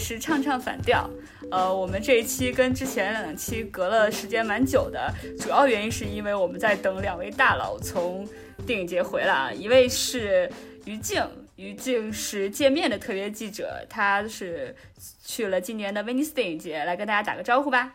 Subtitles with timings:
[0.00, 1.08] 是唱唱反调。
[1.50, 8.26] 呃，我们这一期跟之前两期隔了时间蛮久的，主要原因是因为我们在等两位大佬从
[8.66, 9.52] 电影节回来啊。
[9.52, 10.50] 一位是
[10.86, 11.22] 于静，
[11.56, 14.74] 于静是见面的特约记者，他是
[15.22, 17.94] 去了今年的威尼斯电影节，来跟大家打个招呼吧。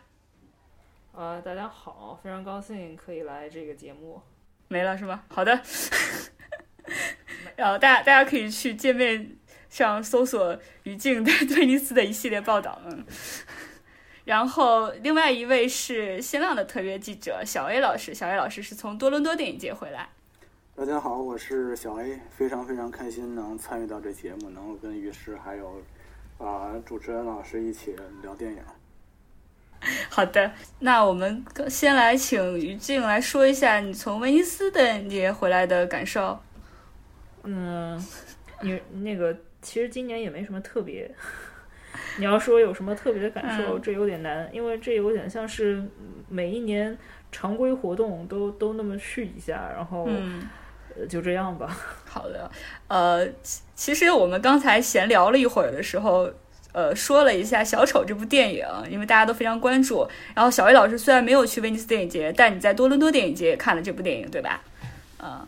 [1.14, 4.22] 呃，大家好，非常高兴可以来这个节目。
[4.68, 5.24] 没了是吗？
[5.30, 5.60] 好的。
[7.56, 9.38] 然后大家大家可以去界面
[9.84, 12.80] 上搜索于静在威 尼斯的一系列报道。
[12.86, 13.06] 嗯。
[14.24, 20.08] 然后另外一位是新浪的特约记者小 A 老师，小 A 老师是从多伦多电影节回来。
[20.78, 25.84] 大家好，我是小 A，非常非常开心能参与到这节目，能够跟于师还有
[26.38, 28.60] 啊主持人老师一起聊电影。
[30.10, 36.40] 好的，那我们先来请于静来说一下你从威尼斯的你回来的感受。
[37.44, 38.04] 嗯，
[38.62, 41.10] 你那个其实今年也没什么特别。
[42.20, 45.84] 你要说有什么特别的感受，这有点难，因为这有点像是
[46.30, 46.98] 每一年
[47.32, 50.08] 常规活动都都那么去一下，然后
[51.10, 51.76] 就这样吧。
[52.06, 52.50] 好的，
[52.88, 53.28] 呃，
[53.74, 56.32] 其实我们刚才闲聊了一会儿的时候。
[56.76, 60.06] 呃，说了一下《小丑》这部电影，因为大家都非常关注。
[60.36, 64.62] 然后小魏老师虽然没有去威尼斯电影节，但你在多伦多电影节也看了这部电影，对吧？
[65.24, 65.48] 嗯，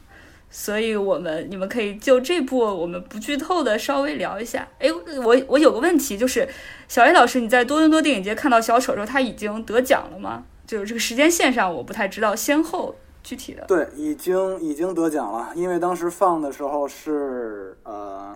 [0.49, 4.67] 所以我们你们可以就这部我们不剧透的稍微聊一下。
[4.79, 4.87] 哎，
[5.23, 6.47] 我我有个问题，就是
[6.87, 10.43] 小 A 老师，你在多伦多电影节看到《小丑》的时候，他已经得奖了吗？
[10.65, 13.65] 就是这个时间线上我不太知道先后具体的。
[13.67, 18.35] 对，已经已经得奖了，因为当时放的时候是呃。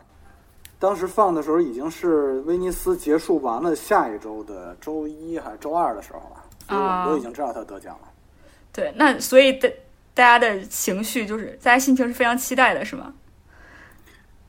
[0.80, 8.08] 当时放的时候已经是威尼斯结束完了下一周的周一还是周二的时候了，所以我们都已经知道他得奖了。
[8.74, 9.70] 对，那所以大
[10.14, 13.14] 大家的情绪就是大家心情是非常期待的，是吗？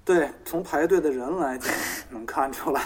[0.04, 1.72] 对，从排队的人来讲
[2.10, 2.82] 能看出来，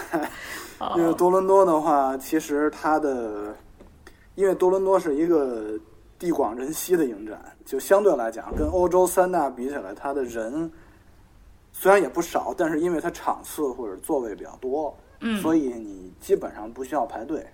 [0.95, 3.55] 因为多伦多的话，其实它的
[4.35, 5.79] 因为多伦多是一个
[6.19, 10.71] 地广人稀的影展，就相对来讲跟欧洲三大比起来，它的人。
[11.79, 17.45] 虽然也不少，但是因为它场次或者座位比较多，嗯，所以你基本上不需要排队。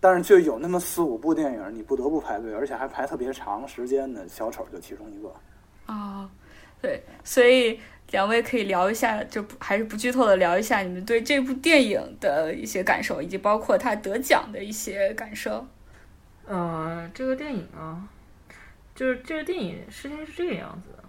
[0.00, 5.34] 但是就有那么四五部电影你不得不排队，而且还排特别长时间的，小丑就其中一个。
[5.86, 6.30] 啊，
[6.80, 15.66] 对，所以两位可以聊一下，就还是不剧透的聊一下你们对这部电影的一些感受，以及包括他得奖的一些感受。
[16.46, 18.08] 嗯，这个电影啊，
[18.94, 21.04] 就是这个电影事情是这个样子的。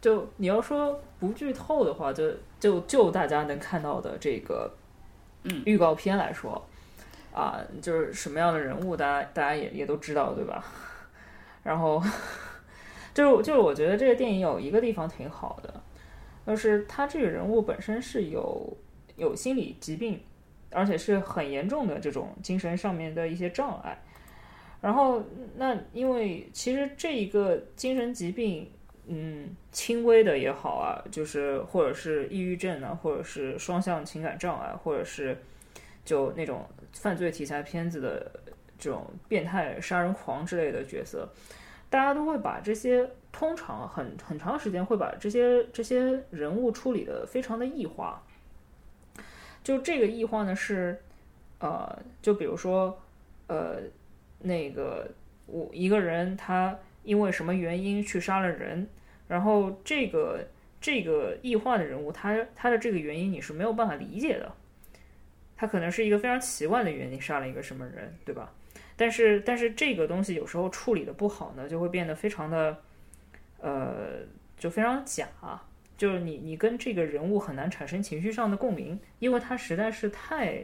[0.00, 4.72] 就你要说不剧透的话，就就就大家能看到的这个，
[5.42, 6.64] 嗯，预告片来说，
[7.36, 10.64] 啊，就是什么样的人物，大家大家也也都知道，对吧？
[11.62, 12.02] 然后，
[13.12, 15.82] 就是就是我觉得这个电影有一个地方挺好的，
[16.46, 18.76] 就是他这个人物本身是有
[19.16, 20.20] 有心理疾病，
[20.70, 24.02] 而且是很严重的这种精神上面的一些障碍。
[24.80, 25.22] 然后，
[25.56, 28.70] 那因为其实这一个精神疾病。
[29.08, 35.40] 嗯，轻微的也好啊，就是或者是抑郁症啊，或者是双向情感障碍，或者是
[36.04, 36.68] 就那种
[37.00, 38.30] 犯罪题材片子的
[38.78, 41.28] 这种变态杀人狂之类的角色，
[41.88, 48.22] 大家都会把这些通常很很长时间会把这些这些人物处理的非常的异化。
[49.62, 51.00] 就这个异化呢是，
[51.60, 52.98] 呃，就比如说，
[53.46, 53.76] 呃，
[54.40, 55.08] 那个
[55.46, 56.78] 我一个人他。
[57.06, 58.84] 因为什么原因去杀了人，
[59.28, 60.44] 然后这个
[60.80, 64.52] 这个异化的人物，他他的这个原因你是没有办法理解的，
[65.56, 68.52] 他可能是一个非常奇怪的原因杀了一个什么人，对吧？
[68.96, 72.78] 但是但是这个东西有时候处理的不好呢，就会变得非常的，
[73.58, 74.20] 呃，
[74.58, 75.28] 就非常假，
[75.96, 80.62] 就是你你跟这个人物很难产生情绪上的共鸣，因为他实在是太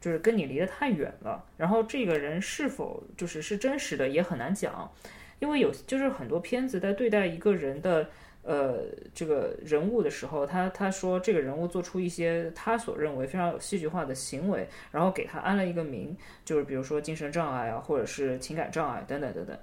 [0.00, 4.90] 就是跟你离得太远了，然后这个人是否就是是真实的也很难讲。
[5.40, 8.08] 因为有就是很多片子在对待一个人的
[8.44, 19.58] 呃这个人物的时候，他他说这个人物做出一些他所认为非常有戏剧化的行为，然后给他安了一个名，就是比如说精神障碍啊，或者是情感障碍等等等等。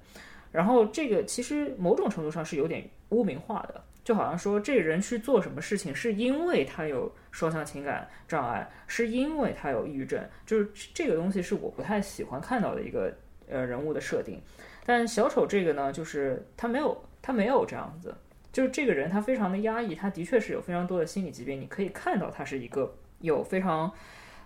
[0.52, 13.16] 然后这个其实某种程度上是有点污名化的，就好像说这个人去做什么事情是因为他有双向情感障碍，是因为他有抑郁症，就是这个东西是我不太喜欢看到的一个
[13.48, 14.42] 呃人物的设定。
[14.86, 18.14] 但小丑这个呢，就是他没有，他没有这样子，
[18.52, 23.92] 就是这个人他非常的压抑，他的确是有非常多的心理疾病，你可以看到他是一个有非常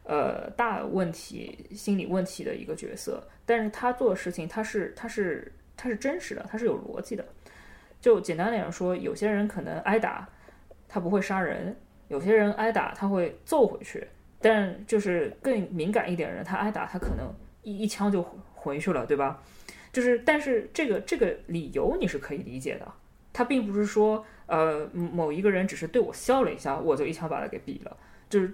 [0.04, 7.26] 呃大问题心理问题的一个角色，但是他做的事情他是他是他是真实的，他是有逻辑的。
[8.00, 10.30] 就简单点说，有些人可能挨打，
[10.88, 11.74] 他不会杀人；
[12.08, 14.08] 有些人挨打他会揍回去。
[14.40, 18.22] 但就是更敏感一点的人，他挨打，他可能一一枪就
[18.54, 19.42] 回去了，对吧？
[19.92, 22.94] 就是，但是这个这个理由你是可以理解的，
[23.36, 27.98] 他并不是说，呃，某一个人只是对我笑了一下，我就一枪把他给毙了，
[28.30, 28.54] 就是。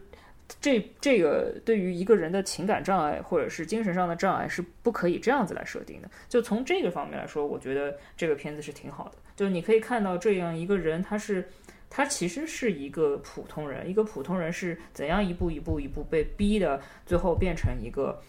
[0.60, 6.12] 这这个对于一个人的情感障碍或者是精神上的障碍是不可以这样子来设定的。
[6.28, 9.14] 就从这个方面来说，我觉得这个片子是挺好的。
[9.34, 11.48] 就你可以看到这样一个人，他是
[11.90, 18.22] 他其实是一个普通人，一个普通人是怎样一步一步一步被逼的，最后变成一个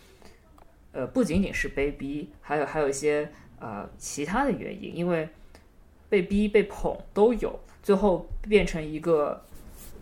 [0.93, 3.29] 呃不仅仅是被逼，还有还有一些
[3.59, 5.29] 呃其他的原因，因为
[6.13, 9.43] 被逼被捧都有，最后变成一个。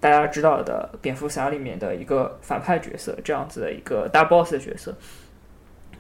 [0.03, 4.97] 大家知道的蝙蝠侠里面的一个反派角色，这样子的一个大 boss 的角色，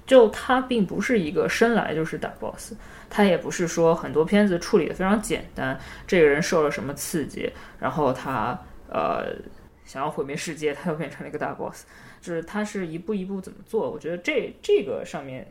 [0.06, 2.72] 就他并不是一个生来就是大 boss，
[3.10, 8.58] 他也不是说很多片子处理的非常简单，这个人受了什么刺激，然后他
[8.88, 9.36] 呃
[9.84, 11.84] 想要毁灭世界，他又变成了一个大 boss，
[12.22, 15.46] 就是他是一步一步怎么做，我觉得这这个上面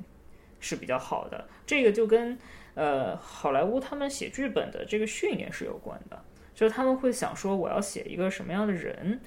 [0.59, 2.35] 是比较好的，这个就跟
[2.79, 6.23] 呃好莱坞他们写剧本的这个训练是有关的。
[6.55, 9.21] 就是他们会想说，我要写一个什么样的人，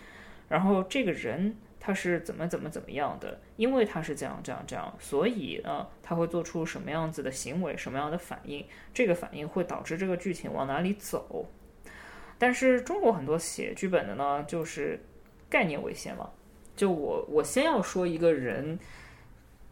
[0.48, 11.50] 然后这个人他是怎么怎么怎么样的，因为他是这样这样这样，所以呢，他会做出什么样子的行为，什么样的反应，这个反应会导致这个剧情往哪里走。
[12.38, 15.00] 但是中国很多写剧本的呢，就是
[15.48, 16.28] 概念为先嘛，
[16.76, 18.78] 就我我先要说一个人，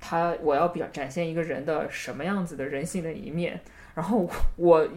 [0.01, 3.61] 他我要表展现一个人的什么样子的人性的一面。
[3.93, 4.89] 然后我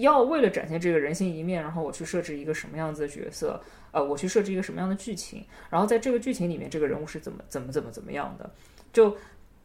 [0.00, 3.58] 要为了展现这个人性一面，然后我去设置一个什么样子的角色，
[3.92, 8.50] 呃，我去设置一个什么样的剧情，然后在这个剧情里面，这个人物是怎么怎么怎么怎么样的，
[8.92, 9.16] 就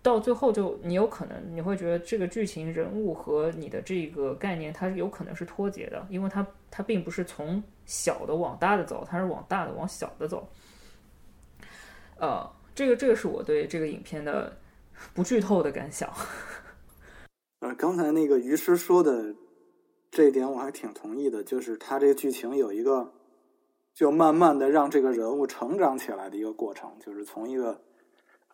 [0.04, 10.48] 到最后就你有可能你会觉得这个剧情人物和你的这个概念，它是有可能是脱节的，因为它它并不是从小的往大的走，它是往大的往小的走。
[12.18, 14.56] 呃，这个这个是我对这个影片的
[15.14, 16.10] 不剧透的感想。
[17.62, 19.36] 呃，刚才那个于师说的
[20.12, 23.14] 这一点我还挺同意的，就是他这个剧情有一个
[23.94, 27.82] 就慢慢的让这个人物成长起来的一个过程，就是从一个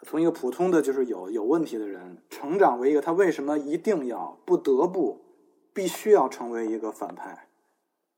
[0.03, 5.19] 从一个普通的就是有有问题的人，成长为一个他为什么一定要不得不
[5.73, 7.47] 必须要成为一个反派，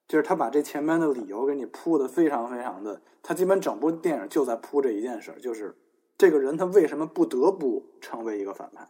[0.08, 5.76] 就是他把这前面的理由给你铺的非常非常的，他基本整部电影就在铺这一件事，就是
[6.18, 8.88] 这个人他为什么不得不成为一个反派。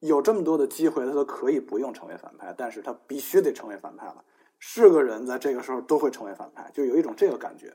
[0.00, 4.24] 有这么多的机会，他都可以不用成为反派，但是他必须得成为反派了。
[4.60, 7.74] 是个人在这个时候都会成为反派，就有一种这个感觉。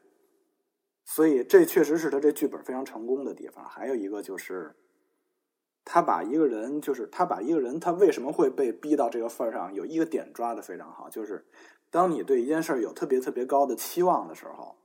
[1.06, 3.66] 所以这确实是他这剧本非常成功的地方。
[3.68, 4.74] 还有一个就是，
[5.84, 11.46] 他把一个人，就是他把一个人，他为什么会被逼到这个份儿上，有一个点抓的非常好，就是
[11.92, 14.78] 当你对一件事有特别特别高的期望的时候，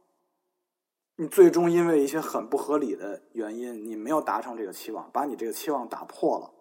[1.21, 6.55] 你最终因为一些很不合理的原因，你没有达成这个期望，把你这个期望打破了。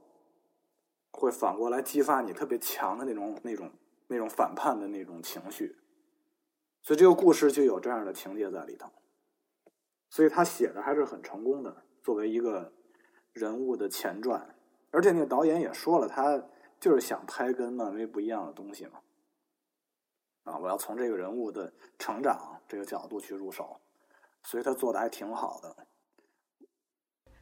[1.12, 3.72] 会反过来激发你特别强的那种、那种、
[4.08, 5.76] 那种反叛的那种情绪，
[6.82, 8.90] 所以这个故事就有这样的情节在里头。
[10.10, 12.74] 所以他写的还是很成功的，作为一个
[13.34, 14.56] 人物的前传。
[14.90, 16.44] 而且那个导演也说了，他
[16.80, 19.02] 就是想拍跟漫威不一样的东西嘛。
[20.46, 23.80] 啊，我要从这个人物的成长这个角度去入手，
[24.48, 25.76] 所以他做的还挺好的。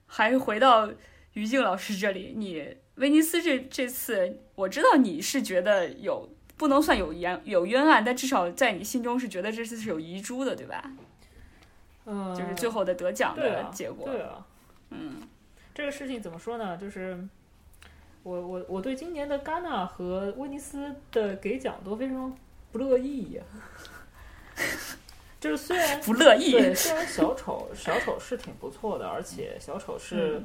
[0.07, 0.89] 还是回到
[1.33, 2.77] 于静老师这里，你。
[2.95, 10.91] 威尼斯这这次，我知道你是觉得有不能算有冤有冤案，但至少在你心中是觉得这次是有遗珠的，对吧？
[12.05, 14.07] 嗯，就是最后的得奖的结果。
[14.07, 14.47] 对啊，
[14.91, 15.21] 嗯，
[15.73, 16.77] 这个事情怎么说呢？
[16.77, 17.19] 就是
[18.23, 22.33] 我我我对今年的戛纳和威尼斯的给奖都非常
[22.71, 23.43] 不乐意呀。
[25.45, 30.41] 就是虽然不乐意，对，虽然小丑小丑是挺不错的，而且小丑是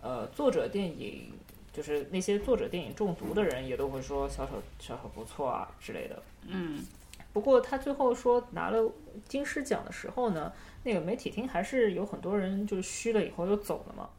[0.00, 1.32] 呃作者电影。
[1.70, 6.20] 就是那些作者电影中毒的人也都会说小丑小丑不错啊之类的。
[6.48, 6.84] 嗯，
[7.32, 8.90] 不过他最后说拿了
[9.28, 10.52] 金狮奖的时候呢，
[10.82, 14.10] 那个媒体厅还是有很多人就是虚了以后又走了嘛。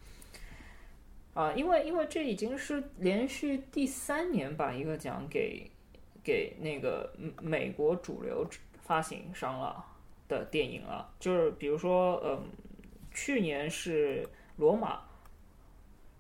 [1.33, 5.69] 啊，因为因为这已经是连续第三年把一个奖给
[6.23, 8.47] 给那个美国主流
[8.81, 9.83] 发行商了
[10.29, 12.47] 的电影了，就是比如说嗯，
[13.11, 15.01] 去年是罗马。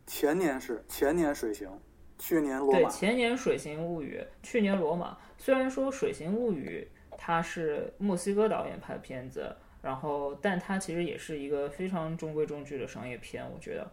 [0.05, 1.69] 前年是前年水形，
[2.17, 2.79] 去年罗马。
[2.79, 5.17] 对，前年水形物语，去年罗马。
[5.37, 6.85] 虽然说水形物语
[7.15, 13.89] 它是墨西哥导演拍的片子，然后但它其实也是一个非常中规中矩的商业片，我觉得。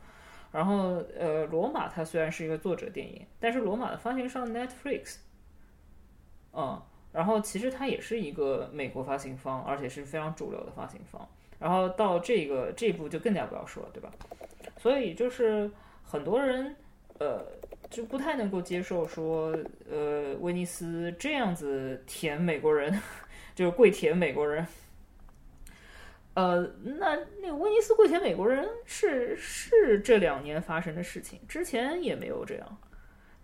[0.52, 5.18] 然后呃，罗马它虽然是一个作者电影，但是罗马的发行商 Netflix，
[6.54, 6.80] 嗯，
[7.12, 11.26] 然后其实它也是一个美国发行方，而且是非常主流的发行方。
[11.58, 14.12] 然后到这个这一步就更加不要说了，对吧？
[14.76, 15.70] 所以就是
[16.04, 16.76] 很多人
[17.18, 17.46] 呃
[17.88, 19.56] 就不太能够接受说
[19.90, 23.00] 呃威尼斯这样子舔美国人，
[23.54, 24.66] 就是跪舔美国人。
[26.34, 32.78] 呃，那那个威尼斯跪舔美国人是是这两年发生的事情，之前也没有这样。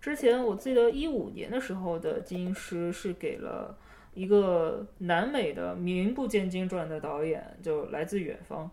[0.03, 3.73] 之前我记得一五年的时候的金狮是给了
[4.13, 8.69] 一个南美的名不见经传的导演，就来自远方。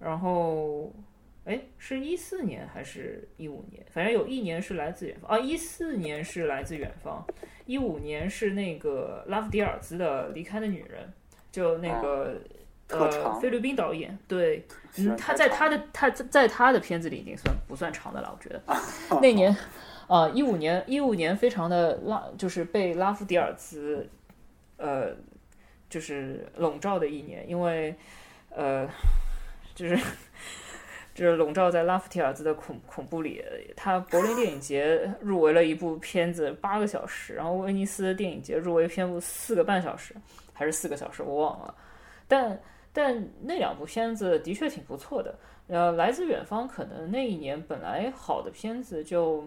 [0.00, 0.90] 然后，
[1.44, 3.84] 哎，是一四年还是一五年？
[3.90, 7.22] 反正有一年是来自远方啊，一四年是来自远方，
[7.66, 11.12] 一五年是那个拉夫迪尔兹的离开的女人，
[11.52, 12.40] 就那个。
[12.88, 14.62] 呃，菲律宾导演，对，
[14.98, 18.62] 嗯，他在他的他在他的片子里已经算不算长的了，我觉得。
[19.22, 19.56] 那年，
[20.06, 24.08] 啊，一五年，一五年非常的拉，就是被拉夫迪尔兹，
[24.76, 25.14] 呃，
[25.88, 27.94] 就是笼罩的一年，因为，
[28.50, 28.88] 呃，
[29.74, 29.96] 就是
[31.14, 33.44] 就是笼罩在拉夫迪尔兹的恐恐怖里。
[33.76, 40.14] 他柏林电影节入围了一部片子八个小时，然后威尼斯电影节入围片部四个半小时，
[40.52, 41.74] 还是四个小时，我忘了，
[42.28, 42.60] 但。
[42.96, 45.36] 但那两部片子的确挺不错的。
[45.66, 49.44] 呃，来自远方可能那一年本来好的片子就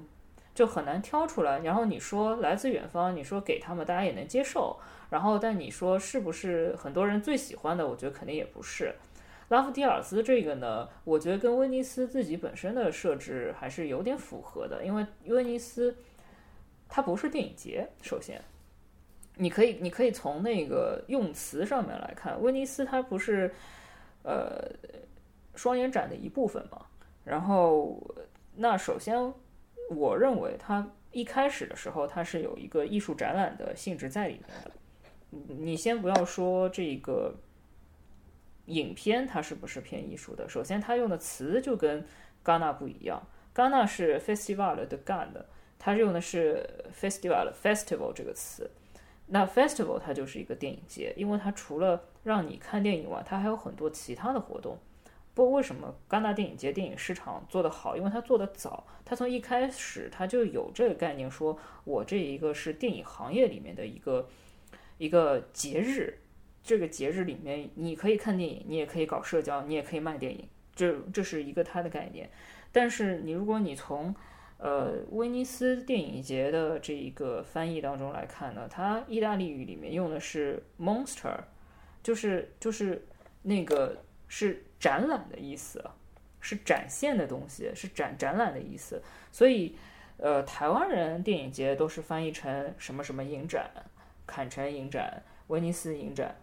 [0.58, 1.60] 就很难挑出来。
[1.60, 4.76] 然后你说来自远方，你说给他们大家也能接受。
[5.12, 7.88] 然后但你说是不是很多人最喜欢的？
[7.88, 8.96] 我觉得肯定也不是。
[9.50, 15.96] 拉夫迪尔斯这个呢，我觉得跟威尼斯自己本身的设置还是有点符合的，因为威尼斯
[16.90, 18.42] 它不是电影节，首先。
[19.36, 23.54] 你可以，你可以从那个用词上面来看，威尼斯它不是
[24.24, 24.68] 呃
[25.54, 26.88] 双年展的一部分嘛？
[27.24, 28.02] 然后，
[28.56, 29.32] 那首先，
[29.89, 34.72] 我认为它一开始的时候，它是有一个艺术展览的性质在里面的。
[35.29, 37.34] 你先不要说这个
[38.65, 42.06] 影片它是不是偏艺术的，首先它用的词就跟
[42.44, 43.22] 戛纳不一样，
[43.53, 45.46] 戛纳是 festival 的 gan 的，
[45.77, 48.70] 它用的是 festival festival 这个词。
[49.29, 54.77] 那 festival 它就是一个电影节，因为它除了让你看电影外，它还有很多其他的活动。
[55.38, 57.96] 不，为什么戛纳电影节电影市场做得好？
[57.96, 64.27] 因为它做得早，它从一开始它就有这个概念，说我这一个是电影行业里面的一个
[64.98, 66.17] 一个节日，
[66.63, 70.44] 这个节日里面你可以看电影，你也可以搞社交，你也可以卖电影，
[70.75, 72.27] 这这是一个它的概念。
[72.72, 74.15] 但是你如果你从
[74.58, 81.38] 呃，威尼斯电影节的这一个翻译当中来看呢，它意大利语里面用的是 monster，
[82.01, 83.06] 就是就是
[83.44, 85.84] 那个是展览的意思，
[86.40, 89.02] 是展现的东西，是展展览的意思。
[89.32, 89.76] 所以，
[90.18, 93.70] 呃，台湾人电影节都是翻译成什么什么影展、
[94.26, 96.36] 坎城影展、威尼斯影展。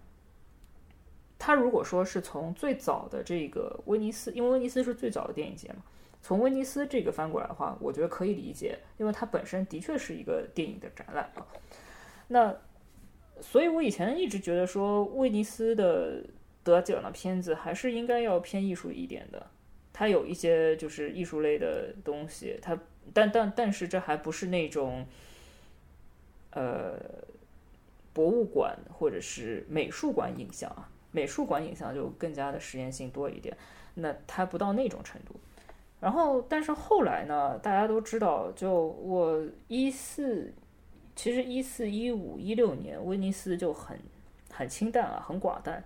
[1.38, 5.82] 他如果说是从最早的这个威尼斯，因为威尼斯是最早的电影节嘛。
[6.22, 11.46] 从威尼斯这个翻过来的话，我觉得可以理解，因为它本身的确是一个电影的展览啊。
[12.28, 12.56] 那，
[13.42, 16.24] 所以我以前一直觉得说，威尼斯的
[16.64, 19.46] 得奖的片子还是应该要偏艺术一点的。
[19.92, 22.76] 它有一些就是艺术类的东西，它
[23.12, 25.06] 但但但是这还不是那种，
[26.50, 26.98] 呃，
[28.12, 33.56] 博物馆或者是美术馆影像啊，美术馆影像就更加的实验性多一点，
[33.94, 35.36] 那它不到那种程度。
[36.00, 37.58] 然后，但是后来呢？
[37.60, 40.52] 大家都知道，就我一四，
[41.16, 43.98] 其实一四一五一六年，威尼斯就很
[44.50, 45.82] 很清淡啊，很寡淡，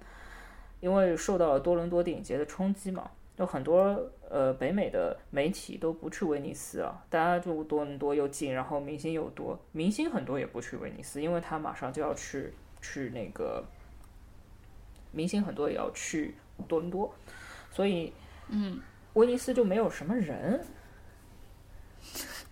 [0.80, 13.64] 因为受到了多伦多电影节的冲击嘛，有很多呃北美的媒体都不去威尼斯啊，大家就多伦多又近，然后明星又多，明星很多也不去威尼斯，因为他马上就要去去那个，
[15.12, 16.34] 明星很多也要去
[16.66, 17.14] 多伦多，
[17.70, 18.12] 所以
[18.48, 18.80] 嗯。
[19.14, 20.64] 威尼斯就没有什么人，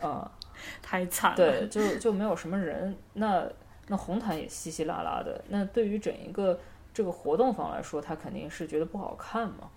[0.01, 0.29] 啊，
[0.83, 1.37] 太惨了。
[1.37, 2.97] 对，就就没有什么人。
[3.13, 3.47] 那
[3.87, 5.45] 那红毯也稀稀拉拉的。
[5.49, 6.59] 那对于整一个
[6.97, 9.71] 这个活动方来说，他肯定是觉得不好看嘛。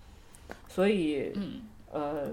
[0.66, 1.60] 所以，嗯，
[1.92, 2.32] 呃，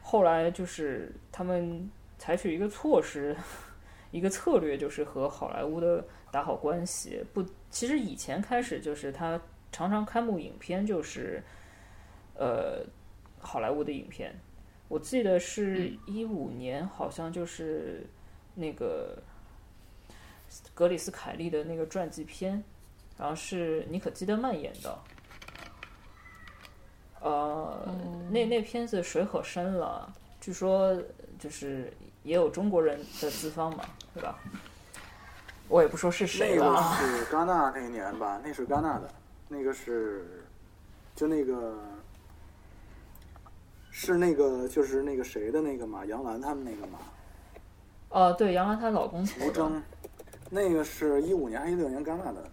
[0.00, 3.36] 后来就是他们采取一个措施，
[4.12, 7.24] 一个策略，就是和好莱坞的打好关系。
[7.34, 9.40] 不，其实以前开始就是他
[9.72, 11.42] 常常开幕影片就是，
[12.36, 12.86] 呃。
[13.40, 14.34] 好莱坞的影片，
[14.88, 18.04] 我记得是一五年，好像就是
[18.56, 19.16] 那个
[20.74, 22.60] 格里斯凯利的那个传记片，
[23.18, 24.98] 然后是妮可基德曼演的。
[27.20, 27.94] 呃，
[28.30, 30.10] 那那片子水可深了，
[30.40, 30.96] 据说
[31.38, 33.84] 就是也有中国人的资方嘛，
[34.14, 34.38] 对吧？
[35.68, 36.72] 我也不说是谁了。
[37.00, 38.40] 那个是戛纳那一年吧？
[38.42, 39.10] 那是戛纳的，
[39.48, 40.44] 那个是。
[41.16, 41.74] 就那个
[43.90, 47.00] 是那个就是那个谁的那个嘛，杨澜他们那个嘛。
[48.10, 49.82] 哦，对，杨澜她老公吴征，
[50.48, 52.48] 那个是一五年还是一六年戛纳的？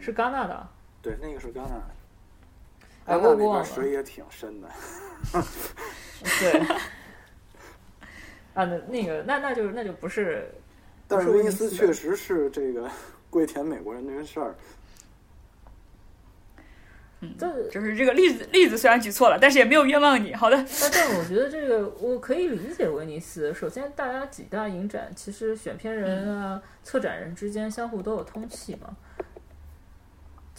[0.00, 0.68] 是戛纳的。
[1.02, 1.80] 对，那个是戛纳。
[3.06, 4.68] 哎，戛纳那边水也挺深的。
[6.40, 6.60] 对。
[8.52, 10.50] 啊，那那个，那那就那就不是。
[11.06, 12.90] 但是威尼斯确实是这个
[13.30, 14.54] 跪舔美国人这个事儿。
[17.20, 20.34] 嗯，这就是这个例子，例子虽然举错了，但是也没有冤枉你。
[20.34, 23.52] 好的，但但我觉得这个我可以理解威尼斯。
[23.54, 28.96] 首先，大家几大影展，其实选片人啊、策展人之间相互都有通气嘛。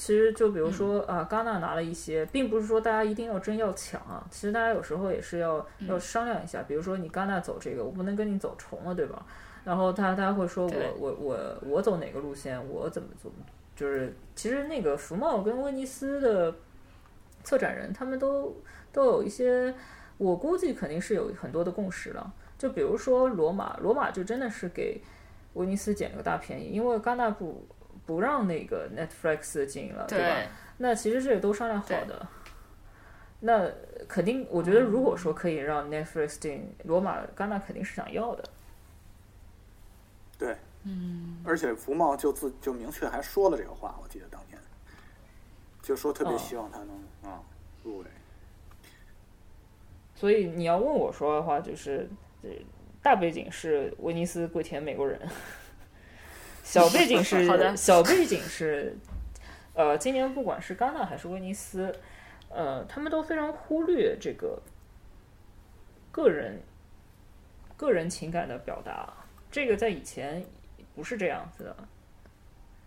[0.02, 4.26] 其实就比如说啊，戛纳拿了一些，并不是说大家一定要争要抢啊。
[4.32, 6.64] 其实大家有时候也是要要商量一下。
[6.64, 9.24] 比如说你戛纳走这个，我不能跟你走重了，对吧？
[9.64, 13.32] 然后他他会说我我我我走哪个路线，我怎么做。
[13.76, 16.52] 就是其实那个福茂跟威尼斯的
[17.44, 18.56] 策展人，他们都
[18.92, 19.72] 都有一些，
[20.18, 22.34] 我估计肯定是有很多的共识了。
[22.58, 25.00] 就比如说罗马，罗马就真的是给
[25.54, 27.64] 威尼斯捡了个大便宜，因为戛纳不
[28.06, 30.52] 不让那个 Netflix 进了，对吧？
[30.78, 32.28] 那其实这也都商量好的。
[33.40, 33.70] 那
[34.08, 38.44] 肯定，我觉得如果说可以让 Netflix 进罗马，戛纳肯定是想要的。
[40.38, 40.56] 对。
[40.84, 44.60] 嗯，而且福茂就自就明确还说了这个话，我记得当年
[45.80, 47.40] 就说特别希望他能啊
[47.84, 48.06] 入围。
[50.16, 52.10] 所以你要问我说的话，就是
[53.00, 55.22] 大背景是威尼斯跪舔美国人，
[56.64, 58.96] 小背景是 小背景是
[59.74, 61.94] 呃，今年不管是戛纳还是威尼斯，
[62.50, 64.62] 呃，他们都非常忽略这个
[66.12, 66.62] 个人
[67.78, 69.12] 个人情感的表达，
[69.52, 70.44] 这个在以前。
[70.94, 71.76] 不是这样子的，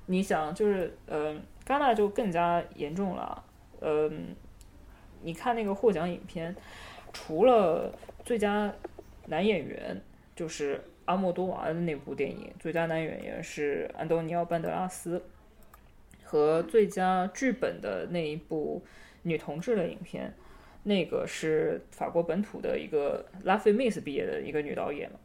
[0.05, 1.35] 你想，就是呃，
[1.67, 3.43] 戛纳就更加严重了。
[3.81, 4.37] 嗯，
[5.23, 6.55] 你看那个获奖影片，
[7.15, 7.91] 除了
[8.23, 8.71] 最佳
[9.25, 9.99] 男演员，
[10.37, 15.23] 就是阿莫多瓦的那部电影，最佳男演员是安东尼奥·班德拉斯，
[16.23, 18.83] 和最佳剧本的那一部
[19.23, 20.35] 女同志的影片，
[20.83, 25.19] 那个是法国本土的一个拉菲密斯毕业的一个女导演嘛。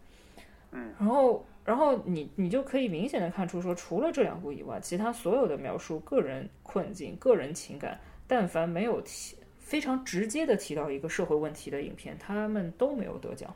[0.72, 1.46] 嗯，然后。
[1.66, 13.54] 然后你你就可以明显的看出，说除了这两部以外，其他所有的描述个人困境、个人情感，但凡没有提非常直接的提到一个社会问题的影片，他们都没有得奖。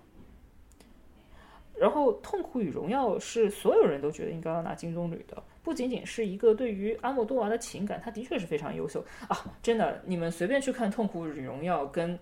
[1.79, 9.45] 然后《痛苦与荣耀》是所有人都觉得应该要拿金棕榈的，不仅仅是一个对于阿莫多娃的情感，他的确是非常优秀啊！
[9.61, 12.17] 真的，你们随便去看《痛苦与荣耀》跟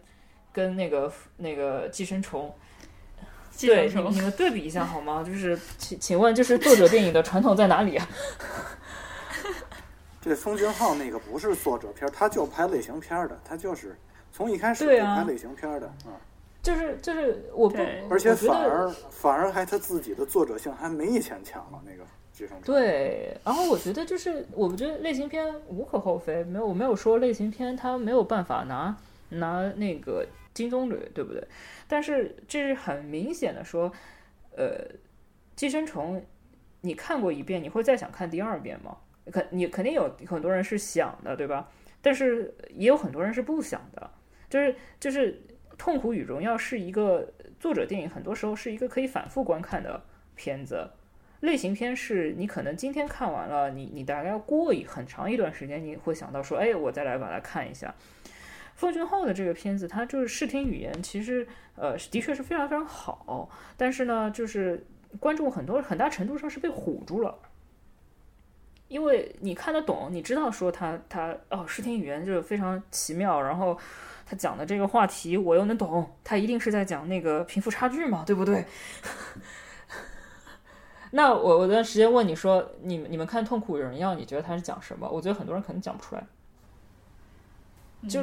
[0.54, 2.50] 跟那个那个《寄生虫》。
[3.60, 5.24] 对，你你们对比一下好吗？
[5.24, 8.08] 就是请请问，就是作者电影的传统在哪里啊？
[10.22, 13.96] 这宋俊浩那个不是作者片，他就拍类型片的，他就是
[14.32, 16.16] 从一开始就拍类型片的啊。
[16.62, 17.78] 就是就是我不，
[18.10, 22.62] 而且反而反而还他自己的作者性还没以前强了那个寄生虫。
[22.62, 28.96] 对，然后我觉得就是我觉得类型片无可厚非，没有我没有说类型片它没有办法拿
[29.30, 31.44] 拿那个金棕榈，对不对？
[31.88, 33.92] 但是这是很明显的说，
[34.56, 34.86] 呃，
[35.56, 36.24] 寄生虫，
[36.82, 38.98] 你看过一遍，你会再想看第二遍吗？
[39.32, 41.70] 肯你肯定有很多人是想的，对吧？
[42.02, 44.12] 但是也有很多人是不想的。
[44.50, 45.34] 就是就是
[45.82, 47.28] 《痛苦与荣耀》是一个
[47.60, 50.00] 作者电影，很多时候是一个可以反复观看的
[50.36, 50.88] 片子。
[51.40, 57.96] 类型片是你可能今天看完了，你你大概要过一很长一段时间，你会想到说，哎，我再来把它看一下。
[58.76, 64.86] 奉俊昊的这个片子，它就是视听语言，其实呃的确是非常非常好，但是呢，就是
[65.20, 67.36] 观众很多很大程度上是被唬住了，
[68.88, 73.76] 因为你看得懂，你知道说他他哦视听语言就是非常奇妙，然后
[74.32, 78.64] 他讲的这个话题我又能懂，他一定是在讲那个贫富差距嘛，对不对？
[81.12, 85.06] 那我我段时间问你说，你你们看《痛苦有人要》，你觉得他是讲什么？
[85.12, 86.24] 我觉得很多人可能讲不出来，
[88.08, 88.22] 就。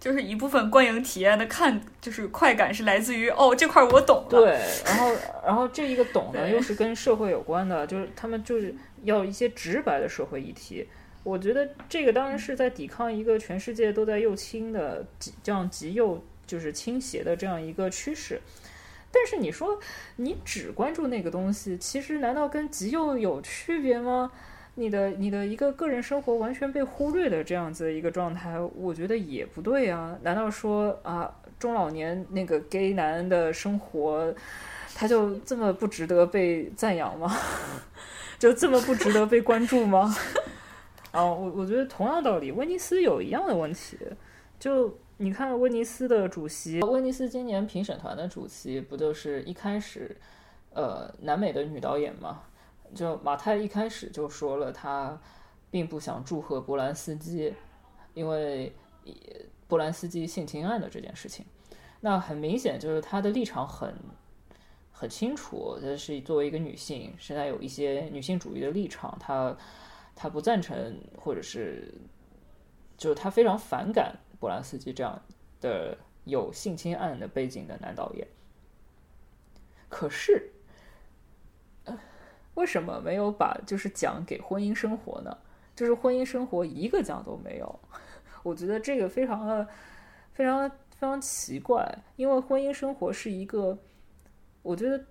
[0.00, 4.28] 就是一部分观影体验的看，就是快感是来自于哦这块我懂了。
[4.30, 10.88] 对，然后然后这一个懂呢，又是跟社会有关的，就是他们就是要一些直白的社会议题。
[11.22, 15.04] 我觉得这个当然是在抵抗一个全世界都在右倾的
[15.42, 18.40] 这样极右就是倾斜的这样一个趋势。
[19.12, 19.78] 但是你说
[20.16, 24.30] 你只关注那个东西，其实难道跟极右有区别吗？
[24.76, 30.16] 你的你的一个个人生活完全被忽略的这样子一个状态，我觉得也不对啊！
[30.22, 34.32] 难道说啊，中老年那个 gay 男的生活，
[34.94, 37.36] 他就这么不值得被赞扬吗？
[38.38, 40.16] 就这么不值得被关注吗？
[41.12, 43.98] 啊，我我觉得同样道理，威尼斯有一样的问题，
[44.58, 50.16] 就你看威尼斯的主席，威尼斯今年评审团的主席不就是一开始，
[50.72, 52.42] 呃，南美的女导演嘛？
[52.94, 55.20] 就马太一开始就说了，他
[55.70, 57.52] 并不想祝贺波兰斯基，
[58.14, 58.72] 因为
[59.68, 61.44] 波兰斯基性侵案的这件事情。
[62.00, 63.94] 那很明显就是他的立场很
[64.90, 69.56] 很清楚，他是作为一个女性，现在有一些女性主义的立场，他
[70.20, 71.94] 他不赞成，或者是
[72.98, 75.18] 就是他非常反感波兰斯基这样
[75.62, 78.28] 的有性侵案的背景的男导演。
[79.88, 80.50] 可是，
[82.52, 85.34] 为什么没有把就是奖给婚姻生活呢？
[85.74, 87.80] 就是婚姻生活一个奖都没有，
[88.42, 89.66] 我觉得这个非常的
[90.32, 90.70] 非常。
[91.00, 93.78] 非常奇怪，因为婚姻生活是一个，
[94.60, 95.02] 我觉得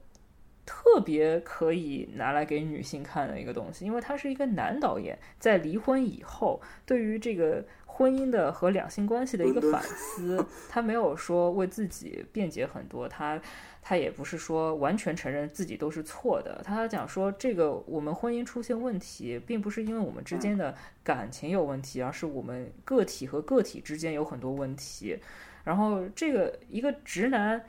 [0.72, 13.42] 特别可以拿来给女性看的一个东西，因为他是一个男导演，在离婚以后，对于这个婚姻的和两性关系的一个反思， 他没有说为自己辩解很多，他
[13.82, 25.18] 他也不是说完全承认自己都是错的，他讲说这个我们婚姻出现问题，并不是因为我们之间的感情有问题，而是我们个体和个体之间有很多问题。
[25.64, 27.66] 然后，这个一个直男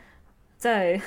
[0.56, 1.00] 在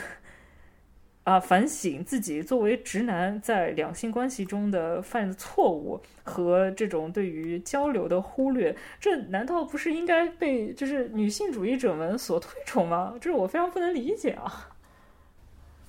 [1.23, 13.13] 啊反省自己作为直男在两性关系中的犯的错误和这种对于交流的忽略，这难道不是应该被就是女性主义者们所推崇吗？
[13.21, 14.69] 这是我非常不能理解啊。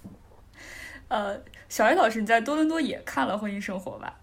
[1.08, 4.16] 呃，小艾老师，你在多伦多也看了《婚姻生活》吧？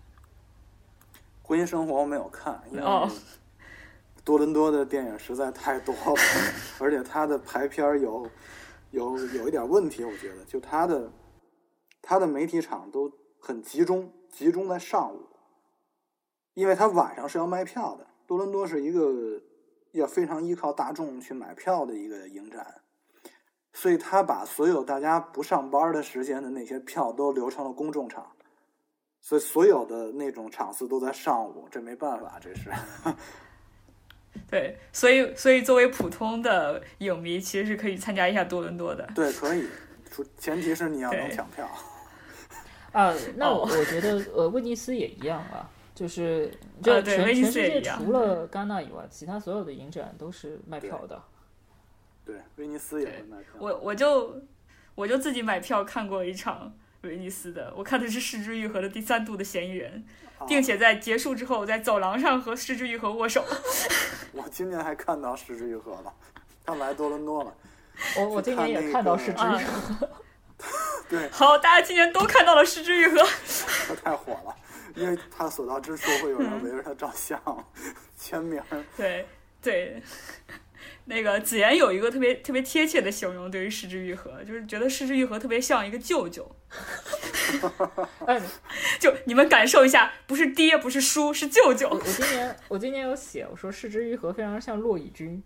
[1.48, 2.84] 《婚姻生活》我没有看，因为。
[4.24, 6.16] 多伦多的电影实在太多了，
[6.80, 8.30] 而且它的排片有
[8.92, 11.12] 有有一点问题，我觉得就它的
[12.02, 15.28] 它的媒体场都很集中，集中在上午，
[16.54, 18.08] 因为它晚上是要卖票的。
[18.28, 19.42] 多伦多是一个
[19.92, 22.82] 要非常依靠大众去买票的一个影展，
[23.74, 28.32] 所以他把所有大家不上班的时间的那些票都留成了公众场，
[29.20, 32.70] 所以所有的那种场次都在上午，这没办法，这是。
[34.50, 39.08] 对，所以所以作为普通的影迷，其实是可以参加一下多伦多的。
[39.16, 39.66] 对，可以，
[40.38, 41.70] 前提是你要能抢票。
[42.92, 46.52] 啊，那我我觉得呃，威尼斯也一样啊，就是
[46.84, 51.22] 就全全世界除了戛纳以外，其他所有的影展都是卖票的。
[52.26, 53.54] 对，威尼斯也会卖票。
[53.58, 54.42] 我我就
[54.96, 60.04] 我就自己买票看过一场威尼斯的，我看的是《失之愈合》的第三度的嫌疑人。
[60.48, 63.46] 并且在结束之后，在走廊上和失之愈合握手。
[64.34, 66.12] 我今年还看到失之愈合了，
[66.66, 67.54] 他来多伦多了。
[68.18, 70.10] 我我今年也看到失之愈合。
[71.08, 73.24] 对，好，大家今年都看到了失之愈合。
[73.88, 74.56] 他太火了，
[74.96, 77.40] 因为他所到之处会有人围着他照相、
[78.18, 78.60] 签名。
[78.98, 79.28] 对
[79.62, 80.02] 对。
[81.06, 86.50] 那个子妍有一个特别特别贴切的形容，对于失之愈合，就是觉得失之愈合特别像一个舅舅。
[89.00, 91.90] 就你们感受一下，不是爹，不是叔，是舅舅。
[91.90, 95.44] 我今年我今年有写，我说失之愈合非常像骆以军。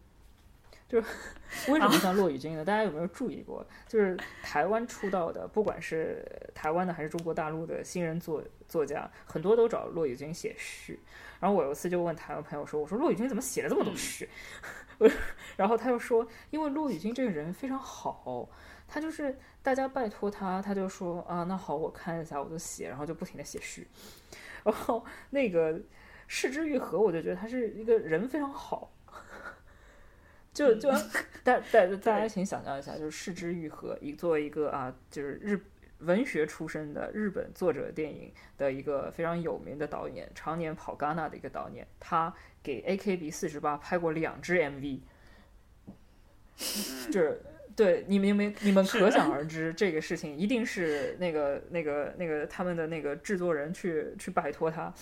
[0.88, 1.08] 就是
[1.72, 2.64] 为什么像骆以军呢？
[2.64, 3.66] 大家有没有注意过？
[3.88, 11.00] 就是台湾出道的，不管是台湾的还是中国大陆的新人作作家，很多都找骆以军写序。
[11.40, 14.30] 然后我有一次就问台湾朋友说：“我说骆以军怎么写了这么多序？”
[15.58, 18.50] 然后他又说：“因为骆以军这个人非常好，
[18.88, 23.88] 他就是大家拜托他，他就说啊，那好，我看一下，我就写，然后就不停的写序。
[24.64, 25.80] 然后那个
[26.28, 28.92] 视之愈合，我就觉得他是一个人非常好。”
[30.54, 30.90] 就就
[31.44, 35.62] 大大大家请想象一下，就是视之愈合，一作为一个啊，就是日
[36.00, 45.00] 文学出身的日本作者电影的一个非常有名的导演，常年跑戛纳的一个导演，他给 AKB 四十八拍过两支 MV，
[47.12, 47.42] 就是
[47.76, 54.94] 对你们没你们可想而知，这个事情一定是那个 那个那个他们的那个制作人去去拜托他，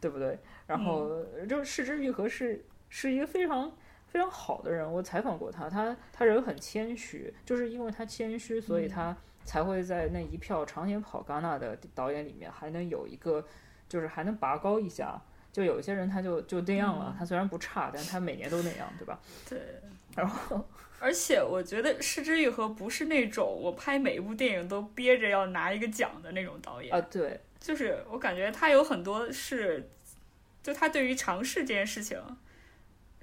[0.00, 0.38] 对不对？
[0.66, 3.72] 然后就视之愈合是是一个非常。
[4.08, 13.44] 非常好的人，我采访过他，他他人很谦虚，就是因为他谦虚，所以他才会在那一票常年跑戛纳的导演里面还能有一个，
[13.88, 15.20] 就是还能拔高一下。
[15.52, 19.20] 就有一些人他就就那样了，他虽然不差，但他每年都那样，对吧？
[19.48, 19.58] 对。
[20.16, 20.66] 然后，
[20.98, 27.00] 而且我觉得失之愈合不是那种我拍每一部电影都憋着要拿一个奖的那种导演啊。
[27.10, 29.88] 对，就是我感觉他有很多是，
[30.62, 32.18] 就他对于尝试这件事情。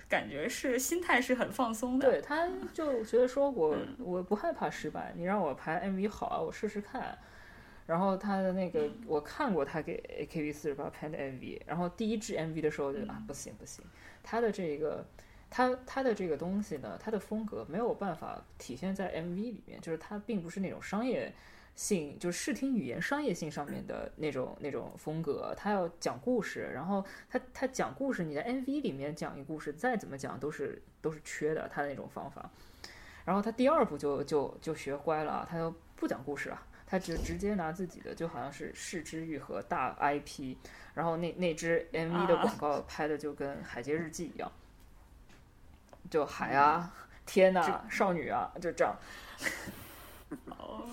[0.09, 7.17] 感觉是心态是很放松的，对，他就觉得说我我不害怕失败，你让我拍 MV 好啊，我试试看。
[7.85, 9.99] 然后他的那个我看过他给
[10.31, 13.83] AKB 四十八拍的 MV，然后第一支 MV 的时候就啊不行不行，
[14.21, 15.03] 他的这个
[15.49, 21.33] 他他的这个东西呢，他的风格没有办法体现在 MV 里面，就是他并不是那种商业
[21.79, 25.55] 性，就是视听语言商业性上面的那种那种风格。
[25.55, 32.49] 他要讲故事，然后他他讲故事，你在 MV 里面讲一故事，再怎么讲都是都是缺的，他的那种方法。
[33.23, 40.57] 然后他第二部就就就学乖了，他就不讲故事了，他就直接拿自己的就好像是视之愈合大 IP，
[40.93, 44.51] 然后那那支 MV 的广告拍的就跟《海街日记》一样。
[46.09, 46.93] 就海啊，
[47.25, 48.93] 天呐，少女啊，就这样。
[50.57, 50.85] 哦，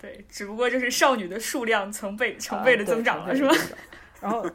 [0.00, 3.54] 对，只不过就是少女的数量成倍成倍的增长了，是吧？
[4.20, 4.48] 然后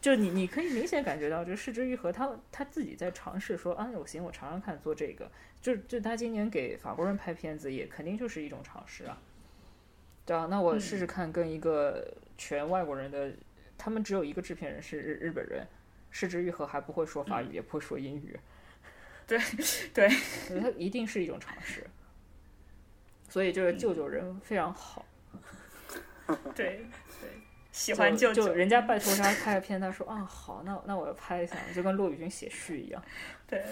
[0.00, 5.30] 就你你可以明显感觉到，就市之愈合他他自己在尝试说啊，我行，我尝尝看做这个。
[5.60, 9.16] 就就他今年给法国人拍片子，也肯定就是一种尝试啊。
[10.26, 13.32] 对啊，那我试试看跟一个全外国人的，
[13.78, 15.66] 他们只有一个制片人是日日本人，
[16.10, 18.38] 失之愈合还不会说法语，也不会说英语。
[19.26, 19.38] 对
[19.94, 20.08] 对，
[20.60, 21.86] 他一定是一种尝试，
[23.34, 25.04] 所以这个舅舅人非常好。
[26.54, 26.86] 对
[27.20, 27.28] 对，
[27.72, 33.04] 喜欢舅舅，人家拜托他拍个片，他说啊好，那那我要拍一下，就跟骆宇军写序一样。
[33.48, 33.64] 对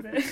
[0.00, 0.22] 对，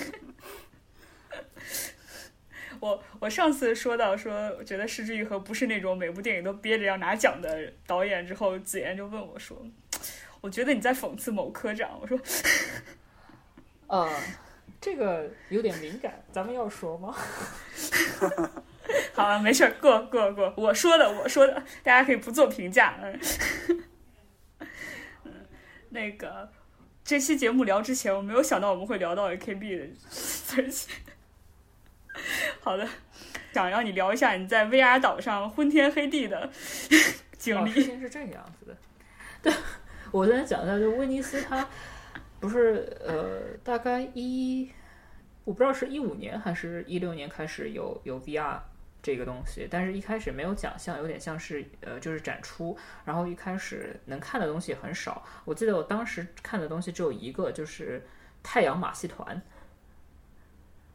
[2.78, 9.60] 我我上次说到说，我觉得施之愈合不是那种每部电影都憋着要拿奖的导演，之后子妍就问我说，
[10.40, 11.98] 我觉得你在讽刺某科长。
[12.00, 12.16] 我说。
[13.88, 14.08] 呃，
[14.82, 17.14] 这个有点敏感，咱们要说吗？
[19.14, 20.52] 好了，没事儿，过过过。
[20.56, 22.98] 我说的，我说的，大家可以不做评价。
[23.00, 23.20] 嗯，
[25.90, 26.50] 那个
[27.04, 30.92] 这期节目聊之前，我没有想到我们会聊到 AKB 的事情。
[32.60, 32.88] 好的，
[33.54, 36.50] 想让你聊一下你在 VR 岛上昏天黑地的
[37.38, 37.70] 经历。
[37.70, 38.76] 是这个样子的，
[39.42, 39.52] 对
[40.10, 41.68] 我昨天讲一下，就威尼斯他。
[42.42, 44.68] 不是，呃，大概一，
[45.44, 48.58] 我不知道是一五年还是一六年开始有有 VR
[49.00, 55.24] 这个东西，但是一开始没有奖项，有点像是呃，就是展出，然后一开始能看的东西很少。
[55.44, 58.04] 我记得我当时看的东西只有一个，就是
[58.42, 59.40] 太阳马戏团，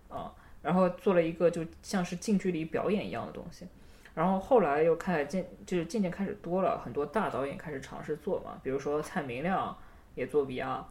[0.10, 0.30] 啊，
[0.62, 3.66] 然后做了一个就像是近距离表演一样的东西，
[4.14, 9.78] 然后后来又开始渐就是渐渐开始多了很多大导演开始尝试做嘛，比如说蔡明亮
[10.14, 10.84] 也做 VR。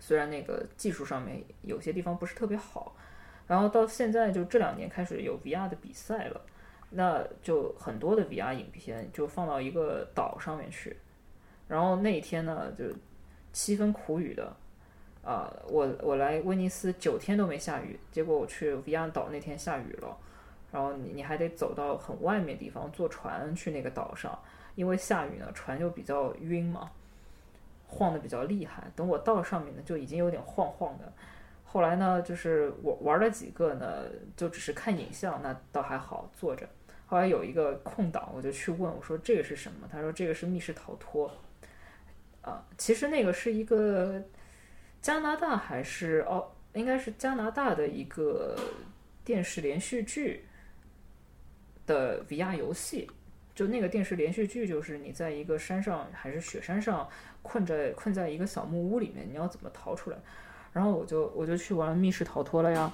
[0.00, 2.96] 虽然那个技术上面有些地方不是特别好，
[3.46, 6.40] 然后到现在就这两年开始有 VR 的比赛了，
[6.88, 10.96] 那就很多的 VR 影片就放到一个岛上面去，
[11.68, 12.84] 然后那一天呢就
[13.52, 14.56] 七分苦雨的，
[15.22, 20.16] 啊，我我来威尼斯九天都没下雨，结果我去 VR 岛那天下雨了，
[20.72, 24.36] 然后你你还得走到很外面地方坐船去那个岛上，
[24.74, 26.90] 因为下雨呢船就比较晕嘛。
[27.90, 31.12] 晃的比较厉害，等我到上面呢，就已经有点晃晃的。
[31.64, 34.04] 后来呢，就是我玩了几个呢，
[34.36, 36.68] 就只是看影像，那倒还好，坐着。
[37.06, 41.30] 后来有一个空档，我就去问我说：“这个是什么？”他说：“这个是密室逃脱。”
[42.42, 44.22] 啊，其实那个是一个
[45.02, 48.56] 加拿大还是哦，应该是加拿大的一个
[49.24, 50.44] 电视连续剧
[51.86, 53.10] 的 VR 游戏。
[53.60, 57.06] 就那个电视连续剧，就是你在一个山上还是雪山上。
[57.42, 60.16] 困在困在一个小木屋里面，你要怎么逃出来？
[60.72, 62.90] 然后我就我就去玩密室逃脱了呀。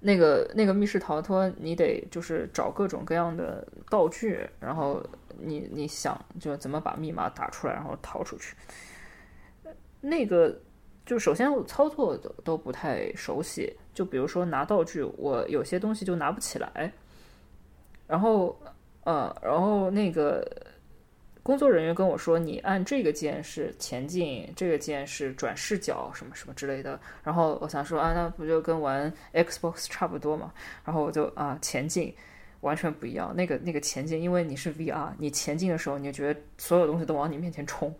[0.00, 5.02] 那个那个密室逃脱，你得就是找各种各样的道具，然后
[5.38, 8.56] 你你想就怎么把密码打出来，然后逃出去。
[10.00, 10.58] 那个
[11.04, 16.92] 就首先我操作都都不太熟悉，就比如说拿道具，我有些东西就拿不起来。
[18.06, 18.58] 然后
[19.08, 20.46] 呃，然后那个。
[21.40, 30.52] 工作人员跟我说：“你按这个键是前进，这个键是转视角，什么什么之类的。”然后我想说：“啊，那不就跟玩 Xbox 差不多嘛？”
[30.84, 32.14] 然后我就啊，前进
[32.60, 33.34] 完全不一样。
[33.34, 37.94] 那个那个前进，因为你是 VR，你前进的时候，你就觉得所有东西都往你面前冲，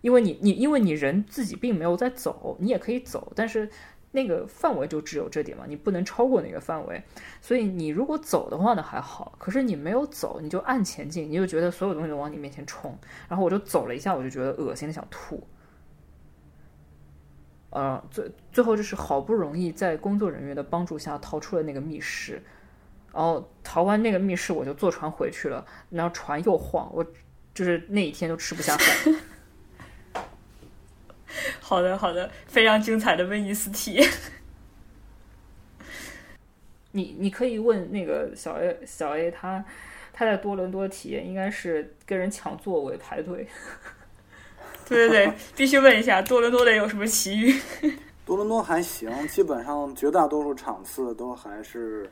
[0.00, 3.68] 因为你你因为你人自己并没有在走，你也可以走，但是。
[4.14, 7.02] 那个范围就只有这点嘛，你不能超过那个范围，
[7.40, 12.96] 所以你如果走的话呢还好，可是你没有走，你就按前进，你就觉得所有东西都往你面前冲，
[13.28, 15.44] 然后我就走了一下，我就觉得恶心的想吐，
[17.70, 22.40] 呃，最最后就是好不容易在工作人员的帮助下逃出了那个密室，
[23.12, 27.04] 然后逃完那个密室，我就坐船回去了，然后船又晃，我
[27.52, 29.14] 就是那一天都吃不下饭。
[31.60, 34.10] 好的，好的，非常精彩的威尼斯体验。
[36.92, 39.64] 你你可以问那个小 A，小 A 他
[40.12, 43.46] 他在多伦多体验应该是跟人抢座位排队。
[44.86, 47.58] 对对对，必须问一下多伦多得有什么奇遇？
[48.24, 52.10] 多伦多还行，基本上绝大多数场次都还是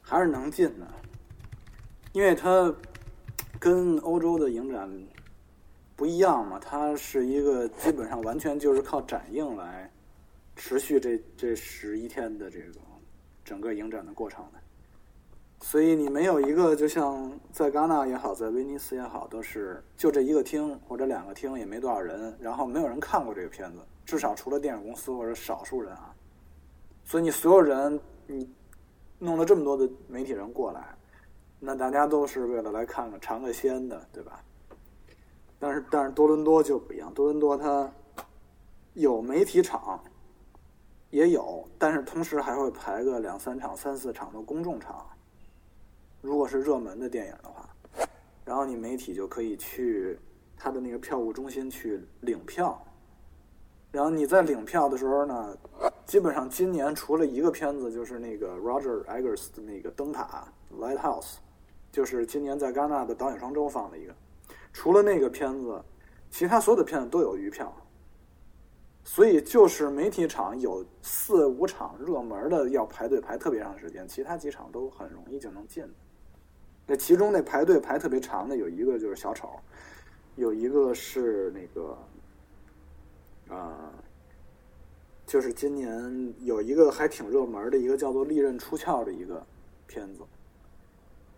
[0.00, 0.86] 还是能进的，
[2.12, 2.74] 因为它
[3.58, 4.90] 跟欧洲的影展
[6.02, 9.88] 不一样嘛，它是一个基本上完全就是靠展映来
[10.56, 12.80] 持续这这十一天的这个
[13.44, 14.58] 整个影展的过程的。
[15.60, 26.12] 所以你没有一个，就像在戛纳也好，在威尼斯也好，都是就这一个厅或者两个厅，也没多少人，然后没有人看过这个片子，至少除了电影公司或者少数人啊。
[27.04, 28.52] 所以你所有人，你
[29.20, 30.84] 弄了这么多的媒体人过来，
[31.60, 34.42] 那大家都是为了来看看尝个鲜的，对吧？
[35.62, 37.88] 但是但是多伦多就不一样，多伦多它
[38.94, 40.02] 有媒体场，
[41.10, 45.06] 也有，但是同时还会排个两三场、三四场的公众场。
[46.20, 47.68] 如果是热门的电影的话，
[48.44, 50.18] 然后你媒体就可以去
[50.56, 52.84] 他的那个票务中心去领票。
[53.92, 55.56] 然后你在领票的时候呢，
[56.04, 61.34] 基本上今年除了一个片子，就是那个 Roger Eggers 的那个灯塔 Lighthouse，
[61.92, 64.12] 就是今年在戛纳的导演双周放的一个。
[64.72, 65.82] 除了那个片子，
[66.30, 67.74] 其他所有的片子都有余票。
[69.04, 75.84] 所以就是媒体场有四五场热门的要排队排特别长时间，其他几场都很容易就能进。
[76.86, 79.50] 那其中那排队排特别长的有一个就是小丑，
[80.36, 81.98] 有一个是那个，
[83.48, 83.92] 啊，
[85.26, 89.44] 就是今年有一个还挺热门的一个叫做《利刃出鞘》的一个
[89.88, 90.20] 片子，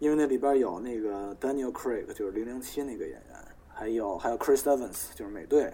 [0.05, 5.73] 因为那里边有那个 Daniel Craig，就是零零七那个演员，还有还有 Chris Evans，就是美队，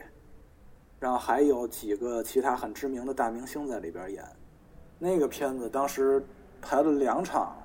[1.01, 4.25] 然后还有几个其他很知名的大明星在里边演，
[5.01, 6.25] 那个片子当时
[6.62, 7.57] 排了两场。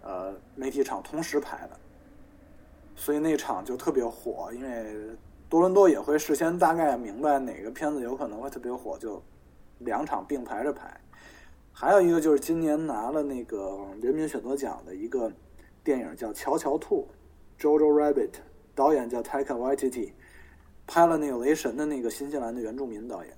[0.00, 1.76] 呃，媒体场同时排的，
[2.94, 4.52] 所以那场就特别火。
[4.54, 4.94] 因为
[5.48, 9.20] 多伦多也会事先大概明白哪个片子有可能会特别火，就
[9.80, 10.98] 两场并排着排。
[11.72, 15.30] 还有一个就是今年拿了那个人民选择奖的一个
[15.86, 17.06] 电影叫《乔乔兔》
[17.62, 18.32] （Jojo Rabbit），
[18.74, 20.10] 导演叫 Taika Waititi，
[20.84, 23.32] 拍了那个雷神的那个新西兰的原住民导演。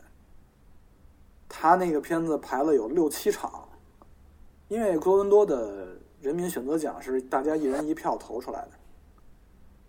[1.47, 3.69] 他那个片子排了有六七场，
[4.69, 5.95] 因为多伦多的。
[6.21, 8.71] 人民选择奖是大家一人一票投出来的，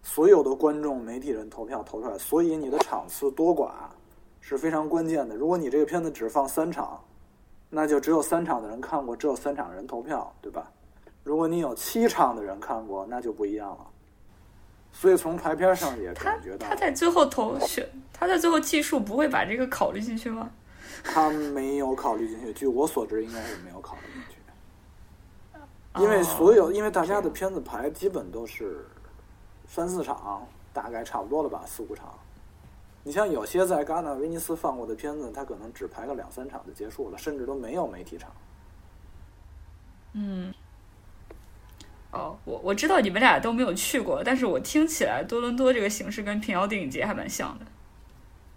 [0.04, 3.72] 所有的观众、媒体人投票投出来，所以你的场次多寡
[4.40, 5.36] 是非常关键的。
[5.36, 7.04] 如果你这个片子只放三场，
[7.68, 10.72] 那就只有三场的人看过，只有三场人投票，对吧？
[11.30, 13.86] 如果你有七场的人看过， 那就不一样了。
[14.92, 20.50] 所以从排片上也感觉到，他在最后投选，他在最后计数不会把这个考虑进去吗？
[21.06, 26.02] 他没有考虑进去，据我所知，应该是没有考虑进去。
[26.02, 28.88] 因为所有，因为大家的片子排基本都是
[29.68, 32.12] 三四场，大概差不多了吧，四五场。
[33.04, 38.32] 你像有些在戛纳、威尼斯放过的片子，他可能只排个两三场就结束了，甚至都没有媒体场。
[40.14, 40.52] 嗯。
[42.12, 47.66] 哦，我我知道你们俩都没有去过，但是我听起来多伦多这个形式跟平遥电影节还蛮像的。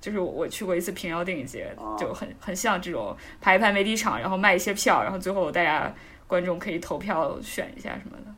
[0.00, 5.94] 就是我去过一次平遥电影节，就很很像这种排一排媒体场，然后卖一些票，然后最后大家。
[6.28, 8.34] 观众可以投票选一下什么的，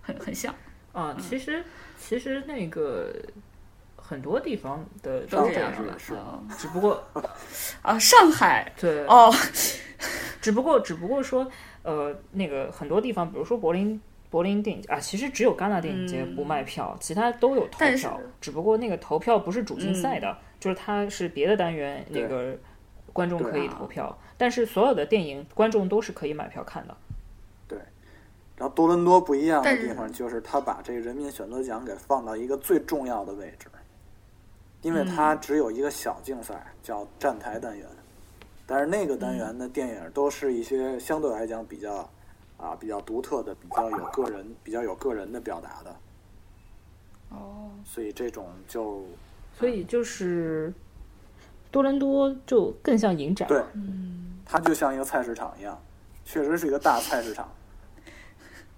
[0.00, 0.54] 很很像
[0.92, 1.16] 啊。
[1.20, 1.64] 其实
[1.98, 3.12] 其实那个
[3.96, 6.12] 很多地方的都这样的，是
[6.56, 7.04] 只不过
[7.82, 9.34] 啊，上海对哦，
[10.40, 11.50] 只不过只不过说
[11.82, 14.00] 呃，那个很多地方，比如说柏林
[14.34, 18.20] 柏林电影节啊，其实只有戛纳电影节不卖票，其他都有投票。
[18.40, 22.58] 只不过那个投票不是主竞赛的，就是它是别的单元那个
[23.12, 26.96] 观众可以投票，但是所有的电影观众都是可以买票看的。
[27.68, 27.78] 对
[28.56, 33.68] 然后多伦多不一样的地方就是他把这个人民选择奖给放到一个最重要的位置，
[34.82, 37.86] 因为它只有一个小竞赛叫站台单元，
[38.66, 42.10] 但是那个单元的电影都是一些相对来讲比较
[42.56, 45.96] 啊比较独特的、比较有个人、比较有个人的表达的。
[47.30, 49.04] 哦，所以这种就
[49.58, 50.72] 所以就是
[51.70, 55.80] 多伦多就更像影展，对，嗯，它就像一个菜市场一样，
[56.24, 57.48] 确实是一个大菜市场。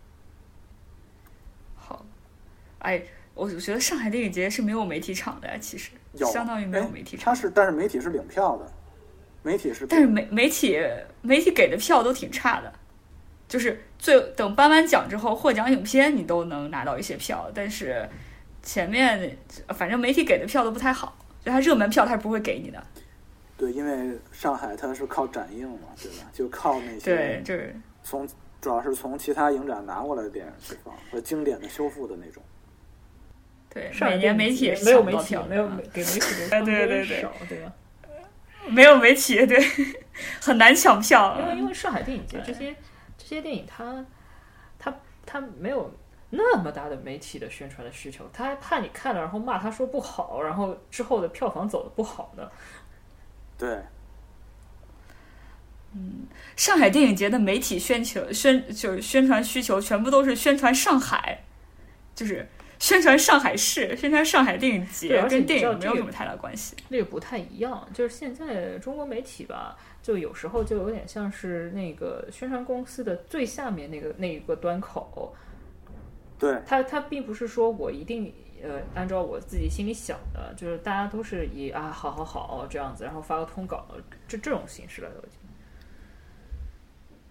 [1.77, 2.05] 好
[2.79, 3.03] 哎，
[3.35, 7.35] 我觉得上海电影节是没有媒体场的，其实相当于没有媒体场。
[7.35, 8.72] 它是，但是媒体是领票的，
[9.43, 9.87] 媒体是。
[9.87, 10.79] 但是媒媒体
[11.20, 12.72] 媒体给的票都挺差的，
[13.49, 18.09] 就是最等颁完奖之后获奖影片你都能拿到一些票，但是
[18.62, 19.36] 前面
[19.68, 22.82] 反正媒体给的票都不太好，就它热门票他是不会给你的。
[23.57, 26.28] 对，因为上海它是靠展映嘛，对吧？
[26.32, 28.28] 就靠那些对，就是从
[28.61, 32.42] 主要是从其他影展拿过来的电影去放和经典的修复的那种。
[33.70, 37.72] 对，上海每年媒体没有媒体没有媒给媒体留哎 对对对少，对吧？
[38.68, 39.59] 没有媒体，对，
[40.42, 41.47] 很难抢票因。
[41.47, 42.74] 为因为上海电影节这些
[43.29, 44.07] 这些电影它，
[44.79, 44.95] 它
[45.27, 45.93] 它没有
[46.31, 52.49] 那么大的媒体的宣传的需求，他还怕你看了然后骂他说不好，然后之后的票房走的不好呢。
[53.59, 53.83] 对，
[55.93, 61.43] 嗯上海电影节的媒体宣求宣就是宣传需求全部都是宣传上海，
[62.14, 62.49] 就是
[62.79, 66.77] 宣传上海市，宣传上海电影节，跟电影没有什么太大关系。
[66.89, 75.35] 那个不太一样，就是现在中国媒体吧，就有时候就有点像是那个宣传公司的最下面那个那一个端口，
[76.39, 83.87] 对，它它并不是说我一定呃按照我自己心里想的，就是大家都是以啊好好好这样子，然后发个通稿，
[84.29, 85.41] 这这种形式了都已经。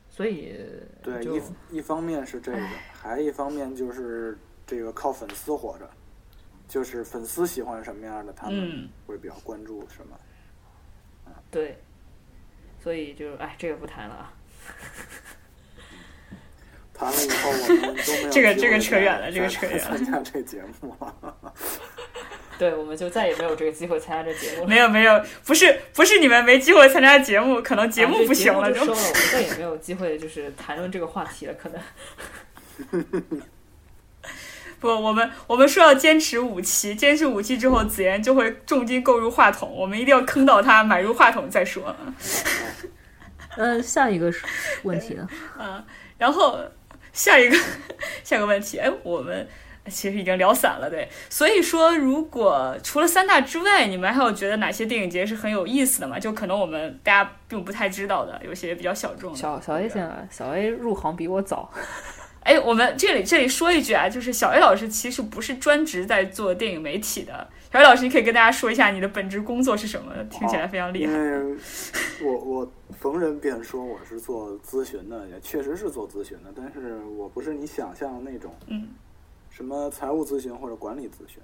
[0.09, 0.55] 所以
[1.03, 2.57] 对，一一方面是这个，
[2.93, 5.89] 还一方面就是这个靠粉丝活着，
[6.67, 10.17] 就是粉丝喜欢什么样的，他们嗯，会比较关注什么。
[11.51, 11.77] 对，
[12.83, 14.33] 所以就哎这个不谈了啊。
[16.93, 21.53] 谈了以后，我们都没有这个这个扯远了这个扯远了参加这节目了。
[22.57, 24.67] 对，我们就再也没有这个机会参加这节目了。
[24.67, 28.79] 没有没有，不是不是你们没机会参加节目，可能节目不行了就。
[28.79, 31.81] 节目就收了，我们再也没有机会就是谈论这个话题了，可能。
[34.79, 41.95] 不，我们我们说要坚持五期，坚持五期之后，子妍就会重金购入话筒，我们一定要坑到他买入话筒再说。
[43.57, 44.31] 呃，下一个
[44.83, 45.27] 问题呢？
[45.57, 45.83] 嗯，
[46.17, 46.59] 然后
[47.13, 47.57] 下一个
[48.23, 49.47] 下一个问题，哎，我们
[49.87, 56.19] 其实已经聊散了，对，所以说如果除了三大之外，你们还有觉得哪些电影节是很有意思的吗？
[56.19, 59.37] 就可能我们大家并不太知道的，有些比较小众的。
[59.37, 61.71] 小小 A 先来，小 A 入行比我早。
[62.45, 67.47] 哎，我们这里这里说一句啊，就是小 A 老师其实不是专职在做电影媒体的。
[67.73, 70.13] 小 A 老师，你可以跟大家说一下你的本职工作是什么？
[70.25, 71.13] 听起来非常厉害。
[72.23, 78.89] 我我逢人便说我是做咨询的，也确实是做咨询的，但是我不是你想象的那种，嗯，
[79.49, 81.41] 什么财务咨询或者管理咨询。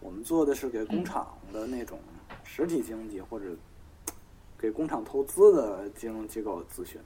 [0.00, 2.00] 我们做的是给工厂的那种
[2.42, 3.44] 实体经济或者
[4.58, 6.98] 给工厂投资的金融机构咨询，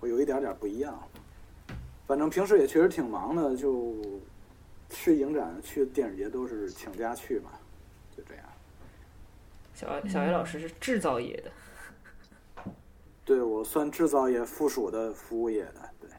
[0.00, 1.00] 会有一点点不一样。
[2.10, 3.94] 反正平时也确实挺忙的，就
[4.88, 7.52] 去影展、去电影节都是请假去嘛，
[8.16, 8.44] 就这样。
[9.72, 11.40] 小小 A 老师是制造业
[12.56, 12.62] 的，
[13.24, 16.10] 对我算制造业附属的服务业的，对。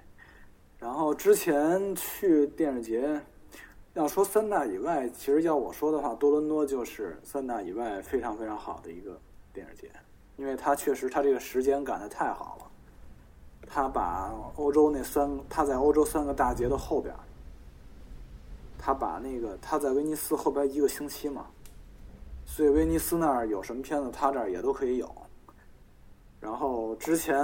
[0.79, 3.21] 然后之前去电影节，
[3.93, 9.19] 要说三大以外，其实要我说的话，多伦多就是三大以外非常非常好的一个
[9.51, 9.91] 电影节，
[10.37, 12.60] 因为它确实它这个时间赶得太好了，
[13.73, 17.19] 他把欧洲那三，他在欧洲三个大节的后边儿，
[18.77, 21.45] 它把那个他在威尼斯后边一个星期嘛，
[22.45, 25.09] 所以威尼斯那儿有什么片子，他这儿也都可以有。
[26.41, 27.37] 然后之前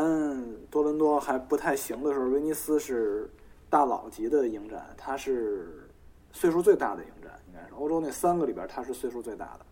[0.69, 3.29] 多伦多还不太行的时候，威尼斯是
[3.69, 5.87] 大佬级的影展，它是
[6.33, 9.65] 岁数最大的影展，应该是欧洲那三个里边它是岁数最大的。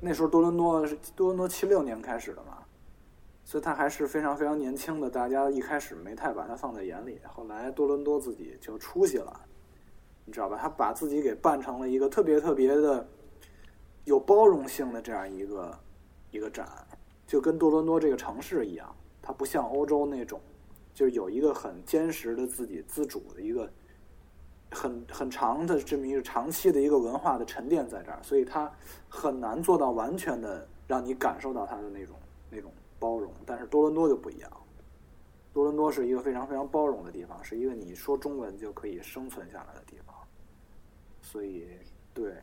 [0.00, 2.58] 那时候多伦多是多伦多七六年开始的嘛，
[3.44, 9.40] 所以他还是非常非常年轻的，大家一开始没太把他放在眼里，后来多伦多自己就出息了，
[10.24, 10.58] 你知道吧？
[10.60, 13.06] 他把自己给办成了一个特别特别的
[14.04, 15.78] 有包容性的这样一个
[16.30, 16.66] 一个展。
[17.26, 20.40] 就跟多伦多这个城市一样，它不像欧洲那种，
[20.92, 23.70] 就是有一个很坚实的自己自主的一个
[24.70, 28.70] 很很长的这么一个长期的一个文化的沉淀在这儿，所以它
[29.08, 32.14] 很难做到完全的让你感受到它的那种
[32.50, 33.13] 那种包。
[33.46, 34.50] 但是多伦多就不一样，
[35.52, 40.14] 多伦多是一个非常非常包容的地方，是一个你说中文就可以生存下来的地方。
[41.20, 41.66] 所以，
[42.12, 42.34] 对，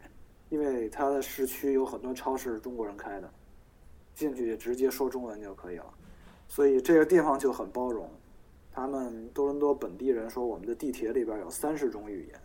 [0.50, 3.30] 因为它的市区有很多超市中国人开的。
[4.14, 5.86] 进去直接说中文就可以了，
[6.48, 8.08] 所以这个地方就很包容。
[8.72, 12.40] 他们多伦多本地人说，我们的地铁里边有三十种语言，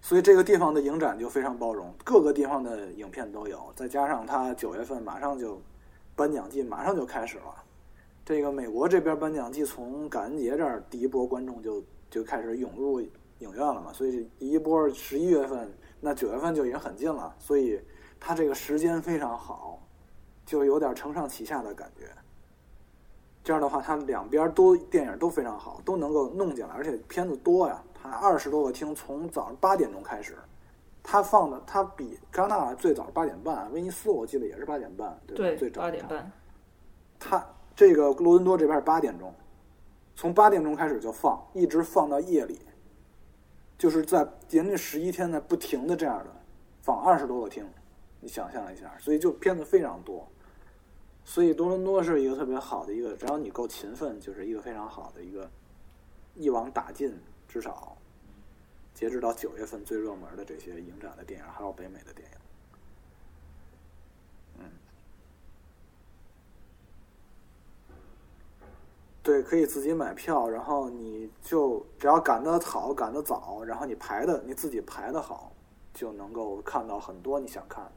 [0.00, 3.70] 所以这个地方的影展就非常包容，各个地方的影片都有。
[3.76, 5.60] 再加上它九月份马上就
[6.14, 7.54] 颁奖季马上就开始了，
[8.24, 17.80] 这个美国这边颁奖季从感恩节这儿第一波观众就就开始涌入影院了嘛，所以一波十一月份，那九月份就已经很近了，所以。
[18.24, 19.82] 它这个时间非常好，
[20.46, 22.08] 就有点承上启下的感觉。
[23.42, 27.82] 这样的话，它两边都电影都非常好，都能够弄进来，而且片子多呀。
[27.92, 30.38] 它二十多个厅，从早上八点钟开始，
[31.02, 35.36] 它放的它比戛纳最早八点半，威尼斯我记得也是八点半，对吧？
[35.36, 36.30] 对，最早八点半。
[37.18, 39.34] 它这个罗伦多这边是八点钟，
[40.14, 42.60] 从八点钟开始就放，一直放到夜里。
[43.78, 46.26] 就是在连着十一天呢不停的这样的
[46.82, 47.68] 放二十多个厅，
[48.20, 50.24] 你想象一下，所以就片子非常多。
[51.24, 55.50] 所以多伦多是一个特别好的一个，只要你够勤奋，就是一个非常好的一个
[56.34, 57.16] 一网打尽，
[57.48, 57.96] 至少
[58.94, 62.36] 截止到九月份最热门的这些影展的电影，还有北美的电影。
[64.58, 64.70] 嗯，
[69.22, 75.52] 对，可以自己买票，然后你就只要赶得好、赶得早，然后你排的你自己排的好，
[75.92, 77.92] 就能够看到很多你想看的。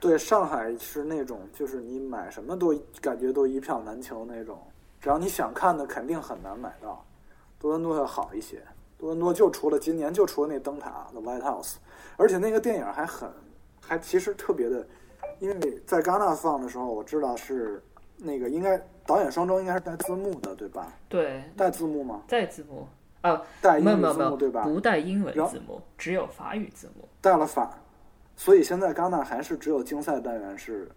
[0.00, 4.64] 对，上海是那种，就是你买什么都感觉都一票难求那种，
[5.00, 7.04] 只要你想看的，肯定很难买到。
[7.58, 8.62] 多伦多要好一些，
[8.96, 11.74] 多伦多就除了今年就除了那灯塔 The White House，
[12.16, 13.28] 而且那个电影还很，
[13.80, 14.86] 还其实特别的，
[15.40, 17.82] 因为在戛纳放的时候，我知道是
[18.16, 20.92] 那个应该导演双周应该是带字幕的，对吧？
[21.08, 22.22] 对，带字幕吗？
[22.28, 22.86] 带字幕，
[23.22, 24.62] 啊，带英语字幕对吧？
[24.62, 27.08] 不带英文字幕，只有法语字幕。
[27.20, 27.76] 带了法，
[28.36, 30.88] 所以现在戛纳还是只有竞赛单元是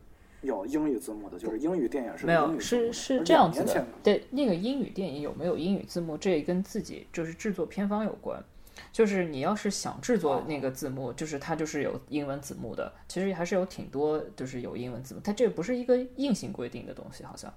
[0.41, 3.85] 有英语字幕的，就是英语电影是没有，是是这样子的。
[4.03, 8.43] 对，那个英语电影有没有英语字幕，这跟自己就是制作片方有关。
[8.91, 12.91] 就是你要是想制作那个字幕，就是它就是有英文字幕的。
[13.07, 17.53] 其实还是有挺多就是有英文字幕，它这不是一个硬性规定的东西，好像。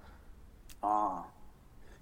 [0.80, 1.26] 啊，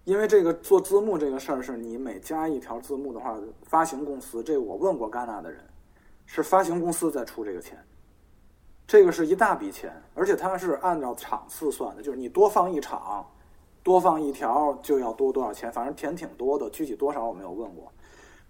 [0.05, 5.61] 因为这个做字幕这个事儿，是你每加一条字幕的话，发行公司这我问过戛纳的人，
[6.27, 7.79] 是发行公司在出这个钱，
[8.87, 13.27] 这个是一大笔钱，而且它是按照场次算的，就是你多放一场，
[13.83, 17.91] 多放一条就要多多少钱，反正钱挺多的，具体多少我没有问过。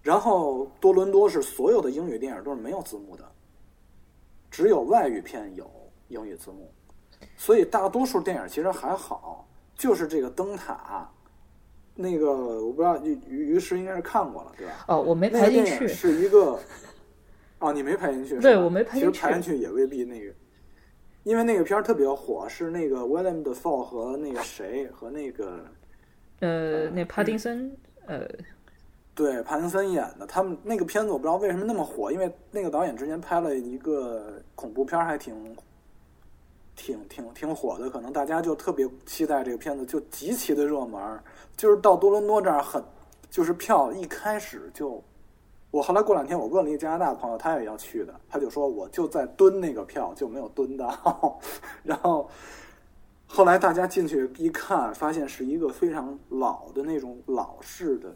[0.01, 3.23] 然后多伦多是所有的英语电影都是没有字幕的，
[4.51, 5.65] 只有外语片有
[6.09, 6.69] 英语字幕，
[7.37, 11.09] 所以大多数电影其实还好，就是这个灯塔，
[11.95, 12.33] 那个
[12.65, 14.73] 我不知道于于于是应该是看过了对吧？
[14.89, 15.87] 哦，我没那排进去个。
[15.87, 16.59] 是一个，
[17.63, 18.37] 哦，你没拍进去？
[18.39, 20.33] 对我没拍进去其实拍进去也未必那个，
[21.23, 25.65] 因为那个片儿特别火，是那个 William Dafoe 和那个谁和那个
[26.39, 27.71] 呃，那帕丁森，
[28.05, 28.27] 呃，
[29.15, 35.55] 对帕丁森演的，他们那个片子我不知道为什么那么火，因为那个导演之前拍了一个恐怖片儿，还挺
[36.75, 41.23] 挺挺挺火的，可能大家就特别期待这个片子，就极其的热门儿。
[41.55, 42.83] 就是到多伦多这儿很，
[43.29, 45.01] 就是票一开始就，
[45.73, 51.41] 我后来过两天我问了一个加拿大的朋友，他也要去的，他就说我就在蹲那个票就没有蹲到，
[51.81, 52.29] 然后
[53.25, 58.15] 后来大家进去一看，发现是一个非常老的那种老式的。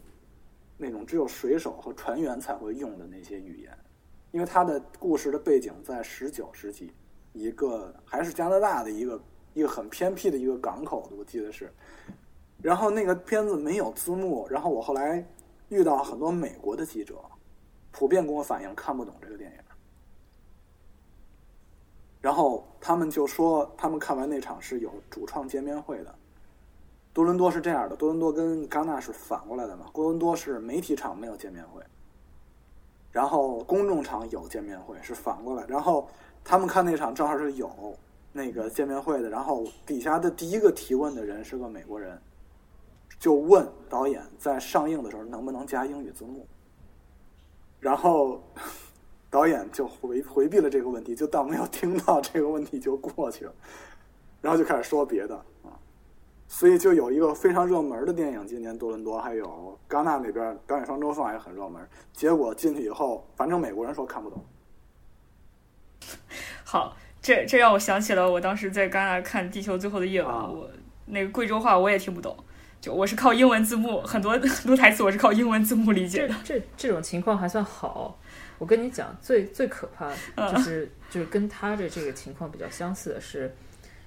[0.80, 3.76] 那种只有水手和船员才会用的那些语言，
[4.30, 6.92] 因为他的故事的背景在十九世纪，
[7.32, 9.20] 一个还是加拿大的一个
[9.54, 11.68] 一个很偏僻的一个港口，我记得是。
[12.62, 15.26] 然后那个片子没有字幕，然后我后来
[15.68, 17.16] 遇到很多美国的记者，
[17.92, 19.58] 普遍跟我反映看不懂这个电影。
[22.20, 26.14] 然后他们就说，他们看完那场是有主创见面会的。
[27.12, 29.86] 多伦多是这样的，多伦多跟戛纳是反过来的嘛。
[29.92, 31.82] 多伦多是媒体场没有见面会，
[33.10, 35.64] 然后公众场有见面会，是反过来。
[35.66, 36.08] 然后
[36.44, 37.96] 他们看那场正好是有
[38.32, 42.20] 那个见面会的，然后底下的第一个提问的人是个美国人，
[43.18, 46.46] 就问导演在上映的时候能不能加英语字幕，
[47.80, 48.42] 然后
[49.30, 53.52] 导演就回回避了这个问题，就当没有听到这个问题就过去了，
[54.40, 55.72] 然后就开始说别的啊。
[56.48, 61.86] 所以就有一个非常热门的电影，今年多伦多还有戛纳那边导演双周放也很热门。
[62.12, 64.42] 结果进去以后，反正美国人说看不懂。
[66.64, 70.70] 好，这这让我想起了我当时在戛纳看《地球最后的夜晚》，啊我
[71.04, 72.34] 那个贵州话我也听不懂，
[72.80, 76.34] 就我是靠英文字幕，很多 很多台词我是靠英文字幕理解这的。
[76.44, 78.18] 这这种情况还算好。
[78.58, 83.54] 我跟你讲，最最可怕嗯就是就是跟他的这个情况比较相似的是，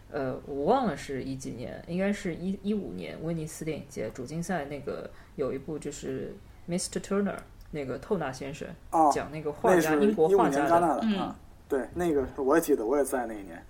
[0.09, 6.35] 呃，我忘了是一几年，应该是一一五年威尼斯电影节主竞赛那个有一部就是
[6.67, 6.99] Mr.
[6.99, 7.37] Turner
[7.71, 11.35] 那个透纳先生哦，讲那个画家英国画家的，嗯啊，
[11.69, 13.65] 对，那个我也记得，我也在那一年。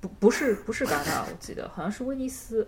[0.00, 2.66] 不不是不是戛纳，我记得好像是威尼斯。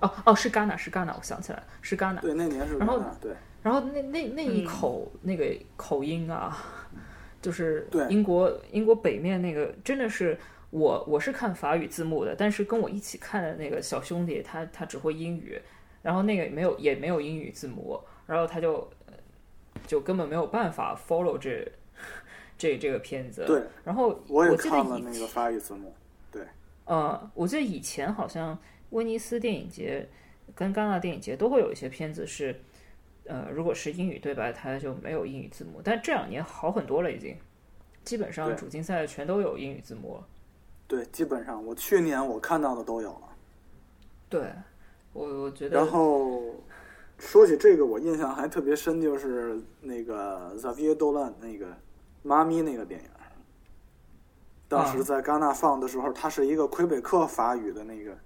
[0.00, 2.20] 哦哦，是戛纳，是戛纳，我想起来了，是戛纳。
[2.20, 3.32] 对，那年是然后对，
[3.62, 6.56] 然后那那那一嗯口、那个口音啊，
[7.40, 10.38] 就是对英国英国北面那个，真的是
[10.70, 15.60] 我我是看法语字幕的，但是跟我一起看的那个小兄弟，他他只会英语，
[16.02, 19.14] 然后那个没有也没有英语字幕，然后他就呃
[19.86, 21.66] 就根本没有办法 follow 这
[22.58, 23.44] 这这个片子。
[23.46, 25.94] 对，然后我也记得以看了那个法语字幕。
[26.30, 26.42] 对
[26.84, 28.56] 呃，我记得以前好像
[28.90, 30.08] 威尼斯电影节
[30.54, 32.58] 跟戛纳电影节都会有一些片子是，
[33.24, 35.80] 呃，如果是英语对白，它就没有英语字幕。
[35.82, 37.36] 但这两年好很多了，已经
[38.04, 40.26] 基本上主竞赛全都有英语字幕了。
[40.86, 43.28] 对，基本上我去年我看到的都有了。
[44.28, 44.52] 对，
[45.12, 45.76] 我我觉得。
[45.76, 46.42] 然后
[47.18, 51.66] 说起这个，我印象还特别深，就是那个 Xavier Dolan 那个
[52.22, 53.08] 妈咪那个电影，
[54.68, 58.16] 当时在戛纳放的时候，它是一个魁北克法语的那个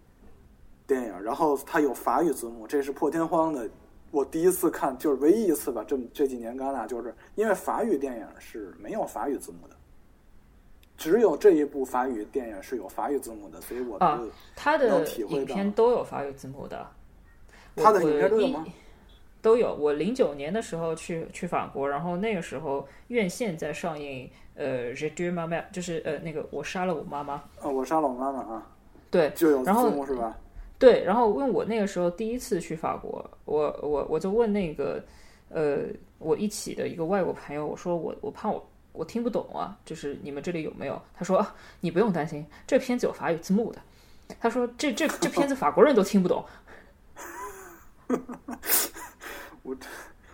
[0.90, 3.70] 电影，然后它有法语字幕，这是破天荒的。
[4.10, 9.76] 我第一次看，就是唯一一次吧，这这几年戛纳就是因为法语电影是没有法语字幕的。
[10.96, 14.20] 只有这一部法语电影是有法语字幕的，所以我啊，
[14.56, 16.84] 他的影片都有法语字幕的。
[17.76, 18.66] 他的影片都有吗？
[19.40, 19.72] 都有。
[19.72, 27.34] 我零九年的时候去去法国，然后那个时候院线在上映，呃，Je tue ma mère，就是呃那个我杀了我妈妈。
[27.62, 28.66] 啊，我杀了我妈妈啊。
[29.08, 30.36] 对，就有字幕是吧？
[30.80, 35.00] 对，然后问我那个时候第一次去法国，我我我就问那个
[35.50, 35.82] 呃
[36.18, 38.66] 我一起的一个外国朋友，我说我我怕我。
[38.92, 41.00] 我听不懂啊，就是你们这里有没有？
[41.14, 41.46] 他说
[41.78, 43.78] 你不用担心，这片子有法语字幕的。
[44.40, 46.44] 他说这这这片子法国人都听不懂。
[49.62, 49.76] 我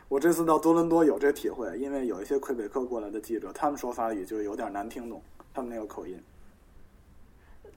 [0.08, 5.22] 我这次到多伦多有这体会，因为有一些魁北克过来的记者，他们说法语就有点难听懂，
[5.52, 6.18] 他们那个口音。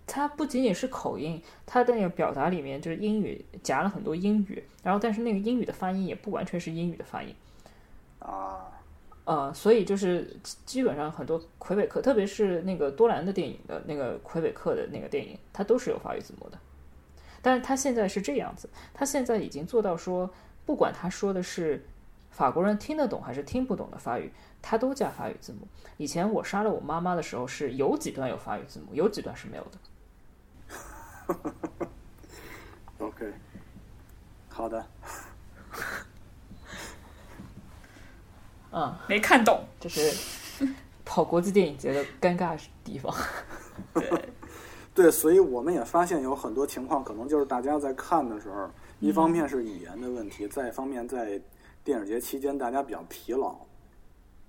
[0.09, 7.33] 他不仅仅是口音，它的那个表达里面就是英语夹了很多英语，然后但是那个英语的发音也不完全是英语的发音。
[8.17, 8.65] 啊。
[9.25, 10.35] 呃，所以就是
[10.65, 16.57] 基本上很多魁北克，特别是那个多兰的电影的那个魁北克的那个电影，它都是有法语字幕的。
[17.39, 20.27] 但是他现在是这样子，他现在已经做到说，
[20.65, 21.85] 不管他说的是
[22.31, 24.31] 法国人听得懂还是听不懂的法语，
[24.63, 25.59] 他都加法语字幕。
[25.97, 29.77] 以前我杀了我妈妈的时候，是有几段有法语字幕，有几段是没有的。
[32.99, 33.33] OK，
[34.49, 34.85] 好的。
[38.71, 40.65] 嗯，没看懂，这是
[41.03, 43.11] 跑国际电影节的尴尬地方。
[43.95, 44.29] 对，
[44.93, 48.69] 对，所以我们也发现有很多情况，可能就是大家在看的时候，
[48.99, 51.41] 一方面是语言的问题，再一方面在
[51.83, 53.55] 电影节期间大家比较疲劳，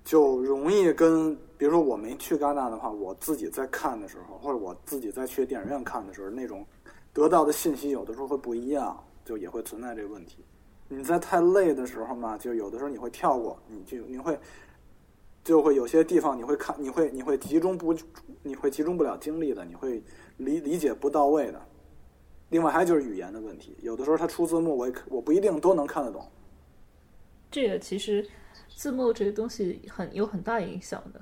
[0.03, 6.65] 就容易跟，比如说我没去戛纳的话，我自己在看的时候，或者我自己在去电影院看的时候，那种
[7.13, 10.43] 得到的信息有的时候会不一样，就也会存在这个问题。
[10.87, 14.37] 你在太累的时候嘛，就有的时候你会跳过，你就你会
[15.43, 17.95] 就会有些地方你会看，你会你会集中不，
[18.43, 20.03] 你会集中不了精力的，你会
[20.37, 21.61] 理理解不到位的。
[22.49, 26.27] 另外还就是语言的问题，有的时候它出字幕，我我不一定都能看得懂。
[27.51, 28.25] 这个其实
[28.73, 31.21] 字幕这个东西很有很大影响的，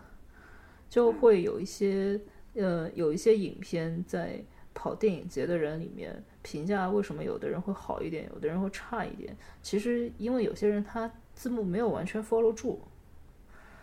[0.90, 2.18] 就会有一些
[2.54, 4.42] 呃有一些影片在
[4.74, 6.24] 跑电影节的人里面。
[6.42, 9.36] 评价为什么有的人会好一点，有的人会差一点？
[9.62, 12.80] 其实因为有些人他字幕没有完全 follow 住，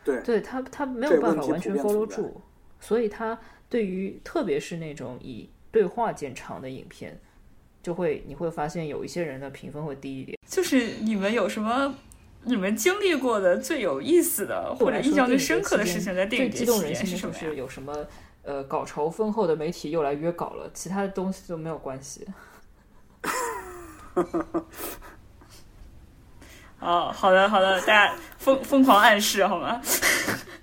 [0.02, 2.40] 对，对他他没有办法完全 follow 住，
[2.80, 3.38] 所以他
[3.68, 7.20] 对于特别是那种以对话见长的影片，
[7.82, 10.38] 就会你会发现有一些人的评分会低一点。
[10.48, 11.94] 就是你们有什么
[12.46, 17.34] 你们经历过的最有意思的或者印象最深刻的事情，在电影节期间是什么？
[17.54, 18.06] 有什么？
[18.42, 22.24] 呃，稿酬丰厚的媒体又来约稿了，其他的东西就没有关系。
[26.78, 29.82] 哦，好的，好的，大家疯疯狂暗示好吗？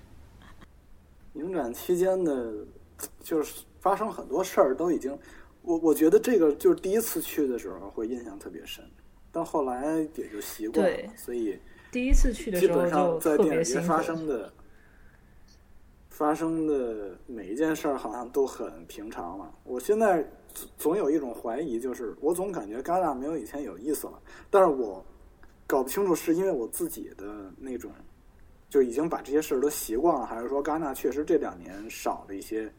[1.34, 2.50] 影展期间的，
[3.20, 5.18] 就是发生很多事儿，都已经，
[5.60, 8.82] 我我觉得这个就是第一次去的时候会印象特别深，
[9.30, 11.58] 到后来也就习惯了，所以
[11.94, 14.52] 第一次去的时候就特别发生的。
[16.10, 19.52] 发生的每一件事儿好像都很平常了。
[19.64, 20.24] 我现在
[20.78, 24.12] 总有一种怀疑，就是我总感觉戛纳没有以前有意思了。
[24.48, 25.04] 但是我
[25.66, 27.90] 搞不清楚是因为我自己的那种
[28.70, 32.72] 就已经把这些事儿都习惯了，还是说戛纳确实这两年少了一些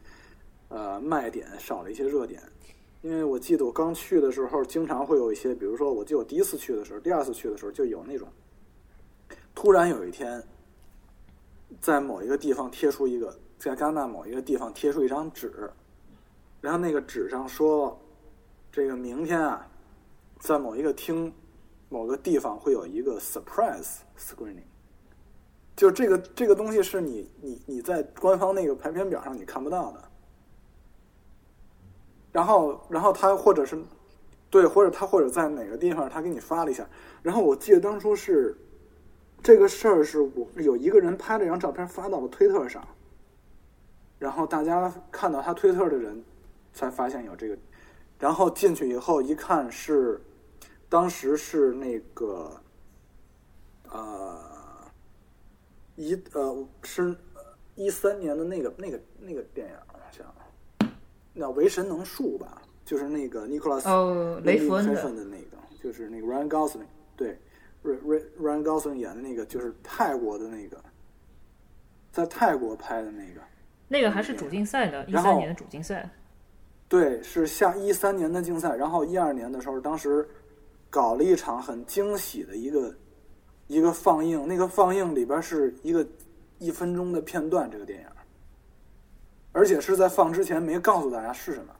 [0.69, 2.41] 呃卖点，少了一些热点。
[3.01, 8.29] 因为我记得我刚去的时候，经常会有一些，比如说，我记得我第一次去的时候，第二次去的时候，就有那种
[9.55, 10.43] 突然有一天。
[11.81, 15.51] 在某一个地方贴出一个，在戛纳某一个地方贴出一张纸，
[16.61, 17.99] 然后那个纸上说，
[18.71, 19.67] 这个明天啊，
[20.39, 21.33] 在某一个厅、
[21.89, 24.63] 某个地方会有一个 surprise screening，
[25.75, 30.03] 就这个这个东西是你你你在官方那个排片表上你看不到的，
[32.31, 33.77] 然后然后他或者是
[34.51, 36.87] 对，或者他或者在哪个地方他给你发了一下，
[37.23, 38.55] 然后我记得当初是。
[39.45, 42.83] 这个事儿是我有一个人拍了一张照片发到了推特上，
[44.17, 46.19] 然后大家看到他推特的人
[46.73, 47.55] 才发现有这个，
[48.17, 50.19] 然后进去以后一看是
[50.89, 52.59] 当时是那个
[53.91, 54.41] 呃
[55.95, 57.15] 一呃是
[57.75, 60.25] 一三年的那个那个那个电影，好像
[61.35, 67.37] 那《为神能术》吧，就是那个尼古拉斯哦雷弗恩的那个，就是那个 Ryan Gosling 对
[67.85, 70.77] ，Ryan Ryan Gosling 演的那个，就是泰国的那个，
[72.11, 73.41] 在泰国拍的那个。
[73.87, 76.09] 那个还是主竞赛的，一三年的主竞赛。
[76.87, 80.27] 对，是下一三年的竞赛，然后一二年的时候，当时
[80.89, 82.95] 搞了一场很惊喜的一个
[83.67, 86.05] 一个放映，那个放映里边是一个
[86.59, 88.07] 一分钟的片段，这个电影，
[89.51, 91.73] 而且是在放之前没告诉大家是什么，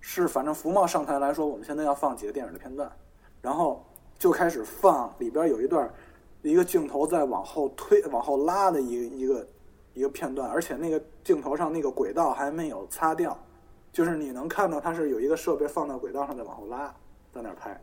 [0.00, 2.90] 是反正福茂上台来说，我们现在要放几个电影的片段，
[3.40, 3.84] 然后
[4.18, 5.92] 就开始放，里边有一段
[6.42, 9.46] 一个镜头在往后推、往后拉的一个一个
[9.94, 13.36] 一个片段，而且那个镜头上那个轨道还没有擦掉。
[13.92, 16.94] 就是你能看到它是有一个设备放到轨道上再往后拉，
[17.32, 17.80] 在那拍，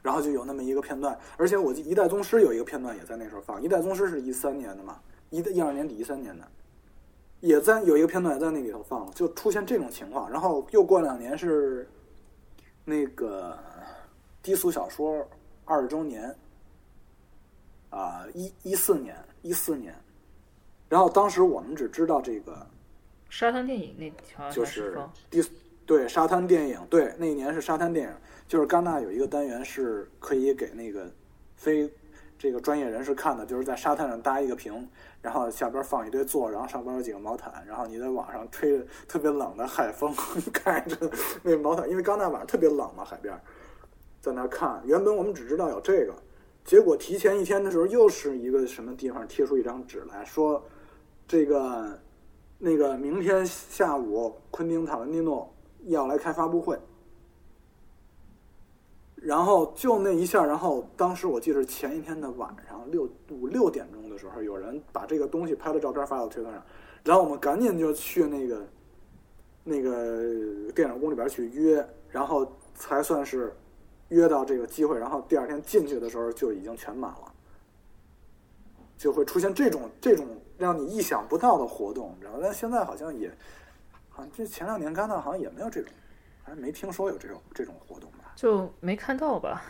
[0.00, 1.18] 然后就有那么一个片段。
[1.36, 5.00] 而且我《一代宗师》有一个片段也在那时候放，《一代宗师》是一三年的嘛，
[5.30, 6.46] 一一二年底一三年的，
[7.40, 10.30] 也在有一个片段也在那里头放了，就出现这种情况。
[10.30, 11.88] 然后又过两年是
[12.84, 13.58] 那个
[14.44, 15.26] 低俗小说
[15.64, 16.32] 二十周年，
[17.88, 19.94] 啊，一一四年一四年，
[20.86, 22.64] 然后当时我们只知道这个。
[23.30, 24.96] 沙滩电影那条就是
[25.30, 25.42] 低
[25.84, 28.14] 对沙滩电影对那一年是沙滩电影，
[28.46, 31.10] 就是戛纳有一个单元是可以给那个
[31.56, 31.90] 非
[32.38, 34.86] 这个专业人士看的，就是在沙滩上搭一个屏，
[35.22, 40.14] 然后下边放一堆座，然后上边有几个毛毯，然后你在网上吹着特别冷的海风，
[40.52, 41.10] 看着
[41.42, 43.34] 那毛毯，因为戛纳晚上特别冷嘛，海边
[44.24, 44.82] 在那看。
[44.86, 46.14] 原本我们只知道有这个，
[46.64, 50.62] 结果提前一天的时候，又是一个什么地方贴出一张纸来说
[51.28, 51.98] 这个。
[52.56, 55.52] 那个明天下午，昆汀·塔伦蒂诺
[55.86, 56.78] 要来开发布会，
[59.16, 66.62] 然后就那一下，然后当时我记得前一天的晚上六五六点钟的时候，有人把这个东西拍了照片发到推特上，
[67.02, 68.66] 然后我们赶紧就去那个
[69.64, 73.52] 那个电影宫里边去约，然后才算是
[74.14, 77.32] 约到这个机会，然后第二天进去的时候就已经全满了，
[78.96, 80.26] 就会出现这种这种。
[80.56, 83.28] 让你意想不到的活动，知道但现在好像也，
[84.08, 85.92] 好像这前两年戛纳好像也没有这种，
[86.44, 88.32] 还没听说有这种这种活动吧？
[88.36, 89.64] 就没看到吧？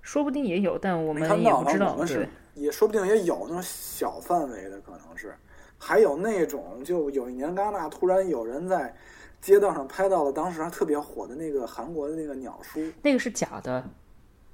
[0.00, 2.02] 说不定也有，但我们也不知道。
[2.06, 5.34] 是也说不定也有那种小范围的，可能是。
[5.76, 8.96] 还有那种，就有一年戛纳突然有人在
[9.40, 13.84] 街道上拍到了当时还特别火的那个韩国的那个鸟叔，那个是假的。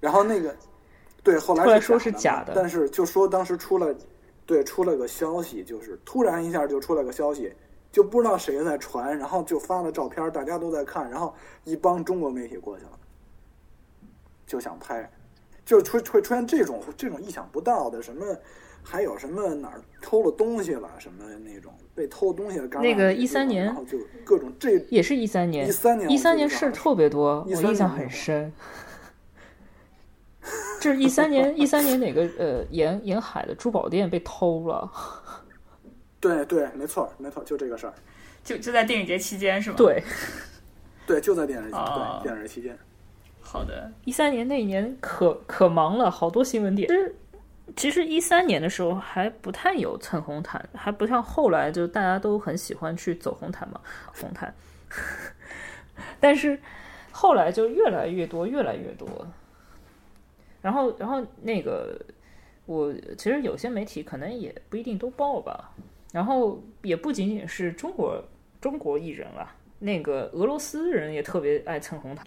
[0.01, 0.55] 然后那个
[1.23, 3.95] 对，后来说是假的，但是就说当时出了。
[4.49, 7.53] 对，出了个消息，就是突然一下就出了个消息，
[7.91, 11.35] 就不知道谁在传，然后就发了照片，大家都在看，然后
[11.65, 12.93] 一帮中国媒体过去了，
[14.47, 15.11] 就想拍，
[15.65, 18.25] 就出会出现这种这种意想不到的什么，
[18.89, 22.69] 还有什么哪儿偷了东西了什么那种被偷东西的。
[22.81, 28.53] 那个一三年，然后就各种这也是一三年，一三年一三年事特别多，我印象很深。
[30.81, 34.89] 这是一三年，一三年哪个呃沿沿海的珠宝店被偷了？
[36.21, 37.95] 对对，没错没错，就这个事儿，
[38.45, 39.77] 就就在电影节期间是吗？
[39.77, 40.01] 对，
[41.07, 42.79] 对，就在电影节对电影节期间。
[43.41, 46.87] 好的，一三年那一年可可忙了，好多新闻点。
[46.87, 47.13] 其实
[47.75, 53.81] 其实一三年的时候还不太有蹭红毯，还不像后来就大家都很喜欢去走红毯嘛，
[54.15, 54.55] 红毯。
[56.21, 56.59] 但是
[57.11, 59.27] 后来就越来越多，越来越多。
[60.63, 62.01] 然后，然后那个，
[62.67, 65.73] 我其实有些媒体可能也不一定都报吧。
[66.13, 68.23] 然后也不仅仅是中国
[68.61, 72.25] 中国艺人了，那个俄罗斯人也特别爱蹭红毯。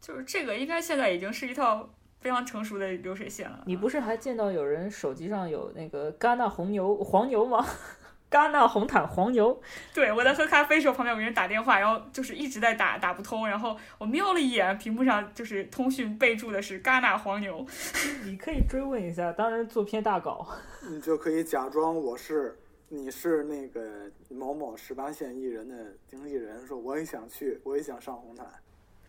[0.00, 1.88] 就是这个，应该现在已经是一套
[2.26, 3.62] 非常成熟的流水线了。
[3.66, 7.64] 你不是还见到有人手机上有那个戛纳红牛黄牛吗？
[8.28, 9.62] 戛纳红毯黄牛，
[9.94, 17.64] 对我在喝咖啡时候，旁边有人打电话，然后就是一直在打打不通，然后我瞄了一眼屏幕上，就是通讯备注的是戛纳黄牛。
[18.26, 20.44] 你可以追问一下，当然做篇大稿，
[20.90, 22.58] 你就可以假装我是
[22.88, 25.76] 你是那个某某十八线艺人的
[26.08, 28.44] 经纪人，说我也想去，我也想上红毯。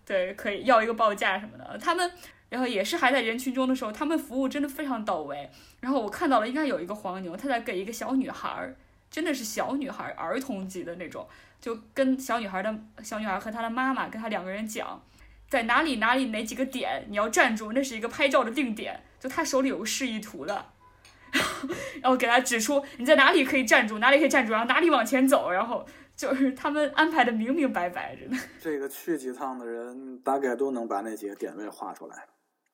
[0.06, 1.78] 对，可以要一个报价什么的。
[1.80, 2.10] 他们
[2.50, 5.50] 然后也是还在人群中的时候，他们服务真的非常到位。
[5.80, 8.76] 然后我看到了，应该有一个黄牛，他在给一个小女孩儿。
[9.10, 11.26] 真的是小女孩儿童级的那种，
[11.62, 15.02] 就跟小女孩的小女孩和她的妈妈跟她两个人讲，
[15.50, 19.02] 在哪里哪里哪几个点你要站住，那是一个拍照的定点。
[19.18, 20.54] 就他手里有个示意图的，
[21.32, 21.70] 然后
[22.02, 25.86] 然后给他指出你在哪里可以站住，哪里可以站住，然后哪里往前走，然后
[26.16, 28.38] 就是他们安排的明明白白着呢。
[28.62, 32.26] 这个去几趟的人，大概都能把那几个点位画出来，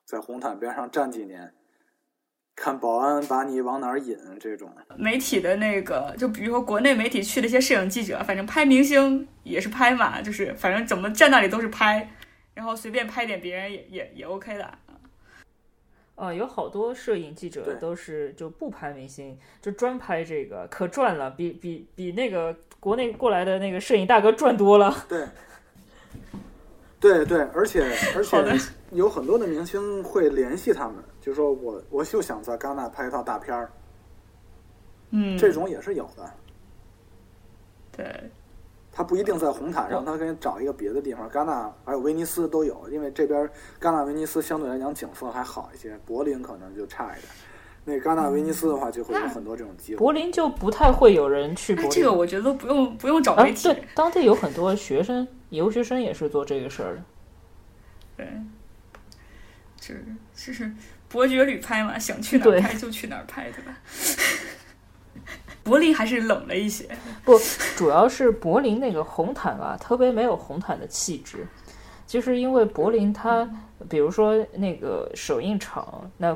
[0.06, 1.54] 在红毯边上站几年，
[2.56, 4.18] 看保安把你往哪儿引。
[4.40, 12.12] 这种媒体的那个，就比如说国内媒体去的一些摄影记者，反正拍明星也是拍嘛，就是反正怎么站那里都是拍，
[12.54, 14.78] 然后随便拍点别人也也也 OK 的。
[16.16, 25.06] 啊，有好多摄影记者都是就不拍明星，就专拍这个，可赚了，比比比那个国内过来的那个摄影大哥赚多了。
[25.10, 25.26] 对，
[27.00, 27.84] 对对，而且
[28.16, 28.38] 而且
[28.94, 33.72] 有很多的明星会联系他们，就说我我就想在戛纳拍一套大片儿，
[35.12, 36.32] 嗯，这种也是有的。
[37.96, 38.32] 对。
[38.96, 41.28] 他不一定在红毯上，他可以找一个别的地方。
[41.28, 43.50] 戛纳还有威尼斯都有，因为这边
[43.82, 47.24] 戛纳、威尼斯相对来讲景色还好一些，柏林可能就差一点。
[47.86, 49.98] 那戛纳、威尼斯的话，就会有很多这种机会。
[49.98, 51.76] 柏林就不太会有人去。
[51.90, 53.64] 这个我觉得不用不用找媒体。
[53.64, 57.04] 对，当地有很多学生、留学生也是做这个事儿的。
[58.18, 58.28] 对，
[59.84, 60.06] 就是
[60.36, 60.72] 就是
[61.10, 63.78] 伯爵旅拍嘛，想去哪儿拍就去哪儿拍，对吧？
[65.64, 66.88] 柏林还是冷了一些，
[67.24, 67.38] 不，
[67.76, 71.46] 主要是柏林那个红毯啊，特别没有红毯的气质。
[72.06, 73.50] 就是因为柏林它，
[73.90, 76.36] 比如说那个首映场，那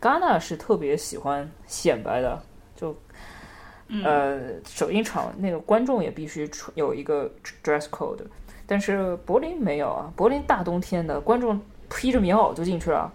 [0.00, 2.42] 戛纳是特别喜欢显摆的，
[2.74, 2.96] 就
[4.02, 7.30] 呃首映场那个观众也必须有一个
[7.62, 8.24] dress code，
[8.66, 11.60] 但是柏林没有啊，柏林大冬天的，观众
[11.94, 13.12] 披着棉袄就进去了。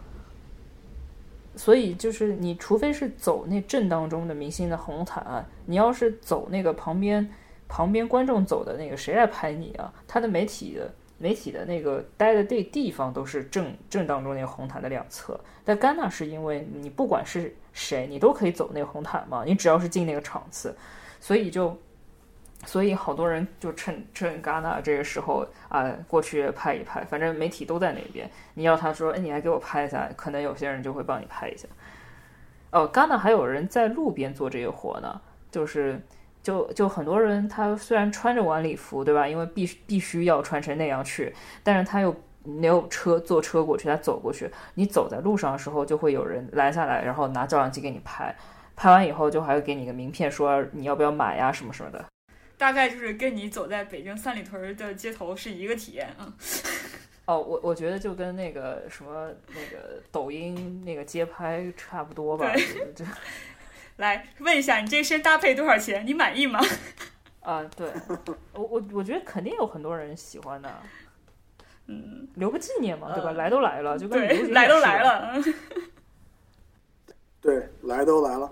[1.55, 7.27] 所以就是，你除非是走那正当中的明星的红毯，你要是走那个旁边
[7.67, 9.91] 旁边观众走的那个，谁来拍你啊？
[10.07, 15.39] 他的媒体的媒体的那个待的这地方都是正正当中那个红毯的两侧。
[15.65, 20.75] 但戛纳是因为你不管是谁，你都可以走那个红毯嘛，你只要是进那个场次，
[21.19, 21.75] 所以就。
[22.67, 28.29] 所以好多人就趁趁戛纳这个时候啊过去拍一拍，反正媒体都在那边。
[28.55, 31.65] 你要他说，哎，你来给我拍一下，可能有些人就会帮你拍一下。
[32.71, 35.97] 哦，戛纳还有人在路边做这个活呢，就是
[36.43, 39.25] 就就很多人他虽然穿着晚礼服，对吧？
[39.25, 42.13] 因为必必须要穿成那样去，但是他又
[42.43, 44.51] 没有车坐车过去，他走过去。
[44.73, 48.35] 你走在路上的时候，就会有人拦下来，然后拿照相机给你拍。
[48.75, 52.03] 拍完以后，就还会给你个名片，说你要不要买呀，什么什么的。
[52.57, 56.33] 大概就是跟你走在北京三里屯的街头是一个体验啊。
[57.25, 62.51] 哦，我我觉得就跟那个什么那个抖音那个街拍差不多吧。
[62.95, 63.05] 对。
[63.97, 66.05] 来问一下，你这身搭配多少钱？
[66.05, 66.59] 你满意吗？
[67.41, 67.87] 啊，对，
[68.53, 70.71] 我我我觉得肯定有很多人喜欢的。
[71.87, 73.31] 嗯，留个纪念嘛，对吧？
[73.31, 75.33] 来都来了，就跟来都来了。
[77.41, 78.51] 对，来都来了。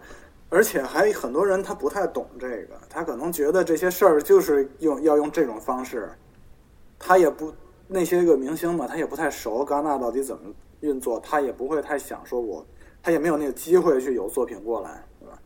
[0.50, 6.10] 而且还很多人他不太懂这个，他可能觉得这些事儿就是用要用这种方式，
[7.00, 7.54] 他也不
[7.88, 12.66] 那些个明星嘛，他也不太熟戛纳到底怎么运作，他也不会太想说我，
[13.02, 15.38] 他也没有那个机会去有作品过来，对吧？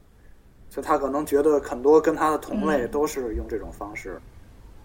[0.70, 4.22] 所以他可能觉得很多跟他的同类都是用这种方式，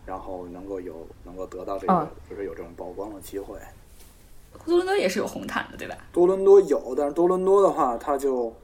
[0.06, 3.58] 然后能够有能够得到这个，就是有这种曝光的机会。
[4.64, 5.96] 多伦多也是有红毯的，对吧？
[6.12, 8.54] 多伦多有，但是多伦多的话，他就。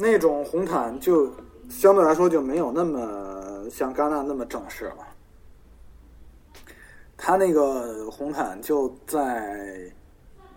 [0.00, 1.28] 那种红毯就
[1.68, 4.98] 相对来说就没有那么像戛纳那么正式了。
[7.16, 9.92] 他那个红毯就在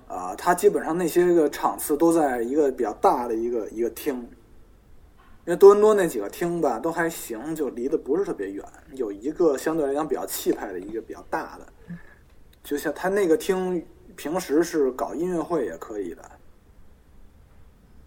[0.07, 8.63] 啊，他基本上那些个场次都在一个比较大的一个一个厅，因为多伦多那几个厅吧都还行，就离得不是特别远。
[8.93, 11.95] 有一个相对来讲比较气派的一个比较大的，
[12.63, 13.83] 就像他那个厅
[14.15, 16.21] 平时是搞音乐会也可以的。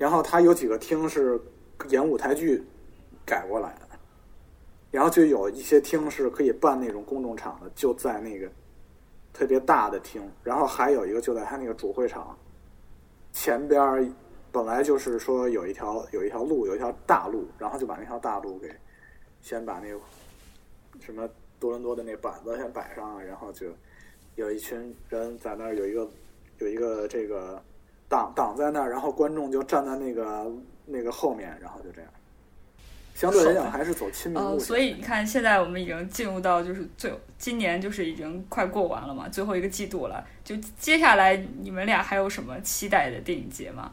[0.04, 1.40] 然后他有几个厅是
[1.88, 2.62] 演舞台剧
[3.24, 3.88] 改过来的，
[4.90, 8.46] 然后就有一些厅是可以办那种公众场的，就在那个
[9.32, 10.20] 特别大的厅。
[10.42, 12.38] 然后还有一个就在他那个主会场
[13.32, 14.14] 前边，
[14.52, 18.70] 本来就是说有一条有一条路，有一条大路，然后就把那条大路给
[19.40, 19.98] 先把那个
[21.00, 21.26] 什么
[21.58, 23.68] 多伦多的那板子先摆上，然后就
[24.34, 26.06] 有一群人在那儿，有一个
[26.58, 27.58] 有一个这个。
[28.14, 30.48] 挡挡在那儿，然后观众就站在那个
[30.86, 32.08] 那个后面，然后就这样。
[33.12, 40.24] 相对来讲，还是走亲民路所以你看，现在我们已经进入到就是最今年就是已经快过完了嘛，最后一个季度了。
[40.44, 43.90] 就接下来你们俩还有什么期待的电影节吗？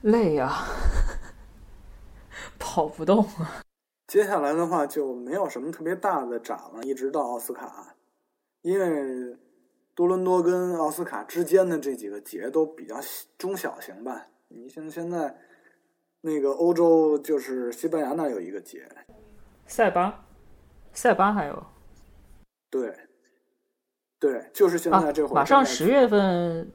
[0.00, 0.52] 累呀，
[2.58, 3.62] 跑不动啊。
[4.08, 7.94] 接下来的话就没有什么特别大的展了，一直到奥斯卡，
[8.62, 9.36] 因为。
[9.94, 12.96] 多伦多跟奥斯卡之间的这几个节都比较
[13.36, 14.26] 中小型吧。
[14.48, 15.36] 你像现在
[16.20, 18.86] 那个欧洲，就是西班牙那有一个节，
[19.66, 20.24] 塞巴，
[20.92, 21.66] 塞巴还有，
[22.70, 22.94] 对，
[24.18, 26.70] 对，就是现在这会儿、马上十月份，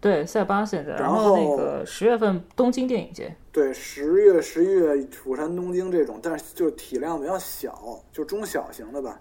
[0.00, 9.20] 对，塞巴现在，然后那个十月份东京电影节，对，十月、十一月釜山、东京这种，但是就体量比较小，就中小型的吧。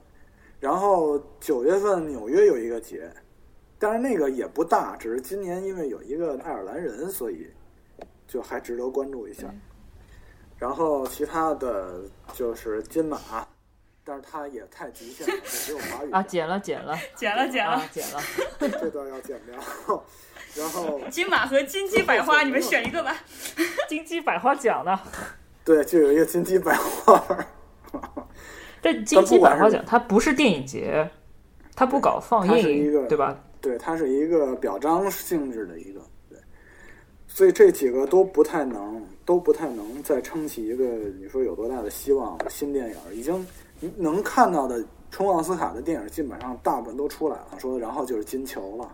[0.60, 3.08] 然后九月份纽约有一个节，
[3.80, 7.48] 但是那个也不大，只是今年因为有一个爱尔兰人，所以
[8.28, 9.44] 就还值得关注一下。
[10.58, 12.02] 然后其他的
[12.34, 13.20] 就是金马，
[14.04, 18.20] 但是它也太极限了，只有华语啊，剪了剪了剪了剪了剪了，
[18.60, 20.04] 这段要剪掉。
[20.56, 23.16] 然后 金马和金鸡百花，你们选一个吧。
[23.88, 25.00] 金鸡百花奖呢？
[25.64, 27.24] 对，就有一个金鸡百花。
[28.82, 31.08] 这金鸡百花奖它不是电影节，
[31.76, 33.38] 它不搞放映，对吧？
[33.68, 36.00] 对，它是一个表彰性质的一个，
[36.30, 36.40] 对。
[37.28, 40.86] 所以这几个都不太能，都不太能再撑起一个
[41.20, 42.38] 你说有多大的希望。
[42.50, 43.46] 新电影已经
[43.98, 47.60] 能看到的冲奥斯卡的电影，基本上大部分都出来了。
[47.60, 48.90] 说然后就是金球了，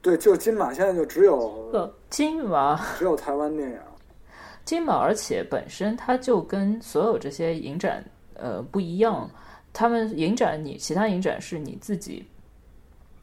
[0.00, 3.78] 对，就是金马现在就只有金马，只有台湾电影。
[4.64, 8.02] 金马，而且本身它就跟所有这些影展
[8.32, 9.28] 呃不一样，
[9.72, 12.26] 他们影展你其他影展是你自己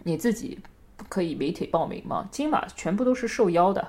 [0.08, 0.58] 你自己
[1.10, 2.28] 可以媒体报名吗？
[2.32, 3.86] 金马全部都是受邀的，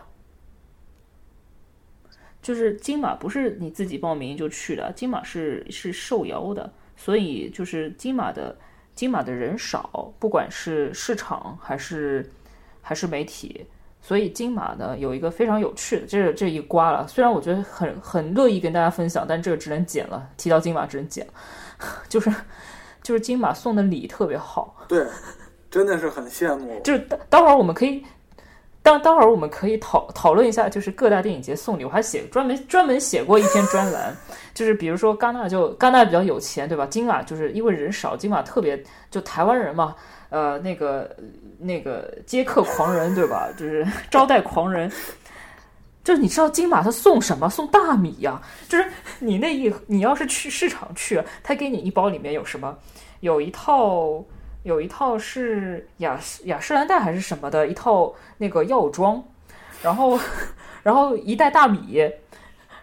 [2.42, 8.58] 就是金马不是你自己报名就去的，金马是是受邀的，所以就是金马的
[8.96, 12.28] 金马的人少，不管是市场还是
[12.82, 13.64] 还是媒体。
[14.00, 20.30] 所以金马呢有一个非常有趣的，这这一刮了，虽然我觉得很很乐意跟大家分享，但这个只能剪了。
[20.36, 21.26] 提到金马只能剪，
[22.08, 22.32] 就是
[23.02, 25.04] 就是金马送的礼特别好，对，
[25.70, 26.80] 真的是很羡慕。
[26.84, 28.04] 就是待待会儿我们可以，
[28.82, 34.16] 当待会儿我们可以讨讨论一下，就是各大电影节送礼，我还写专门专门写过一篇专栏，
[34.54, 36.86] 就是比如说戛纳就戛纳比较有钱，对吧？
[36.86, 39.94] 金马就是因为人少，金马特别就台湾人嘛。
[40.30, 41.16] 呃，那个
[41.58, 43.48] 那个接客狂人对吧？
[43.56, 44.92] 就是招待狂人，
[46.04, 47.48] 就是你知道金马他送什么？
[47.48, 48.38] 送大米呀！
[48.68, 48.86] 就是
[49.20, 52.76] 你那一你要是去市场去，他给你一包里面有什么？
[53.20, 54.22] 有一套
[54.68, 59.24] 有一套是雅雅诗兰黛还是什么的一套那个药妆，
[59.82, 60.20] 然后
[60.82, 62.08] 然后一袋大米，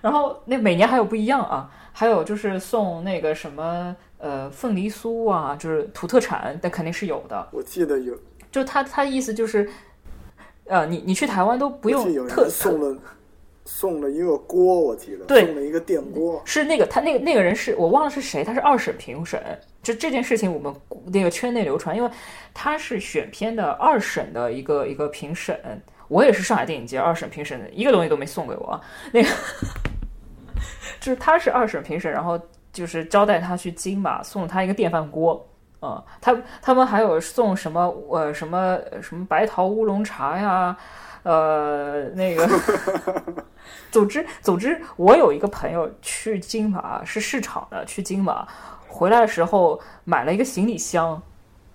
[0.02, 3.96] 然后那每年还有不一样啊，还有就是送那个什么。
[4.18, 7.48] 呃，凤梨酥啊，就是土特产，那肯定是有的。
[7.52, 8.18] 我记得有，
[8.50, 9.70] 就他他意思就是，
[10.66, 12.98] 呃，你你去台湾都不用特送了
[13.66, 16.42] 送了一个锅，我记得对，送了一个电锅。
[16.46, 19.42] 是那个他那个那个人是我忘了是谁，他是二审评审。
[19.84, 20.74] 就这件事情，我们
[21.12, 22.10] 那个圈内流传，因为
[22.54, 25.60] 他是选片的二审的一个一个评审，
[26.08, 28.80] 我也是上海电影节二审评审的，一个东西都没送给我。
[29.12, 29.30] 那个
[31.00, 32.40] 就是他是二审评审，然后。
[32.76, 35.48] 就是招待他去金马，送他一个电饭锅，
[35.80, 40.76] 啊，他他们还有送什么呃什么什么白桃乌龙茶呀，
[41.26, 42.48] 呃那个，
[43.92, 48.48] 总之总之，我有一个朋友去金马是市场的，去金马
[48.88, 51.20] 回来的时候买了一个行李箱，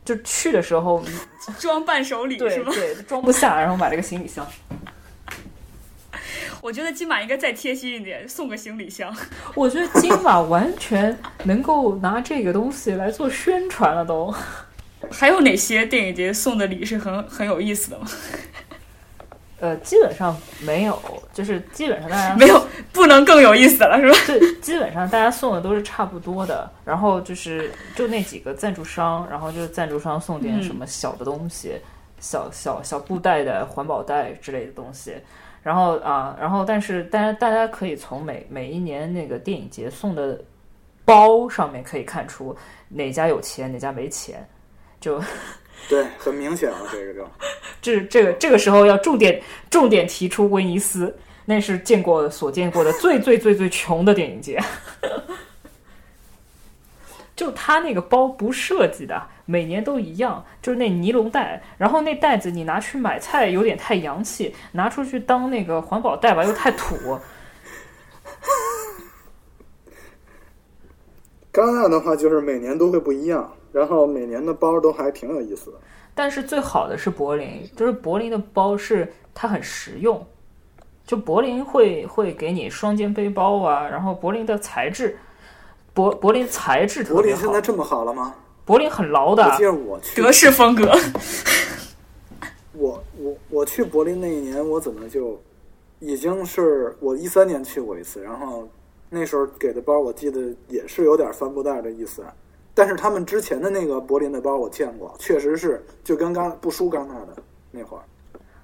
[0.05, 1.03] 就去的时候
[1.59, 2.71] 装伴手礼是吗？
[2.73, 4.47] 对，装不下，然后买了个行李箱。
[6.63, 9.13] 我觉得金马应该再贴心一点，送个行李箱。
[9.57, 14.33] 我觉得金马完全能够拿这个东西来做宣传了，都。
[15.11, 18.07] 还有哪些电影节送的礼是很很有意思的吗？
[19.61, 20.99] 呃，基本上没有，
[21.33, 22.61] 就是基本上大家没有，
[22.93, 24.19] 不能更有意思了，是吧？
[24.27, 31.75] 对，基本上大家送的都是差不多的，然后就是就那几个赞助商，然后就是赞助商送点什么小的东西，
[32.19, 35.15] 小小小布袋的环保袋之类的东西。
[35.63, 40.43] 然后啊，然后但是大家大家可以从每每一年那个电影节送的
[41.05, 42.57] 包上面可以看出
[42.89, 44.49] 哪家有钱哪家没钱，
[45.01, 45.23] 就
[45.89, 47.29] 对，很明显了，这个就
[47.83, 54.61] 这这个这个时候要重点重点提出威尼斯，那是见过所见过的最最最最穷的电影节。
[57.35, 66.95] 就他那个包不设计的，每年都一样，就是那尼龙袋，然后那袋子你拿去买菜有点太洋气，拿出去当那个环保袋吧又太土。
[71.51, 75.79] 戛纳的话就是每年都会不一样，然后每年的包都还挺有意思的。
[76.15, 80.27] 但是最好的是柏林，就是柏林的包是它很实用，
[81.07, 85.17] 就柏林会会给你双肩背包啊，然后柏林的材质。
[85.93, 87.23] 柏柏林材质特别好。
[87.23, 88.35] 柏林现在这么好了吗？
[88.65, 89.45] 柏林很牢的。
[89.45, 90.93] 我记得我去德式风格。
[92.73, 95.41] 我我我去柏林那一年，我怎么就
[95.99, 98.69] 已经是我一三年去过一次，然后
[99.09, 102.25] 那时候给的包，我记得也是有点帆布袋的意思。
[102.75, 108.03] 但是他们之前的那个柏林的包我见过，确实是就跟刚不输刚那的那会儿。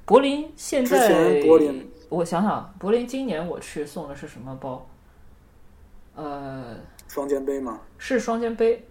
[0.04, 4.86] 柏林现在，之前柏林，我想想，柏林今年我去送的是什么包？
[6.14, 6.76] 呃，
[7.08, 7.80] 双肩背吗？
[7.98, 8.86] 是双肩背，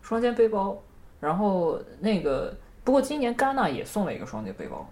[0.00, 0.80] 双肩背包。
[1.20, 4.88] 然后那个，不过今年戛纳也送了一个双肩背包。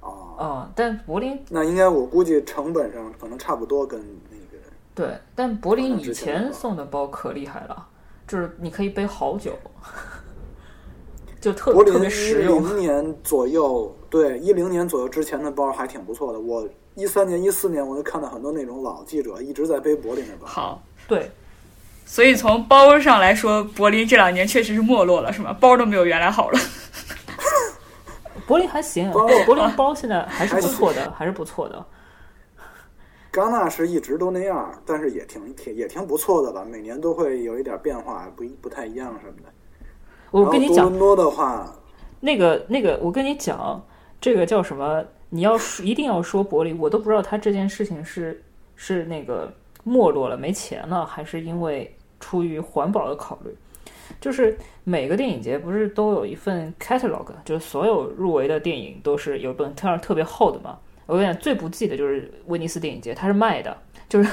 [0.00, 3.98] 哦，啊，但柏林那应该我估计成本上可能差不多，跟
[4.30, 4.62] 那个
[4.94, 7.88] 对，但柏林以前送的包可厉害了，
[8.26, 9.52] 就是你可以背好久，
[11.40, 12.62] 就特柏林特别一实用。
[12.62, 16.40] 零年左右，对一零年左右之前的包还挺不错的。
[16.40, 20.46] 我一三年、一四年我就看到很多那种老记者一直在背柏林的包。
[20.46, 21.30] 好，对，
[22.06, 25.52] 所以从包上来说，柏林这两年确实是没落了，是吗？
[25.60, 26.58] 包都没有原来好了。
[28.46, 31.84] 柏林还行，柏林包现在还是不错的，还是不错的。
[33.34, 36.64] 戛纳是一直都那样，但是也挺挺也挺不错的吧。
[36.64, 39.48] 每年都会有一点变化，不一不太一样什么的。
[40.30, 41.74] 我跟你讲然后多，伦多的话，
[42.20, 43.84] 那个那个，我跟你讲，
[44.20, 45.04] 这个叫什么？
[45.30, 48.40] 你要说一定要说柏林，我都不知道他这件事情是
[48.76, 53.52] 是那个没落了没钱了，还是因为出于环保的考虑。
[54.20, 60.78] 就是每个电影节不是都有一份 catalog，就是所有入围的电影都是有一本特特别厚的嘛。
[61.06, 63.76] 我跟你讲，最不济的就是威尼斯电影节，它是卖的，
[64.08, 64.30] 就是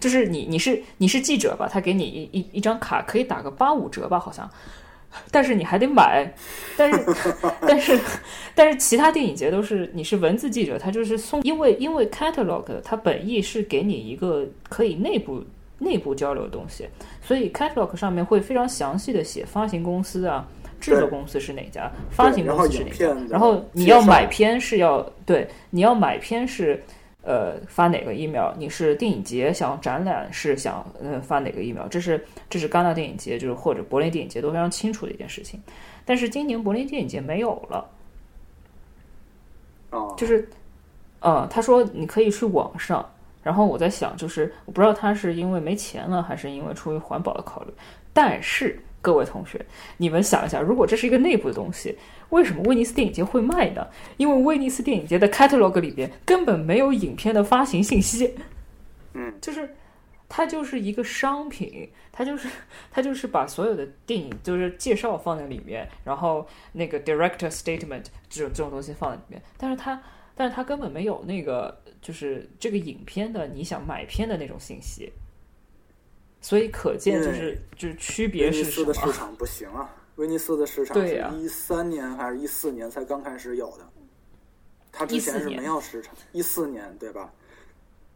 [0.00, 4.48] 就是你你是你是记者吧，他给你一一一张卡，可以打个八五折吧，好像。
[5.30, 6.30] 但是你还得买，
[6.76, 7.04] 但是
[7.66, 7.98] 但是
[8.54, 15.42] 但是其他电影节都是你是文字记者，他就是送，因为因为 catalog 它本意是给你一个可以内部
[15.78, 16.86] 内部交流的东西，
[17.22, 20.46] 所以 catalog 上面会非常详细的写发行公司啊。
[20.80, 21.90] 制作公司是哪家？
[22.10, 26.82] 发行公司是哪家然后你要买片是要对，你要买片是
[27.22, 28.52] 呃发哪个 email？
[28.56, 31.86] 你是电影节想展览是想呃发哪个 email？
[31.88, 35.60] 这是这是戛纳电影节就是或者柏林电影节都非常清楚的一件事情。
[36.04, 37.90] 但是今年柏林电影节没有了，
[39.90, 40.48] 哦，就是
[41.20, 43.08] 呃他说你可以去网上。
[43.40, 47.72] 然后我在想，就是我不知道他是因为没钱了，还是因为出于环保的考虑。
[48.12, 49.64] 但是各位同学，
[49.96, 51.96] 你们想一下，如果这是一个内部的东西，
[52.30, 53.86] 为什么威尼斯电影节会卖呢？
[54.16, 58.34] 因为威尼斯电影节的 catalog 里边根本没有影片的发行信息，
[59.14, 59.74] 嗯，就是
[60.28, 62.48] 它就是一个商品，它就是
[62.90, 70.02] 它就是把所有的电影就是介绍放在里面，然后那个 director statement 这种这种东西放在里面，但是它
[70.34, 75.10] 但是它根本没有那个就是这个影片的你想买片的那种信息，
[76.40, 78.92] 所以可见就是就是区别威尼是什么？
[78.92, 83.84] 斯的市场不行啊，威尼斯的市场是一三年还是一四年才刚开始有的，
[84.92, 87.32] 它之前是没有市场，一四年对吧？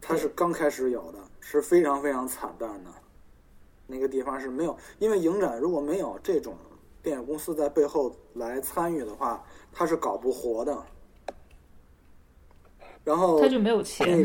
[0.00, 2.90] 它是刚开始有的，是非常非常惨淡的。
[3.86, 6.56] 那个地方是没有，因为影展如果没有这种
[7.02, 10.84] 电影公司在背后来参与的话，它是搞不活的。
[13.04, 14.24] 然后他就没有钱，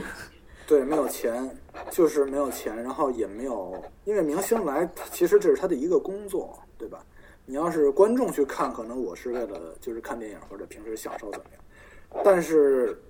[0.67, 1.57] 对，没有钱，
[1.89, 7.03] 就是没有钱，然后也没有，因为明星来，其实这是他的一个工作，对吧？
[7.45, 13.01] 你要是观众去看，可能我是为了就是看电影或者平时享受怎么样，但是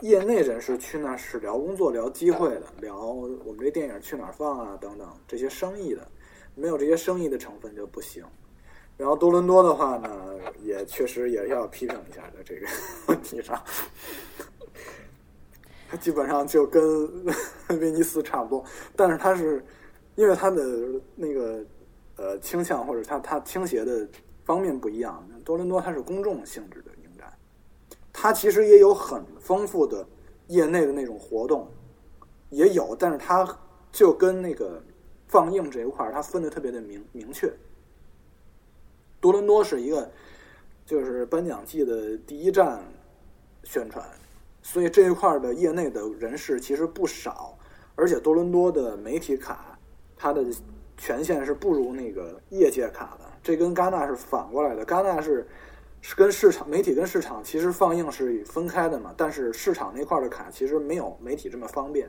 [0.00, 6.06] 业内人士去那是聊工作、聊机会的，聊我们这电影去哪儿放啊等等这些生意的，
[6.54, 8.24] 没有这些生意的成分就不行。
[8.98, 12.66] 然后多伦多的话呢，也确实也要批评一下在这个
[13.08, 13.58] 问题上。
[15.90, 16.82] 它基本上就跟
[17.80, 18.64] 威尼斯差不多，
[18.94, 19.64] 但是它是
[20.14, 20.62] 因为它的
[21.16, 21.64] 那个
[22.16, 24.08] 呃倾向或者它它倾斜的
[24.44, 25.26] 方面不一样。
[25.44, 27.32] 多伦多它是公众性质的影展，
[28.12, 30.06] 它其实也有很丰富的
[30.46, 31.68] 业内的那种活动，
[32.50, 33.58] 也有，但是它
[33.90, 34.80] 就跟那个
[35.26, 37.52] 放映这一块儿，它分的特别的明明确。
[39.20, 40.08] 多伦多是一个
[40.86, 42.80] 就是颁奖季的第一站
[43.64, 44.08] 宣传。
[44.62, 47.56] 所以这一块的业内的人士其实不少，
[47.94, 49.78] 而且多伦多的媒体卡，
[50.16, 50.44] 它的
[50.96, 53.24] 权限是不如那个业界卡的。
[53.42, 55.48] 这跟戛纳是反过来的，戛纳是
[56.02, 62.08] 是跟市场媒体跟市场其实放映是分开的嘛，但是市场那块的卡其实没有媒体这么方便。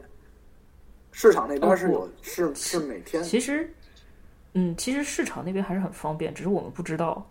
[1.13, 3.69] 市场那边是有、哦是是每天其实，
[4.53, 7.25] 嗯，其实市场那边还是很方便，只是我们不知道。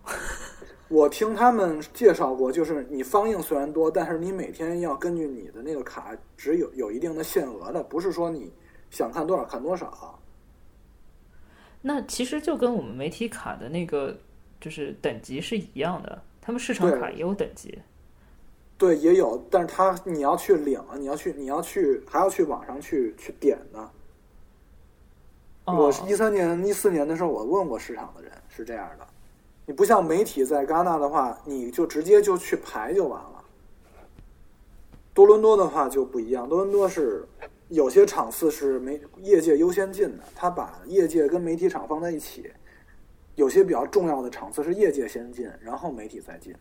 [0.91, 8.53] 我听他们介绍过，就是你放映虽然多，但是你每天要根据你的那个卡只有有一定的限额的，不是说你
[8.91, 10.19] 想看多少看多少。
[11.81, 14.19] 那其实就跟我们媒体卡的那个
[14.61, 17.79] 就是等级是一样的，他们市场卡也有等级。
[18.77, 23.91] 对，也有，但是他你要去领，你要去你要去还要去网上去去点的，
[25.67, 29.07] 我是一三年、一四年的时候，我问过市场的人是这样的。
[29.67, 33.45] 你不像媒体在戛纳的话，你就直接就去排就完了。
[35.15, 37.27] 多伦多的话就不一样，多伦多是
[37.69, 42.51] 有些场次是媒业界优先进的，他把业界跟媒体场放在一起。
[43.37, 46.55] 有些比较重要的场次是业界先进，然后媒体再进。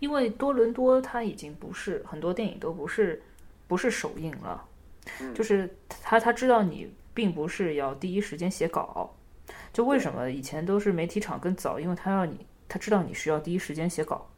[0.00, 3.22] 因为多伦多它已经不是很多电影都不是
[3.68, 4.64] 不是首映了，
[5.34, 9.14] 就是他他知道你并不是要第一时间写稿。
[9.74, 11.80] 就为什么以前都是媒体场更早？
[11.80, 14.30] 因为他要你，他知道你需要第一时间写稿。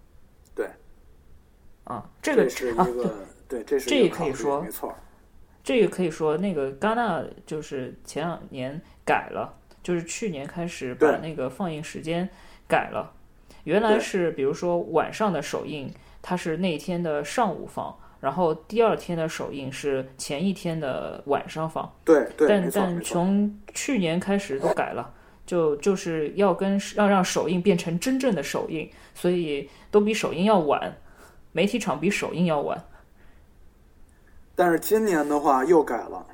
[0.55, 0.67] 对，
[1.85, 3.15] 啊，这个是一个
[3.47, 4.95] 对，这是这也可以说没错。
[5.63, 12.27] 这个可以说，那个戛纳就是前两年改了，就是去年开始把那个放映时间
[12.67, 13.13] 改了。
[13.65, 15.93] 原来是比如说晚上的首映，
[16.23, 17.95] 它是那天的上午放。
[18.19, 25.13] 然后第二天的首映是前一天的晚上放，对对，但但从去年开始都改了，
[25.47, 30.95] 就就是要跟要让首映变成真正的首映，所以都比首映要晚，
[31.53, 32.85] 媒体场比首映要晚。
[34.55, 36.27] 但是今年的话又改了，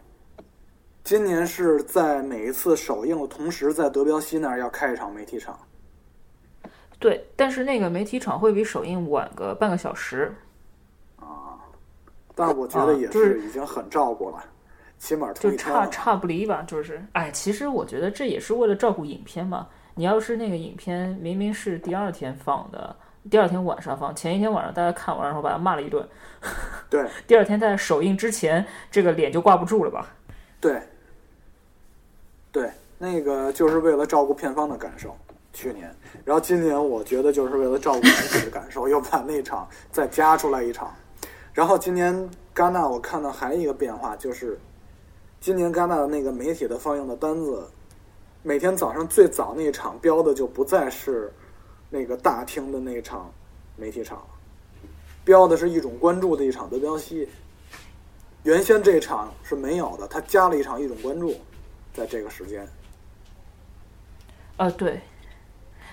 [1.04, 5.58] 今年是在每一次首映的同时，在德彪西那儿要开一场媒体场。
[6.98, 10.34] 对，但是那个媒体场会比首映晚个半个小时。
[11.16, 11.58] 啊
[12.34, 14.42] 但我觉得也是已经很照顾了，
[15.02, 16.62] 起码就差差不离吧。
[16.64, 19.66] 就是，哎，其实我觉得这也是为了照顾影片嘛。
[19.96, 22.94] 你要是那个影片明明是第二天放的，
[23.28, 26.08] 第二天晚上放，前一天晚上大家看完，然后把他骂了一顿，
[26.88, 30.06] 对， 第二天在首映之前，这个脸就挂不住了吧？
[30.60, 30.80] 对，
[32.52, 35.16] 对，那个就是为了照顾片方的感受。
[35.52, 40.90] 去年，然后今年，我觉得就是为了照顾自己的感受，又把那场再加出来一场。
[41.52, 42.14] 然后今年
[42.54, 44.58] 戛纳，我看到还有一个变化，就是
[45.42, 47.68] 今年戛纳的那个媒体的放映的单子，
[48.44, 51.32] 每天早上最早那一场标的就不再是
[51.90, 53.28] 那个大厅的那一场
[53.76, 54.26] 媒体场了，
[55.24, 57.28] 标的是一种关注的一场德彪西。
[58.44, 61.34] 原先这场是没有的，他加了一场一种关注，
[61.92, 62.64] 在这个时间。
[64.56, 65.00] 啊，对，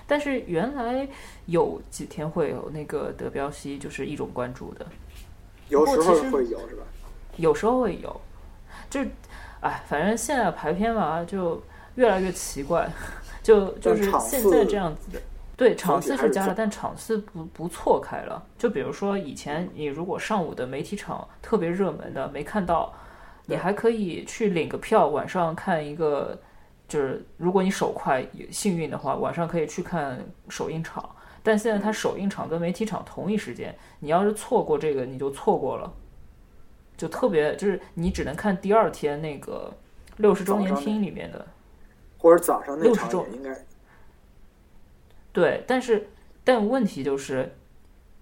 [0.06, 1.08] 但是原来
[1.46, 4.86] 有几天会有那个德彪西，就是一种关注的。
[5.70, 6.84] 有时候会有是吧？
[7.36, 8.20] 有时候会有，
[8.88, 9.00] 就，
[9.60, 11.62] 哎，反正现在排片嘛，就
[11.96, 12.88] 越来越奇怪，
[13.42, 15.20] 就就是现在这样子的。
[15.56, 18.42] 对，场次是加了，但场次不不错开了。
[18.56, 22.92] 就比如说以前你如果上午的媒体场特别热门的没看到，
[23.46, 26.38] 你还可以去领个票，晚上看一个。
[26.88, 30.18] 就是如果你手快幸运的话，晚上可以去看
[30.48, 31.08] 首映场。
[31.40, 35.92] 但现在它首映场跟媒体场同一时间，你要是错过这个，你就错过了，
[37.00, 39.72] 就特别就是你只能看第二天那个
[40.18, 41.46] 六十周年厅里面的，
[42.18, 43.56] 或者早上六十周应该
[45.32, 46.06] 对，但是
[46.44, 47.50] 但问题就是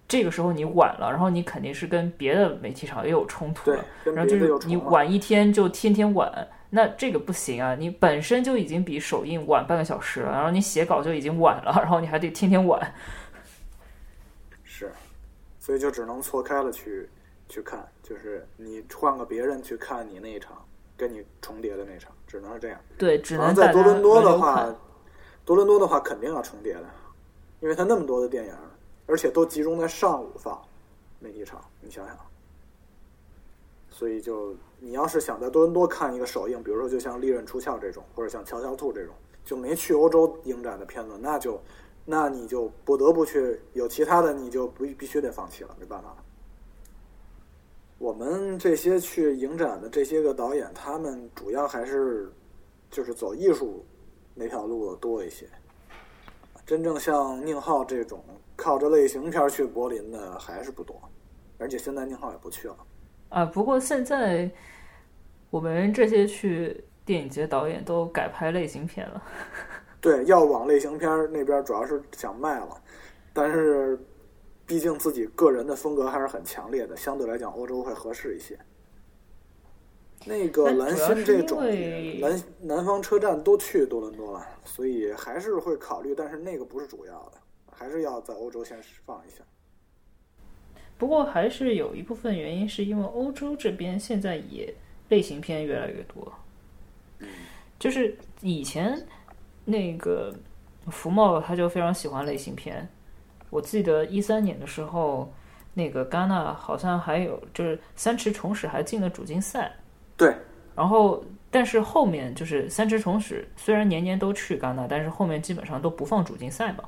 [0.07, 7.75] 这个时候你晚了，然后你肯定是跟别的媒体场也有冲突了，然后就是你晚一天就天天晚，那这个不行啊！
[7.75, 12.93] 你本身就已经比首映晚半个小时了，然后你写稿就已经晚了， 然后你还得天天晚。
[14.63, 14.89] 是，
[15.59, 17.09] 所以就只能错开了去
[17.49, 20.65] 去看，就是你换个别人去看你那一场，
[20.97, 22.81] 跟你重叠的那场，只能是这样。
[22.97, 24.75] 对，只能在多伦多的话，
[25.45, 26.85] 多伦多的话肯定要重叠的，
[27.59, 28.53] 因为它那么多的电影，
[29.05, 30.59] 而且都集中在上午放，
[31.19, 32.17] 那一场，你想想。
[33.89, 34.55] 所以就。
[34.81, 39.13] 你要是想在多伦多看一个首映，比如说就像《利刃出鞘》这种，或者像《乔乔兔》这种，
[39.43, 41.61] 就没去欧洲影展的片子，那就，
[42.05, 46.15] 那你就不得不去有其他的，你就不必须得放弃了，没办法了。
[47.99, 52.31] 我们这些去影展的这些个导演，他们主要还是
[52.89, 53.85] 就是走艺术
[54.33, 55.45] 那条路的多一些，
[56.65, 58.23] 真正像宁浩这种
[58.55, 60.95] 靠着类型片去柏林的还是不多，
[61.57, 62.77] 而且现在宁浩也不去了。
[63.27, 64.49] 啊，不过现在
[65.49, 69.21] 我们这些去电影节导演都改拍类型片了。
[69.99, 72.81] 对，要往类型片那边主要是想卖了，
[73.33, 73.99] 但是
[74.69, 78.55] 毕竟自己个人的风格还是很强烈的，相对来讲欧洲会合适一些。
[80.25, 81.59] 那个蓝心这种
[82.19, 87.39] 南南方车站都去多伦多了，所以还是会考虑，但是那个不是主要的，
[87.71, 89.43] 还是要在欧洲先放一下。
[90.99, 94.71] 不过还是有一部分原因，是因为欧洲这边现在也
[95.07, 96.31] 类型片越来越多。
[97.79, 99.03] 就是以前
[99.65, 100.31] 那个
[100.91, 102.87] 福茂他就非常喜欢类型片。
[103.49, 105.31] 我记得一三年的时候，
[105.73, 109.71] 那个戛纳好像还有就是三池崇史还进了主竞赛。
[110.15, 110.35] 对。
[110.75, 116.83] 然后但是后面就是三池崇史，虽然年年都去戛纳，但是后面基本上都不放主竞赛嘛。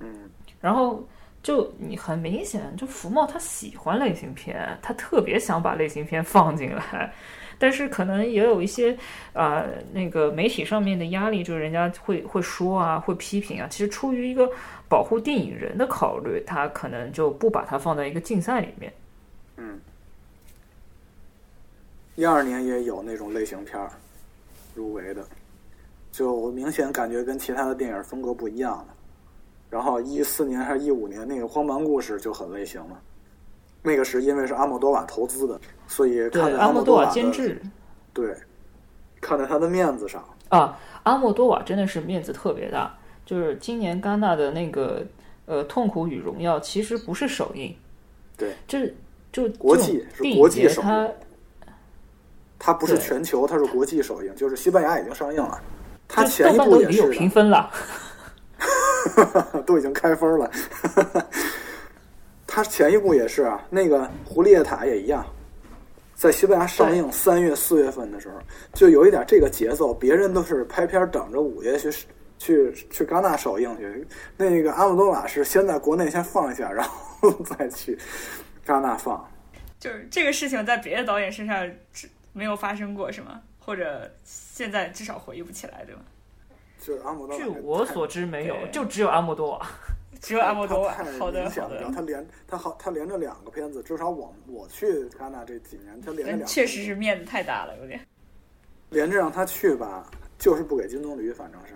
[0.00, 0.28] 嗯，
[0.60, 1.02] 然后
[1.42, 7.12] 就你很明显，就福茂他喜欢类型片，他特别想把类型片放进来，
[7.58, 8.96] 但是可能也有一些
[9.32, 13.66] 啊那个媒体上面的压力，就是人家会会说啊，会批评啊。
[13.70, 14.50] 其实出于一个
[14.88, 18.92] 保护电影人的考虑，他可能就不把它放在一个竞赛里面。
[19.56, 19.80] 嗯。
[22.16, 23.90] 一二年也有那种类型片儿
[24.72, 25.24] 入围的，
[26.12, 28.86] 就明显感觉跟其他的电影风格不一样了。
[29.68, 33.02] 然后一四年还是一五年那个《荒蛮故事》就很类型了，
[33.82, 37.60] 那个是因为是阿莫多瓦投资的，所以看在阿莫多瓦监制，
[38.12, 38.34] 对，
[39.20, 42.94] 看在他的面子上啊，阿莫多瓦真的是面子特别大。
[43.26, 45.02] 就是今年戛纳的那个
[45.46, 47.74] 呃《痛苦与荣耀》其实不是首映，
[48.36, 48.92] 对，这
[49.32, 51.10] 就国际是国际首映。
[52.58, 55.58] 它不是全球，它是国际首映，就是西班牙已经上映了。
[56.06, 57.70] 它前一部也是有评分了，
[59.64, 60.50] 都已经开分了。
[62.46, 65.24] 它前一部也是啊，那个《胡丽叶塔》也一样，
[66.14, 68.38] 在西班牙上映三月四月份的时候，
[68.72, 69.92] 就有一点这个节奏。
[69.92, 71.90] 别人都是拍片等着五月去
[72.38, 77.98] 去去戛纳首映去，那个阿姆多瓦是先在国内先放一下，然后 再去
[78.66, 79.28] 戛纳放。
[79.78, 81.70] 就是这个事情在别的导演身上。
[82.36, 83.40] 没有发生过是吗？
[83.60, 86.00] 或者现在至少回忆不起来，对吗？
[86.80, 87.44] 就是阿姆多瓦。
[87.44, 89.64] 据我所知，没有，就只有阿姆多瓦，
[90.20, 90.92] 只有阿莫多瓦。
[91.18, 91.90] 好的，好的。
[91.94, 96.46] 他连他好，他连着两个片子，至少我我去戛纳这几年，他连着两。
[96.46, 98.00] 确实是面子太大了，有点。
[98.90, 101.74] 连着让他去吧，就是不给金棕榈，反正是。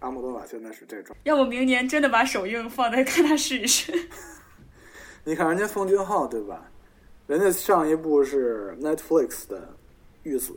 [0.00, 1.14] 阿莫多瓦现在是这种。
[1.24, 3.92] 要不明年真的把首映放在戛纳试一试？
[5.24, 6.70] 你看人家奉俊昊，对吧？
[7.26, 9.60] 人家上一部是 Netflix 的
[10.22, 10.52] 《玉子》，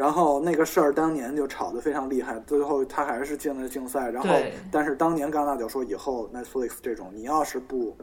[0.00, 4.10] 然后那个事儿当年就吵得非常厉害，最后他还是进了竞赛。
[4.10, 4.30] 然后，
[4.72, 7.94] 但是当年戛纳就说，以后 Netflix 这种，你要是不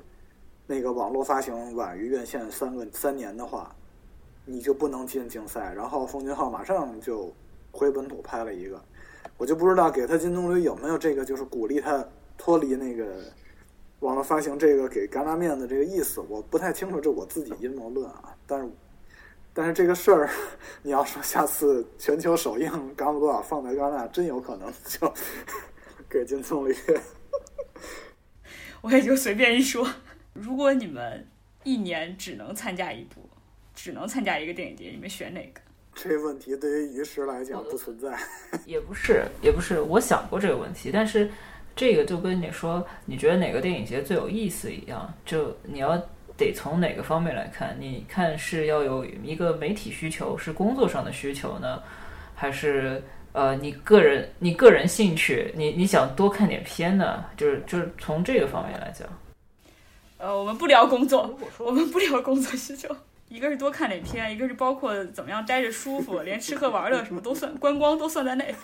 [0.67, 3.75] 那个网络发行晚于院线三个三年的话，
[4.45, 5.73] 你就不能进竞赛。
[5.75, 7.33] 然后奉俊昊马上就
[7.71, 8.79] 回本土拍了一个，
[9.35, 12.05] 我就不知道给他金棕榈有没有这个，就是鼓励他
[12.37, 13.05] 脱离那个。
[14.01, 18.35] 网络发行这个给戛纳面子这个意思，我不太清楚，这我自己阴谋论啊。
[18.45, 18.69] 但是，
[19.57, 20.29] 但是这个事儿，
[20.83, 25.11] 你要说下次全球首映《冈布多少》放在戛纳，真有可能就
[26.07, 27.01] 给金棕榈。
[28.81, 29.89] 我也就随便一说。
[30.33, 31.27] 如果你们
[31.63, 33.27] 一年只能参加一部，
[33.73, 35.61] 只能参加一个电影节，你们选哪个？
[35.95, 38.15] 这问题对于于石来讲不存在。
[38.67, 41.27] 也不是，也不是，我想过这个问题，但是。
[41.75, 45.95] 这个就跟你说，你觉得哪个电影节最有意思一样，就你要
[46.37, 47.75] 得从哪个方面来看？
[47.79, 51.81] 你看是要有一个媒体需求，是工作上的需求呢，
[52.35, 53.03] 还是
[53.33, 55.51] 呃你个人你个人兴趣？
[55.55, 57.25] 你你想多看点片呢？
[57.35, 59.07] 就是就是从这个方面来讲。
[60.19, 62.95] 呃，我们不聊工作，我们不聊工作需求，
[63.29, 68.55] 一个是多看点片，一个是包括怎么样待着舒服，连吃喝玩乐什么都算，观光都算在内。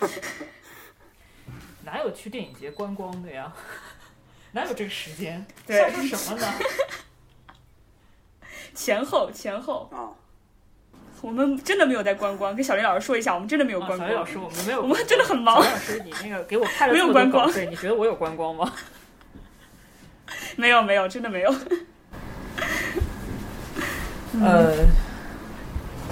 [1.86, 3.54] 哪有去电影节观光的呀？
[4.54, 5.46] 哪有这个时间？
[5.68, 6.48] 像是什么呢？
[8.76, 10.10] 前后前后啊！
[11.22, 14.00] 我们真的没有在观光，跟小林老师说一下，我们真的没有观光。
[14.00, 15.56] 小林老师，我们没有，我们真的很忙。
[15.56, 17.52] 小林老师，你那个给我拍了没有观光？
[17.52, 18.74] 对，你觉得我有观光吗？
[20.56, 21.54] 没有没有，真的没有。
[24.42, 24.76] 呃，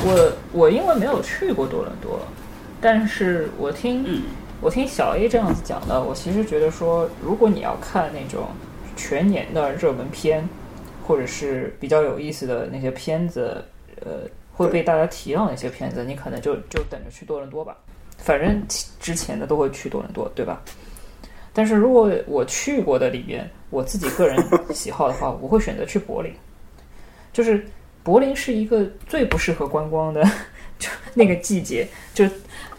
[0.06, 2.20] 我我因为没有去过多伦多，
[2.80, 4.24] 但是我听。
[4.64, 8.50] 我听小 A 这样子讲的，我其实觉得说，如果你要看那种
[8.96, 10.48] 全年的热门片，
[11.12, 13.62] 或者是比较有意思的那些片子，
[14.00, 14.22] 呃，
[14.54, 17.76] 会被大家提到那些片子，你可能就就等着去多伦多吧。
[18.18, 18.66] 反正
[18.98, 20.62] 之前的都会去多伦多，对吧？
[21.52, 24.42] 但是如果我去过的里边，我自己个人
[24.74, 26.34] 喜好的话，我会选择去柏林。
[27.34, 27.62] 就是
[28.04, 30.24] 柏林是一个最不适合观光的，
[30.80, 32.26] 就那个季节就。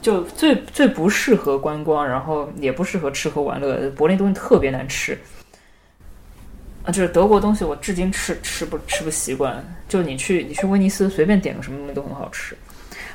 [0.01, 3.89] 就最最不适合观光，然后也不适合吃喝玩乐。
[3.91, 5.17] 柏林东西特别难吃，
[6.85, 9.65] 啊，就是德国东西，我至今吃吃不吃不习惯。
[9.89, 12.57] 就你去你去威尼斯，随便点个什么东西都很好吃。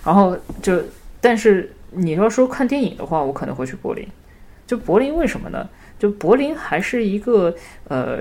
[0.04, 0.82] 然后就，
[1.20, 4.08] 但是你要说看电影的话，我可能会去柏林。
[4.66, 5.70] 就柏林为什么呢？
[6.00, 7.54] 就柏林还是一个
[7.88, 8.20] 呃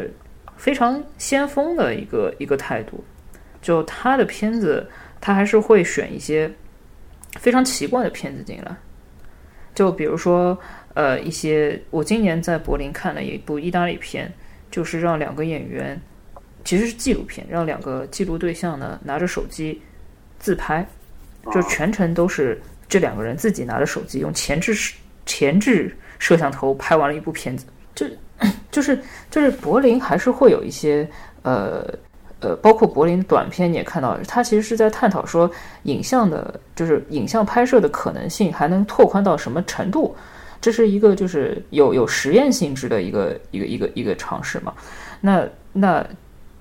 [0.56, 3.05] 非常先锋的一个一个态度。
[3.60, 4.89] 就他的片子，
[5.20, 6.51] 他还是会选一些。
[7.39, 8.74] 非常奇怪的片子进来，
[9.74, 10.59] 就比如说，
[10.94, 14.32] 呃，一些我今年在柏林看了一部意大利片，
[14.70, 16.01] 就是让两个演员，
[16.64, 19.80] 其实是纪录片，让两个记录对象呢拿着手机
[20.38, 20.86] 自拍，
[21.52, 24.74] 就全程都是这两个人自己拿着手机用前置
[25.24, 27.66] 前置摄像头拍完了一部片子。
[27.94, 28.06] 就
[28.70, 28.98] 就是
[29.30, 31.09] 就是柏林还是会有一些
[31.43, 31.86] 呃。
[32.38, 35.51] 呃，包括柏林短片，你也看到，它其实是在探讨说，
[35.84, 40.14] 影像的，就是影像拍摄的可能性还能拓宽到什么程度？
[40.61, 44.74] 这是一个就是有有实验性质的一个一个一个一个尝试嘛？
[45.20, 46.07] 那那，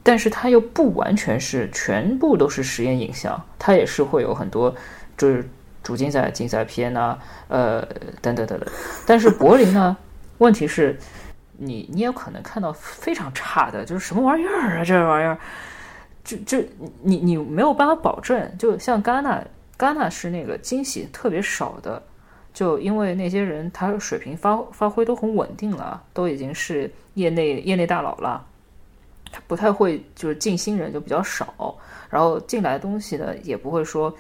[0.03, 4.73] 但是它又不完全是全部都是实验影像，它也是会有很多
[5.17, 5.47] 就是
[5.83, 7.17] 主竞赛竞赛片呐，
[7.47, 7.81] 呃，
[8.21, 8.61] 等等等等。
[9.05, 9.95] 但是柏林呢，
[10.37, 10.97] 问题是。
[11.57, 15.37] 你你有可能看到非常差的，就是什么玩意儿啊，这玩意儿，
[16.21, 16.57] 就就
[17.01, 18.51] 你你没有办法保证。
[18.59, 19.41] 就像戛纳，
[19.77, 22.03] 戛纳是那个惊喜特别少的，
[22.55, 28.43] 就因为那些人他水平发发挥都很稳定了，都已经是业内业内大佬了，
[29.31, 31.77] 他不太会就是进新人就比较少，
[32.09, 34.11] 然后进来的东西呢也不会说，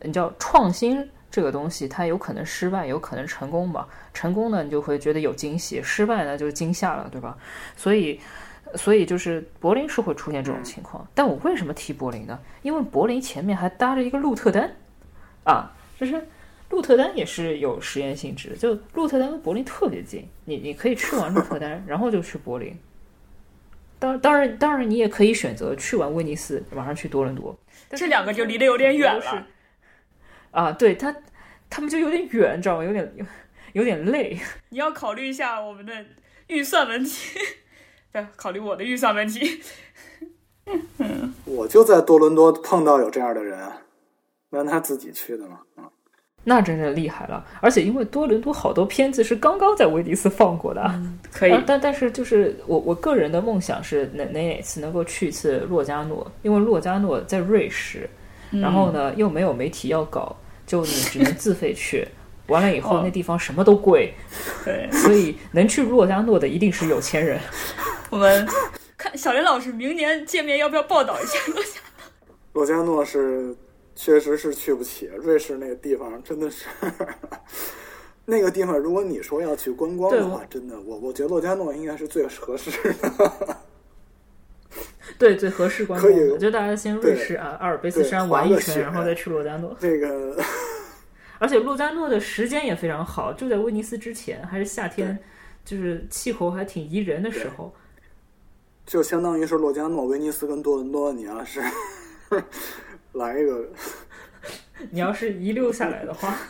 [0.00, 1.06] 你叫创新。
[1.28, 3.86] 这个东西它有可能失败，有可能成功吧。
[4.14, 7.36] 成功呢，你就会觉得有惊喜；失败呢，就是惊吓了，对吧？
[7.76, 8.18] 所以，
[8.74, 11.06] 所以就是柏林是会出现这种情况。
[11.14, 12.38] 但我为什么提柏林呢？
[12.62, 14.70] 因为柏林前面还搭着一个鹿特丹，
[15.44, 15.70] 啊，
[16.00, 16.26] 就是
[16.76, 18.54] 鹿特丹也是有实验性质。
[18.54, 22.78] 就鹿特丹跟柏林特别近，你你可以去完鹿特丹，然后就去柏林。
[23.98, 27.58] 当当然当然，你也可以选择去完威尼斯，马上去多伦多。
[27.92, 29.46] 这两个就离得有点远了。
[30.50, 31.16] 啊，对他，
[31.70, 32.84] 他们就有点远，知道吗？
[32.84, 33.24] 有点有
[33.72, 34.38] 有点累。
[34.68, 36.04] 你要考虑一下我们的
[36.48, 37.38] 预算问题，
[38.12, 39.62] 对，考虑我的预算问题。
[41.46, 43.66] 我就在多伦多碰到有这样的人，
[44.50, 45.60] 让他自己去的嘛。
[45.76, 45.88] 啊，
[46.48, 47.44] 那真是厉害了。
[47.60, 51.02] 而且因为多伦多好多片子是刚刚在威尼斯放过的，
[51.32, 51.62] 可以。
[51.66, 58.08] 但但是就是我我个人的梦想是哪哪次能够去一次洛迦诺，因为洛迦诺在瑞士，
[58.50, 60.34] 然后呢又没有媒体要搞。
[60.66, 62.04] 就你只能自费去，
[62.48, 64.12] 完了以后那地方什么都贵，
[64.64, 67.38] 对，所以能去洛迦诺的一定是有钱人。
[68.10, 68.44] 我们
[68.98, 71.76] 看小林老师明年见面要不要报道一下洛迦
[72.52, 72.64] 诺？
[72.66, 73.54] 洛迦诺是
[73.96, 76.66] 确实是去不起，瑞士那个地方真的是
[78.26, 83.56] 那个地方，如果你说要去观光的话，真的，我我觉得洛迦诺应该是最合适的。
[85.18, 89.74] 对，最合适观光我觉得大家先瑞士啊，阿尔卑斯山玩一圈，然后再去洛迦诺。
[89.80, 90.36] 这个，
[91.40, 95.18] 而且洛迦诺的时间也非常好，就在威尼斯之前，还是夏天，
[95.64, 97.72] 就是气候还挺宜人的时候。
[98.84, 101.62] 就相当于是洛迦诺、威尼斯跟多伦多，你要是
[103.16, 103.64] 来一个，
[104.90, 106.34] 你要是一溜下来的话。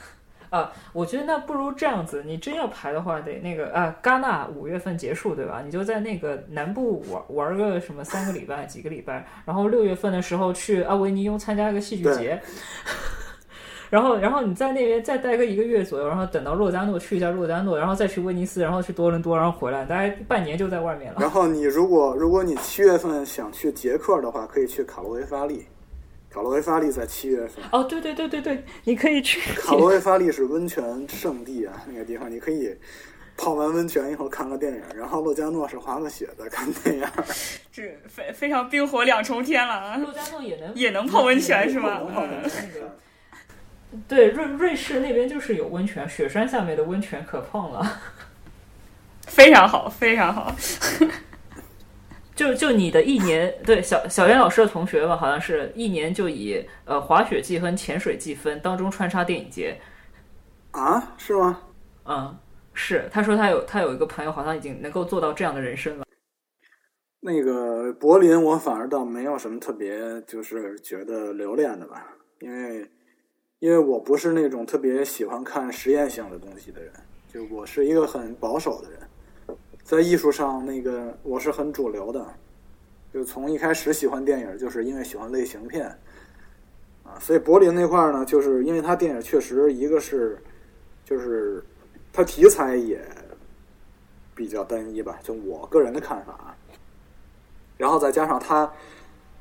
[0.48, 5.60] 啊，我觉得那不如这样子，你真要排的话，得那个啊，戛纳五月份结束，对吧？
[5.62, 12.40] 你就在那个南部玩玩个什么三个礼拜、几个礼拜，然后六月份的时候去阿维尼翁参加个戏剧节，
[13.90, 21.18] 然后然后你在那边再待个一个月左右，然后等到洛迦诺去一下洛迦诺，然后再去威尼斯，然后去多伦多，然后回来，大概半年就在外面了。
[21.20, 25.66] 然后你如果如果你七月份想去捷克的话，可以去卡罗维发利。
[26.36, 29.40] 卡罗维发利在七月份哦，对对对对对，你可以去。
[29.54, 32.76] 卡罗维发利是温泉圣地啊，那个地方你可以
[33.38, 37.08] 泡完温泉以后看个电影，然后洛迦诺是滑个雪的看电影，
[37.72, 39.96] 这非非常冰火两重天了啊！
[39.96, 42.02] 洛迦诺也能也能泡温泉是吗？
[44.06, 48.00] 对，瑞瑞士那边就是有温泉，雪山下面的温泉可碰了，
[49.26, 50.54] 非常好，非常好。
[52.36, 59.80] 就就你的一年，对小小袁老师的同学吧，好像是一年就以呃滑雪季和潜水季分，当中穿插电影节，
[60.72, 61.62] 啊，是吗？
[62.04, 62.38] 嗯，
[62.74, 63.08] 是。
[63.10, 66.04] 他说他有他有一个朋友，好像已经能够做到这样的人生了。
[67.20, 72.06] 那个柏林，我反而倒没有什么特别，就是觉得留恋的吧，
[72.40, 72.86] 因为
[73.60, 76.92] 因为我不是那种特别喜欢看实验性的东西的人，
[77.32, 79.00] 就我是一个很保守的人。
[79.86, 82.26] 在艺术上，那个我是很主流的，
[83.14, 85.86] 就从一开始喜欢电影，就是因为喜欢类型片，
[87.04, 90.42] 啊，所以柏林那块儿呢，就是因为他电影确实一个是，
[91.04, 91.62] 就是
[92.12, 93.00] 他题材也
[94.34, 96.56] 比较单一吧，就我个人的看法，
[97.76, 98.68] 然后再加上他，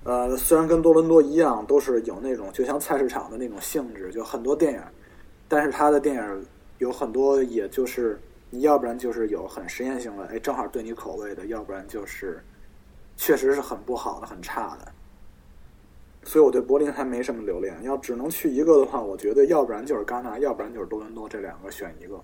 [0.03, 4.81] 呃，虽然跟多伦多一样，都是有那种就像菜市场的那种性质，就很多电影，
[5.47, 6.45] 但是他的电影
[6.77, 8.21] 有很多，也就是。
[8.61, 12.43] 要不然就是有很实验性的，哎，正好对你口味的；要不然就是
[13.17, 14.91] 确实是很不好的、很差的。
[16.23, 17.75] 所以我对柏林还没什么留恋。
[17.83, 22.19] 要只能去一个的话，我觉得要不然就是戛纳，要不然就是多伦多，这两个选一个。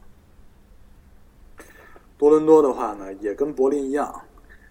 [2.17, 4.19] 多伦多的话呢，也跟柏林一样，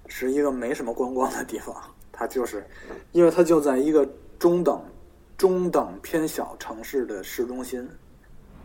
[0.08, 1.74] 是一个没什么观光的地方。
[2.12, 2.66] 它就是
[3.12, 4.06] 因为它就在一个
[4.38, 4.82] 中等
[5.38, 7.88] 中等偏小城市的市中心，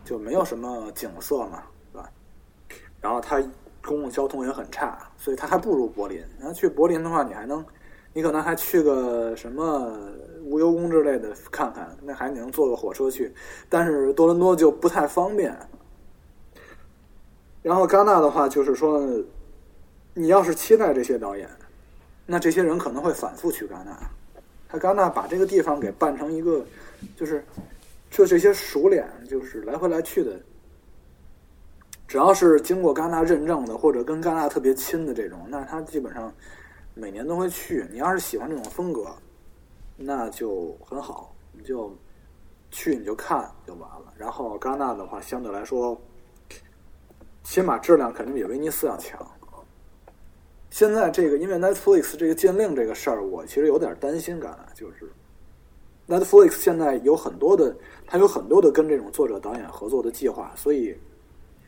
[0.04, 1.62] 就没有什么景色嘛，
[3.00, 3.40] 然后它
[3.84, 6.22] 公共交通也很差，所以它还不如柏林。
[6.38, 7.64] 然后去柏林的话，你还能，
[8.12, 9.96] 你可能还去个什么
[10.44, 13.32] 无忧宫之类的看看，那还能坐个火车去。
[13.68, 15.56] 但是多伦多就不太方便。
[17.62, 19.04] 然后戛纳的话，就是说，
[20.14, 21.48] 你要是期待这些导演，
[22.24, 23.98] 那这些人可能会反复去戛纳。
[24.68, 26.64] 他戛纳把这个地方给办成一个，
[27.16, 27.44] 就是
[28.10, 30.32] 就这些熟脸，就是来回来去的，
[32.08, 36.32] 只要是经过戛纳认证的，或者跟戛纳特别亲的这种，那他基本上
[36.94, 37.86] 每年都会去。
[37.90, 39.06] 你要是喜欢这种风格，
[39.96, 41.96] 那就很好，你就
[42.70, 44.12] 去你就看就完了。
[44.16, 46.00] 然后戛纳的话，相对来说，
[47.42, 49.18] 起码质量肯定比威尼斯要强。
[50.70, 55.10] 现在这个，因为 Netflix 这个禁令这个事儿，我其实有点担心感，就是
[56.06, 57.74] Netflix 现在有很多的，
[58.06, 60.94] 它有很多的跟这种作者导演合作的计划，所以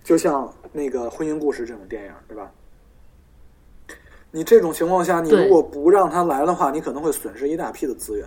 [0.09, 2.51] 就像那个婚姻故事这种电影，对吧？
[4.30, 8.26] 你这种情况下，你如果不让他来的话，你可能会损失一大批的资源。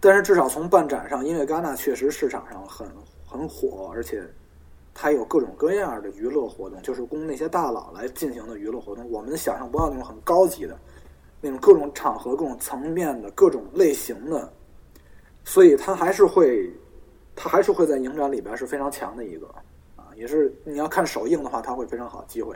[0.00, 2.86] 但是至少从办展上，因为戛纳确实市场上很
[3.26, 4.22] 很火，而且。
[4.92, 9.08] 它有各种各样的娱乐活动，就是供那些大佬来进行的娱乐活动。
[9.10, 10.76] 我们想象不到那种很高级的，
[11.40, 14.52] 那种各种场合、各种层面的各种类型的，
[15.42, 16.70] 所以它还是会，
[17.34, 19.48] 它还是会在影展里边是非常强的一个
[20.20, 22.54] 也是你要看首映的话，它会非常好机会。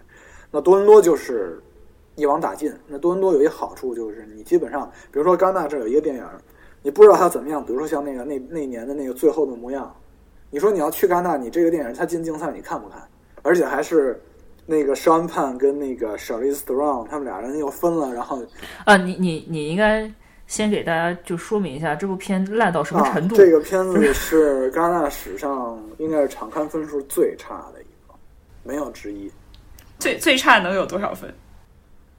[0.50, 1.58] 那多伦多就是
[2.14, 2.70] 一网打尽。
[2.86, 6.24] 那多伦多有一好处就是，你基本上，比如说戛纳这有一个电影，
[6.82, 9.92] 你不知道它怎么样，比如说像那个那那年的那个最后的模样。
[10.50, 13.02] 你说你要去戛纳，你这个电影他进竞赛，你看不看？
[13.40, 14.22] 而且还是
[14.66, 18.42] 那个 Sean Penn 跟那个 Charlize Theron 他们俩人又分了，然后
[18.84, 20.12] 啊，你你你应该
[20.46, 23.36] 先给大家就说明一下这部片烂到什么程度？
[23.36, 28.14] 这个片子是 戛纳史上应该是场刊分数最差的一个，
[28.62, 29.30] 没有之一。
[29.98, 31.32] 最最差能有多少分？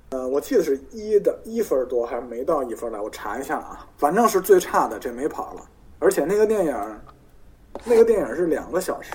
[0.10, 3.00] 呃，我记得是一的一分多，还是没到一分来？
[3.00, 5.62] 我查一下啊，反正是最差的，这没跑了。
[6.00, 6.76] 而且那个电影。
[7.84, 9.12] 那个电影是两个小时，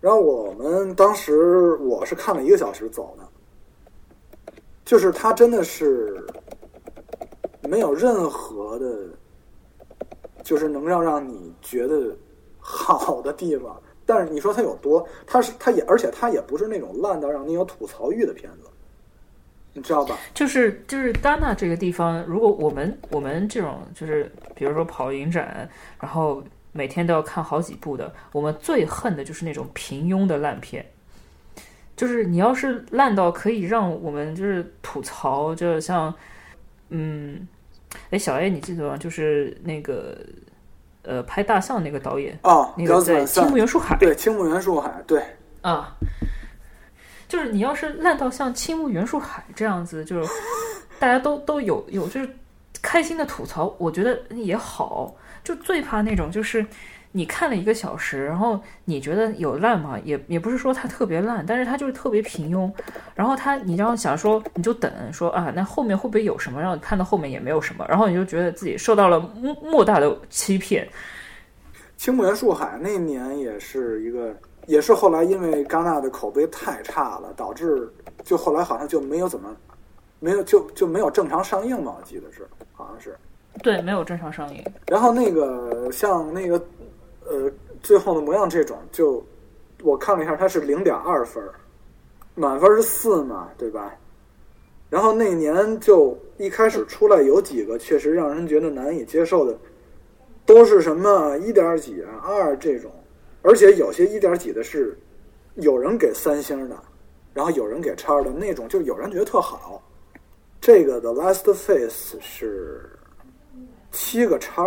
[0.00, 4.52] 然后我们当时我是看了一个小时走的，
[4.84, 6.20] 就是它真的是
[7.68, 9.08] 没有任何的，
[10.42, 12.16] 就是能让让你觉得
[12.58, 13.80] 好的地方。
[14.04, 18.68] 但是你说它有多，它是它也，而且它也不是那种烂到让你有吐槽欲的片子，
[19.72, 20.16] 你知道吧？
[20.34, 25.68] 就是就是丹纳这个地方，如果我们我们这种就是比如说跑影展，
[26.00, 26.42] 然后。
[26.72, 30.86] 每天都要看好几部的，我们最恨的就是那种平庸的烂片。
[31.96, 36.14] 就是你要是烂到可以让我们就是吐槽，就像，
[36.90, 37.48] 嗯，
[38.10, 38.96] 哎，小 A 你记得吗？
[38.96, 40.18] 就是那个，
[41.02, 45.24] 呃，拍大象那个导演啊，那个在青木原树海，对，青木原树海，对，
[45.62, 45.96] 啊，
[47.28, 50.30] 就是你要是烂到像青木原树海这样子，就是
[50.98, 52.28] 大家都都有有就是
[52.82, 55.16] 开心的吐槽，我觉得也好。
[55.42, 56.64] 就最怕那种，就是
[57.12, 59.98] 你看了一个小时，然后你觉得有烂吗？
[60.04, 62.70] 也也不是说它特别烂，但是它就是特别平庸。
[63.16, 66.60] 然后它，你要想说，你就等说啊，那后面会不会有什么？
[66.60, 70.88] 然后看到后面也没有什么，然后你就觉得自己受到了莫莫大的欺骗。
[71.96, 74.34] 青木原树海那年也是一个，
[74.66, 77.92] 也是后来因为戛纳的口碑太差了，导致
[78.22, 79.54] 就后来好像就没有怎么
[80.20, 83.16] 没有就就没有正常上映嘛，我记得是好像是。
[83.64, 84.64] 对，没有正常上映。
[84.86, 86.64] 然后那个像那个
[87.30, 87.50] 呃，
[87.82, 89.24] 最后的模样这种，就
[89.82, 91.42] 我看了一下，它是零点二分，
[92.34, 93.94] 满分是四嘛，对吧？
[94.88, 99.56] 然后那年就一开始出来有几个确实让人觉得难以接受的，
[100.44, 102.90] 都是什么一点几啊、二这种，
[103.42, 104.98] 而且有些一点几的是
[105.54, 106.76] 有人给三星的，
[107.32, 109.80] 然后有人给叉的那种，就有人觉得特好。
[110.60, 112.90] 这个的 Last Face 是。
[113.92, 114.64] 七个叉，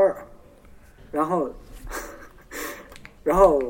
[1.10, 1.49] 然后，
[3.23, 3.61] 然后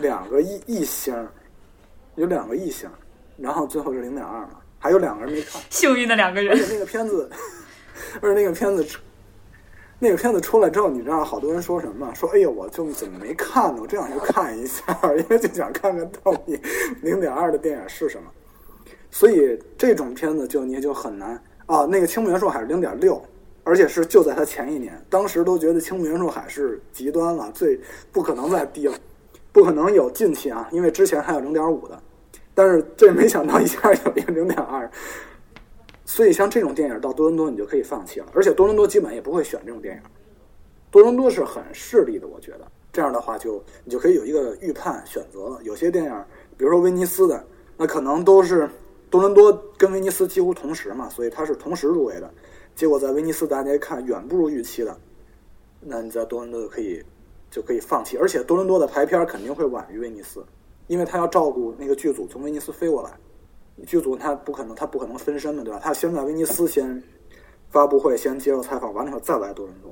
[0.00, 1.14] 两个一一星，
[2.16, 2.90] 有两个一星，
[3.36, 5.62] 然后最后是零点二嘛，还有两个人没看。
[5.70, 6.52] 幸运的两个人。
[6.52, 7.30] 而且那个片子，
[8.20, 8.84] 而且那个片子，
[10.00, 12.12] 那个片子出来之后，你知道好多人说什么？
[12.14, 13.82] 说哎呀，我就怎么没看呢？
[13.82, 14.82] 我这想去看一下，
[15.16, 16.60] 因为就想看看到底
[17.02, 18.28] 零点二的电影是什么。
[19.12, 21.84] 所以这种片子就你就很难啊。
[21.84, 23.22] 那个青木元素还是零点六。
[23.62, 27.78] 而且是就在他前一年，当时都觉得青木原树海是极端了，最
[28.10, 28.94] 不可能再低了，
[29.52, 32.02] 不可能有近期啊，因为之前还有零点五的，
[32.54, 34.90] 但是这没想到一下有一个零点二，
[36.04, 40.02] 所以像这种电影到多伦多你就可以放弃了，而且多伦多基本也不会选这种电影，
[40.90, 42.60] 多伦多是很势利的，我觉得
[42.92, 45.60] 这样的话就你就可以有一个预判选择了。
[45.62, 46.24] 有些电影，
[46.56, 47.44] 比如说威尼斯的，
[47.76, 48.68] 那可能都是
[49.10, 52.30] 多伦多跟威尼斯几乎同时嘛，所以它是同时入围的。
[52.80, 54.96] 结果在威尼斯大家看远不如预期的，
[55.80, 57.04] 那你在多伦多就可以
[57.50, 58.16] 就可以放弃。
[58.16, 60.42] 而且多伦多的排片肯定会晚于威尼斯，
[60.86, 63.14] 因为他要照顾那个剧组从威尼斯飞过来，
[63.84, 65.78] 剧组他不可能他不可能分身的，对吧？
[65.78, 67.02] 他先在威尼斯先
[67.68, 69.90] 发布会，先接受采访，完了以后再来多伦多。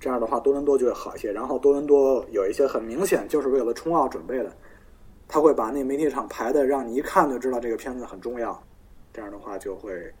[0.00, 1.30] 这样的话，多伦多就会好一些。
[1.30, 4.52] 然后多伦多有一些很明显就是为了冲奥准备的，
[5.28, 8.60] 他会把那媒体场排的让你一看就知道这个片子很重要。
[9.12, 10.12] 这样的话就会。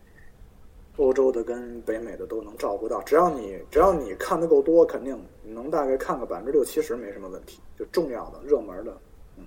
[0.96, 7.60] 欧洲的跟北美的都能照顾到，只要你只要你看的够多，肯定能大概看个百分之六七十没什么问题。
[7.78, 8.94] 就重要的、热门的，
[9.38, 9.44] 嗯。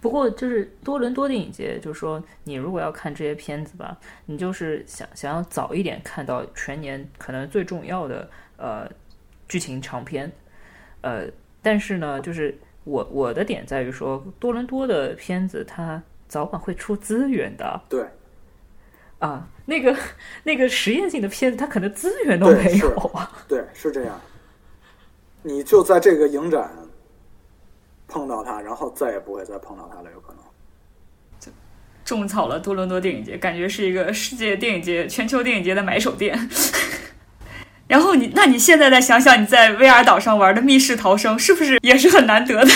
[0.00, 8.88] 不过就是多伦多电影节，就是说你如果要看这些片子吧，你就是想想要早一点看到全年可能最重要的呃
[9.48, 10.30] 剧情长片，
[11.00, 11.26] 呃，
[11.60, 18.06] 但是呢，就是我我的点在于说，多伦多的片子它早晚会出资源的，对。
[19.24, 19.96] 啊，那个
[20.42, 23.32] 那个实验性的片子，它可能资源都没有啊。
[23.48, 24.20] 对，是这样。
[25.40, 26.70] 你就在这个影展
[28.06, 30.42] 碰到他，然后再也不会再碰到他了，有可能。
[31.40, 31.50] 就
[32.04, 36.50] 种草了多伦多电影节，感觉是一个世界电影节、全球电影节的买手店。
[37.88, 42.70] 然后你，那你现在再想想，你在威尔岛上玩的密室逃生，是不是也是很难得的？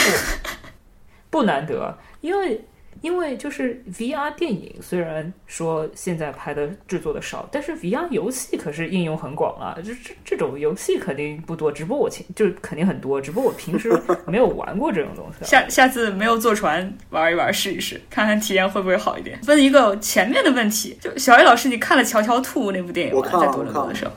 [1.29, 2.65] 不难得，因为。
[3.01, 9.77] 因为就是 VR 电影，虽然说现在拍的制作的少，但是 VR 游戏可是应用很广啊。
[9.85, 13.93] 这这这种游戏肯定不多，只不过我前就是肯定很多，只不过我平时
[14.27, 15.45] 没有玩过这种东西。
[15.45, 19.39] 下下次没有坐船玩一玩试一试，看看体验会不会好一点。
[19.47, 23.23] 问一个前面的问题，就小 A 老师，你看了《乔乔兔》那部电影吗？
[23.23, 24.11] 在多伦多的时候，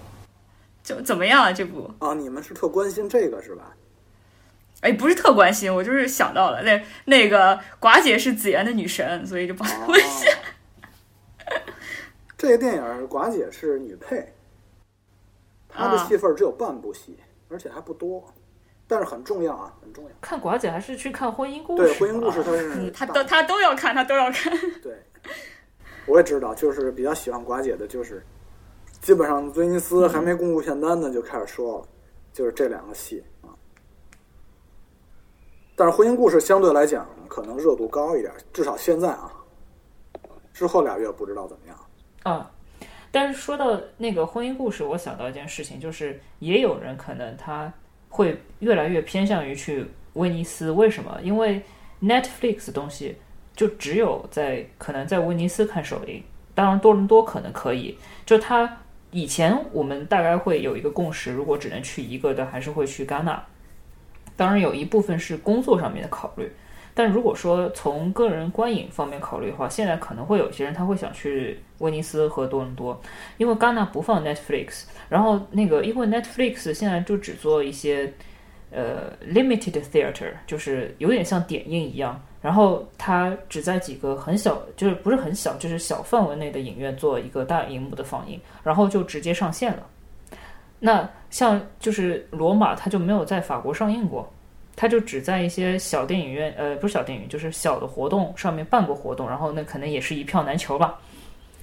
[0.83, 1.51] 就怎么样啊？
[1.51, 3.63] 这部啊，你们是特关心这个是吧？
[4.81, 10.27] 哎，不是特关心，我就是想到了那那个寡姐是紫妍的女神，所以就帮问一下。
[12.37, 14.33] 这个电影寡姐是女配，
[15.69, 17.15] 她的戏份只有半部戏，
[17.49, 18.33] 而且还不多，
[18.87, 20.09] 但是很重要啊，很重要。
[20.19, 21.83] 看寡姐还是去看婚姻故事？
[21.83, 24.51] 对，婚姻故事她是她都她都要看，她都要看。
[24.81, 24.97] 对，
[26.07, 28.25] 我也知道，就是比较喜欢寡姐的，就是
[28.99, 31.87] 基本上威尼斯还没公布片单呢，就开始说了，
[32.33, 33.23] 就是这两个戏。
[35.75, 39.31] 但是婚姻故事相对来讲可能热度高一点，至少现在啊，
[40.53, 41.77] 之后俩月不知道怎么样
[42.23, 42.51] 啊。
[43.11, 47.71] 但是说到那个婚姻故事，我想到一件事情，就是也有人可能他
[48.09, 51.19] 会越来越偏向于去威尼斯，为什么？
[51.21, 51.61] 因为
[52.01, 53.17] Netflix 东西
[53.55, 56.23] 就只有在可能在威尼斯看首映，
[56.53, 57.97] 当然多伦多可能可以。
[58.25, 58.77] 就他
[59.11, 63.45] 以前我们大概会有一个共识，如果只能去一个的，还是会去戛纳。
[64.41, 66.51] 当然有一部分是工作上面的考虑，
[66.95, 72.99] 但如果说从个人观影方面考虑的话，现在可能会有些人他会想去威尼斯和多伦多，
[73.37, 78.11] 因为戛纳不放 Netflix，然后那个因为 Netflix 现在就只做一些
[78.71, 89.85] 呃 limited theater，就是有点像点映一样，然后它只在几个很小，就是不是很小，就是小范围内的影院做一个大荧幕的放映，然后就直接上线了。
[90.83, 94.27] 那像就是罗马，它就没有在法国上映过，
[94.75, 100.99] 它就只在一些小电影院，呃，不是小电影，就是小的活动上面办过活动，然后那可能也是一票难求吧。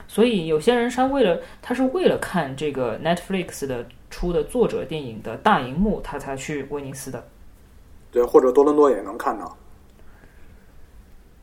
[0.07, 7.27] 所以有些人他为了他是为了看这个 Netflix 的出的作者电影的大荧幕，他才去威尼斯的。
[8.12, 9.57] 对，或者多伦多也能看到。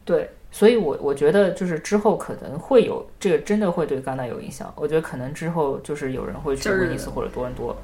[0.06, 0.30] 对。
[0.56, 4.73] 所以，我我觉得就是之后可能会有这个，真的会对戛纳有影响。
[4.77, 7.76] 我觉得可能之后就是有人会去威尼斯或者多伦多。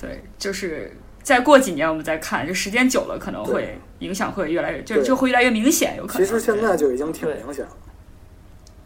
[0.00, 0.90] 对，就是
[1.22, 5.98] 再过几年我们再看，就时间久了可能会影响会越来越，就就会越来越明显。
[5.98, 6.26] 有可能。
[6.26, 7.76] 其实现在就已经挺明显了。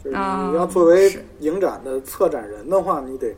[0.03, 3.33] 就是你要作为影展的策展人的话，你得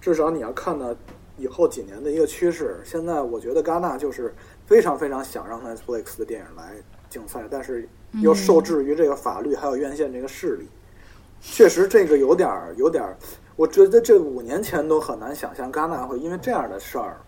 [0.00, 0.94] 至少你要看到
[1.36, 2.80] 以后几年的一个趋势。
[2.84, 4.32] 现在我觉得戛纳就是
[4.64, 6.74] 非常非常想让 Netflix 的电影来
[7.10, 7.86] 竞赛，但是。
[8.22, 10.66] 又受制于这个法律，还有院线这个势力，
[11.40, 13.16] 确实这个有点儿，有点儿。
[13.54, 17.20] 我觉得这五年前都很难想象戛纳会因为这样的事儿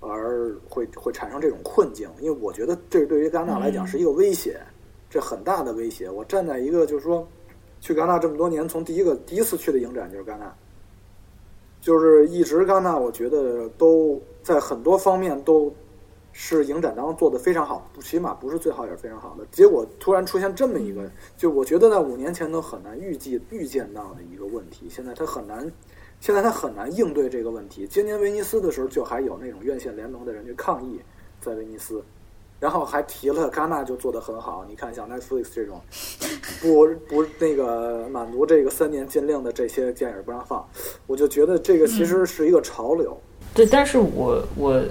[0.00, 2.06] 而会会产生这种困境。
[2.20, 4.60] 因为我觉得这对于戛纳来讲是一个威胁，
[5.08, 6.10] 这很大的威胁。
[6.10, 7.26] 我站在一个就是说，
[7.80, 10.54] 去戛纳这么多年，从第一个第一次去的影展就是戛纳，
[11.80, 15.74] 就是一直戛纳，我觉得都在很多方面都。
[16.36, 19.46] 是影展当中做的非常好，起码不是最好也是非常好的。
[19.52, 21.08] 结果突然出现这么一个，
[21.38, 25.72] 就我觉得在五年前都很难预计预见到的一个问题，现在它很难
[26.20, 27.86] 现在他很难应对这个问题。
[27.86, 30.98] 今年威尼斯的时候，就还有那种院线联盟的人去抗议
[31.40, 32.02] 在威尼斯，
[32.58, 34.64] 然后还提了戛纳就做得很好。
[34.68, 35.80] 你看像 Netflix 这种
[36.62, 40.66] 不不那个满足这个三年禁令的这些电影不让放，
[41.06, 43.16] 我就觉得这个其实是一个潮流。
[43.52, 44.82] 对，但是我我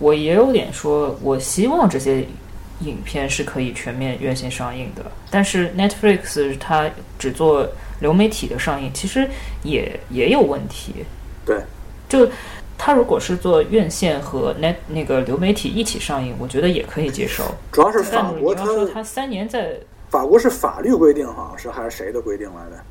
[0.00, 2.24] 我也有点说，我希望这些
[2.80, 5.04] 影片是可以全面院线上映的。
[5.30, 7.68] 但是 Netflix 它只做
[8.00, 9.28] 流媒体的上映，其实
[9.62, 11.04] 也也有问题。
[11.44, 11.60] 对，
[12.08, 12.26] 就
[12.78, 17.44] 它如果是做院线和 Net 那个流媒体一起上映，我觉得也可以接受。
[17.70, 19.78] 主要是法国，他说他三年在
[20.08, 22.82] 法国是法律规定，好像是还是谁的规定来的？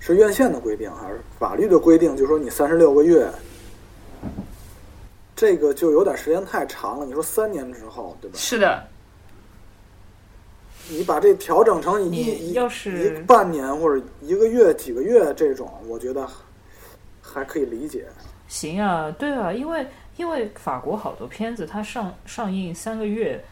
[0.00, 2.16] 是院线的规定还是法律的规定？
[2.16, 3.26] 就说你三十六个月。
[5.36, 7.06] 这个就有点时间太长了。
[7.06, 8.36] 你说三年之后，对吧？
[8.38, 8.84] 是的。
[10.88, 16.28] 你把这调整成一要是一半年或者一个月、几个月这种，我觉得
[17.22, 18.04] 还可以理解。
[18.48, 19.86] 行啊，对啊，因为
[20.18, 23.42] 因为法国好多片子它上上映三个月，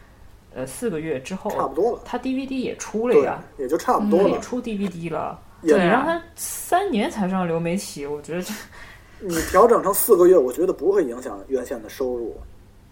[0.55, 5.41] 呃，四个月之后差不多了，它 DVD 也出了呀，也就差不多了，也出 DVD 了。
[5.63, 8.53] 对，让它三年才上流媒体，我觉得这。
[9.25, 12.37] 你调整成四个月，我觉得不会影响院线的收入。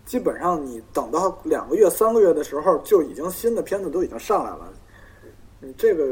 [0.07, 4.69] 基本上你等到两个月、三个月的时候，就已经新的片子都已经上来了，
[5.61, 6.05] 你这个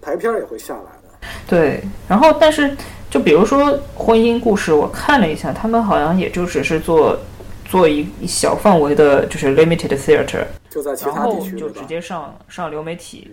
[0.00, 1.28] 排片也会下来的。
[1.46, 2.76] 对，然后但是
[3.10, 7.18] 就比如说《婚姻故事》，我看了一下，他们好像也就只是做
[7.64, 13.30] 做一小范围的，就是 limited theater，就在其他地区就直接上上流媒体。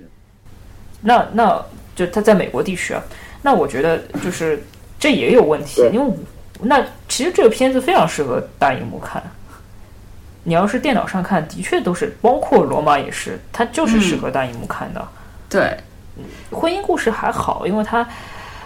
[1.02, 1.66] 那那
[1.96, 3.04] 就他在美国地区啊，
[3.42, 4.64] 那我觉得就是
[5.04, 6.14] 这也有问题，因为。
[6.66, 9.22] 那其实这个片子非常适合大荧幕看。
[10.46, 15.06] 你要是电脑上看，的确都是，包括罗马也是，它就是适合大荧幕看的。
[15.50, 15.78] 对，
[16.50, 18.08] 婚姻故事还好，因为它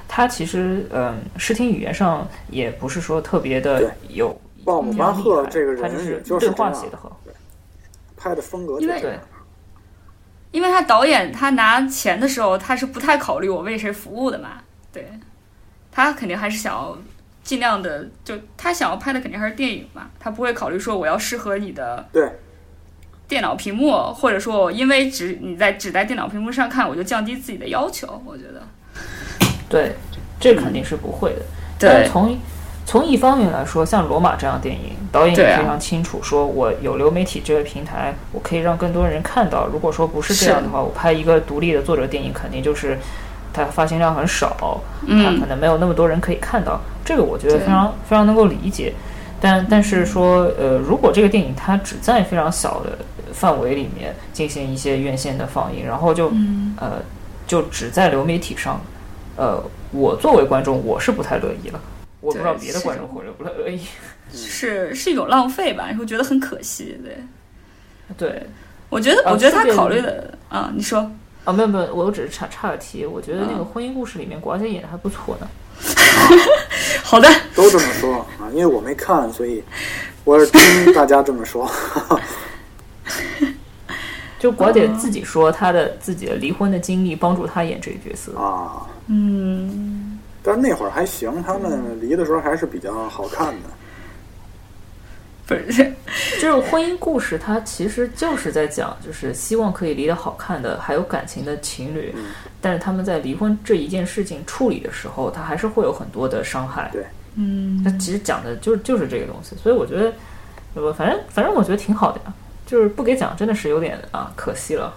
[0.08, 4.40] 它其实嗯，视听语言上也不是说特别的有。
[4.64, 7.20] 鲍姆巴赫这个人就是对话写的好，
[8.16, 9.20] 拍的风格因为
[10.52, 14.62] 因为他导演他拿钱的时候，他是不太考虑我为谁服务的嘛，
[14.94, 15.10] 对
[16.06, 16.98] 他肯定还是想要。
[17.44, 22.30] 尽量的，就他想要拍的肯定还是电影嘛，他不会考虑说我要适合你的对
[23.26, 28.22] 电脑屏幕，或者说因为只你在只在电脑屏幕上看，我就降低自己的要求。
[28.26, 28.64] 我觉得，
[29.70, 29.96] 对，
[30.42, 31.42] 这肯定是不会的。
[31.80, 32.38] 对，从
[32.86, 39.68] 从一方面来说，像罗马这样电影，导演也非常清楚，说我有流媒体这个平台，我可以让更多人看到。
[39.68, 42.98] 如果说不是这样的话，我拍一个独立的作者电影，肯定就是。
[43.66, 46.80] 它发行量很少，它可能没有那么多人可以看到。
[47.04, 48.94] 这个我觉得非常非常能够理解。
[49.40, 52.98] 但但是说，呃，如果这个电影它只在非常小的
[53.32, 56.32] 范围里面进行一些院线的放映，然后就
[56.78, 57.02] 呃
[57.46, 58.82] 就只在流媒体上，
[59.36, 61.80] 呃，我作为观众我是不太乐意了。
[62.20, 63.82] 我不知道别的观众会不乐意。
[64.34, 65.88] 是是一种浪费吧？
[65.98, 67.00] 会觉得很可惜。
[68.18, 68.44] 对，对，
[68.90, 71.10] 我觉得我觉得他考虑的啊，你说。
[71.48, 73.06] 啊，没有没有，我只是岔岔个题。
[73.06, 75.48] 我觉得那个婚姻故事里面，寡姐演的还不错呢。
[77.02, 79.64] 好的，都这么说啊，因为我没看，所以
[80.26, 81.72] 我是听大家这么说。
[84.38, 88.86] 就寡姐自己说，她的自己的离婚的经历帮助她演这个角色啊。
[89.06, 93.70] 嗯，但是那会儿还行，他们离的时候还是比较好看的。
[95.48, 95.92] 不是，
[96.42, 102.14] 就是婚姻故事，它其实就是在讲，就是希望可以离得好看的，还有感情的情侣，
[102.60, 106.90] 但是他们在离婚这一件事情处理的时候，他还是会有很多的伤害。
[106.92, 107.06] 对，
[107.36, 110.14] 嗯，他其实讲的就是就是这个东西，所以我觉得，
[110.74, 112.34] 我，反正反正我觉得挺好的呀，
[112.66, 114.94] 就是不给讲真的是有点啊可惜了。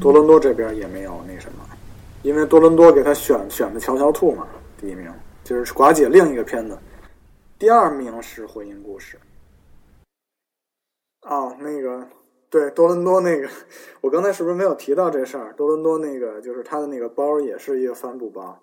[0.00, 1.64] 多伦多这边也没有那什么，
[2.22, 4.44] 因为多伦多给他选选的《乔乔兔》嘛，
[4.80, 5.08] 第一名
[5.44, 6.76] 就是寡姐另一个片子，
[7.58, 9.16] 第二名是婚姻故事。
[11.26, 12.06] 哦，那个，
[12.50, 13.48] 对多伦多那个，
[14.02, 15.54] 我刚才是不是没有提到这事儿？
[15.54, 18.60] 多伦多那个就是他的那个包也是一个帆布包，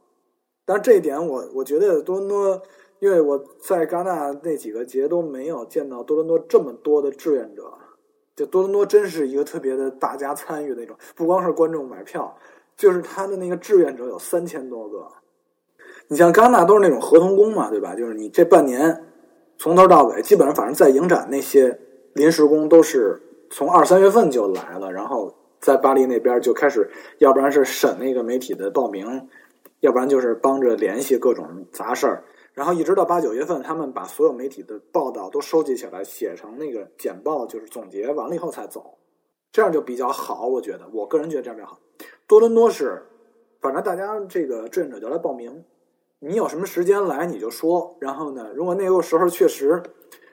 [0.64, 2.62] 但这一点我我觉得多伦多，
[3.00, 7.64] 因为我在戛纳那几个节都没有见到多伦多这么多的志愿者，
[8.36, 12.38] 就多伦多真是一个特别的大家参与那种，不光是观众买票，
[12.78, 15.08] 就是他的那个志愿者有三千多个。
[16.10, 17.96] 你像戛纳都是那种合同工嘛，对吧？
[17.96, 19.04] 就是你这半年
[19.58, 21.80] 从头到尾，基本上反正在影展那些。
[22.14, 26.90] 临时工都是从二三月份就来了，然后在巴黎那边就开始，
[27.20, 29.30] 要不然是审那个媒体的报名，
[29.80, 32.24] 要不然就是帮着联系各种杂事儿，
[32.54, 38.98] 然后一直到八九月份，他们把所有媒体的报道都收集起来，写成那个简报，就是总结完了以后才走，
[39.52, 40.48] 这样就比较好。
[40.48, 41.80] 我觉得，我个人觉得这样比较好。
[42.28, 43.04] 多伦多是，
[43.62, 45.64] 反正大家这个志愿者就来报名，
[46.20, 49.82] 你有什么时间来你就说，然后呢，如果那个时候确实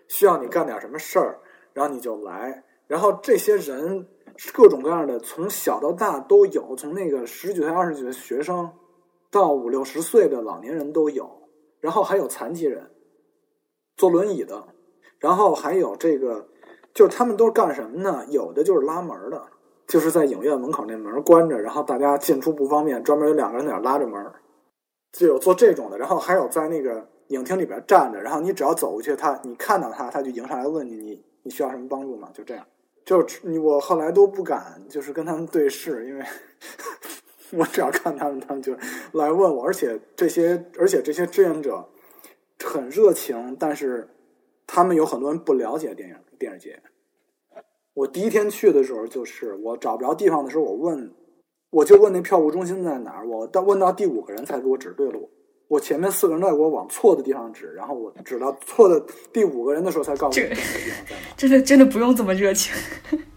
[0.06, 1.38] 需要你干点什么事儿，
[1.72, 2.62] 然后你就来。
[2.86, 4.06] 然后这些人
[4.52, 8.70] 各种各样的，从小到大都有，从那个十几岁、二十几岁学生，
[9.30, 11.30] 到五六十岁的老年人都有，
[11.80, 12.90] 然后还有残疾人，
[13.96, 14.66] 坐轮椅的，
[15.18, 16.48] 然后还有这个，
[16.94, 18.24] 就是他们都是干什么呢？
[18.30, 19.42] 有的就是拉门的，
[19.86, 24.24] 就是在影院门口那门关着，然后大家进出不方便，专门有两个人在那拉着门，
[25.12, 32.30] 就有做这种的，然后还有在那个影厅里边站着，然后你只要走过去，他你看到他，他就迎上来问你，你你需要什么帮助吗？
[32.34, 32.66] 就这样。
[33.04, 36.24] 就你我后来都不敢，就是跟他们对视，因为
[37.56, 38.76] 我只要看他们，他们就
[39.12, 39.64] 来问我。
[39.64, 41.88] 而且这些，而且这些志愿者
[42.62, 44.06] 很热情，但是
[44.66, 46.82] 他们有很多人不了解电影电视节。
[47.94, 51.14] 我第一天去的时候，就是我找不着地方的时候，我问，
[51.70, 55.30] 我就问那票务中心在哪儿，我到问到第五个人才给我指对路。
[55.68, 59.00] 我前面四个人都在给我往错的地方指，然后我指到错的
[59.32, 61.22] 第五个人的时候才告诉我这个地方在哪。
[61.36, 62.74] 真的真的不用这么热情。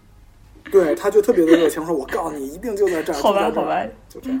[0.72, 4.40] 对，他就特别的热情，说：“我告诉你，一定就在这儿。”好吧，好吧，就这样。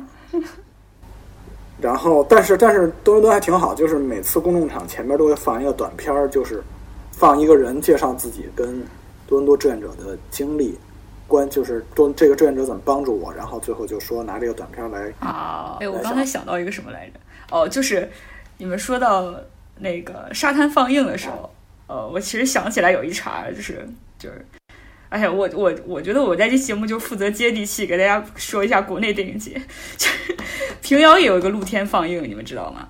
[1.78, 6.62] 然后，但是但是多伦多还挺好，就是每次公众场前面都会放一个短片儿，就是
[7.10, 8.80] 放一个人介绍自己跟
[9.26, 10.78] 多伦多志愿者的经历，
[11.28, 15.76] 关就是多这个志愿者怎么帮助我，然后最后就说拿这个短片来啊。
[15.80, 17.20] 哎，我刚才想到一个什么来着？
[17.52, 18.10] 哦，就是
[18.56, 19.34] 你们说到
[19.78, 21.54] 那个沙滩放映的时候，
[21.86, 23.86] 呃，我其实想起来有一茬，就是
[24.18, 24.46] 就是，
[25.10, 29.60] 哎呀，我我我觉得我在这节目就负责接地气，给大家说一下国内电影节，
[29.98, 30.36] 就是
[30.80, 32.88] 平遥也有一个露天放映，你们知道吗？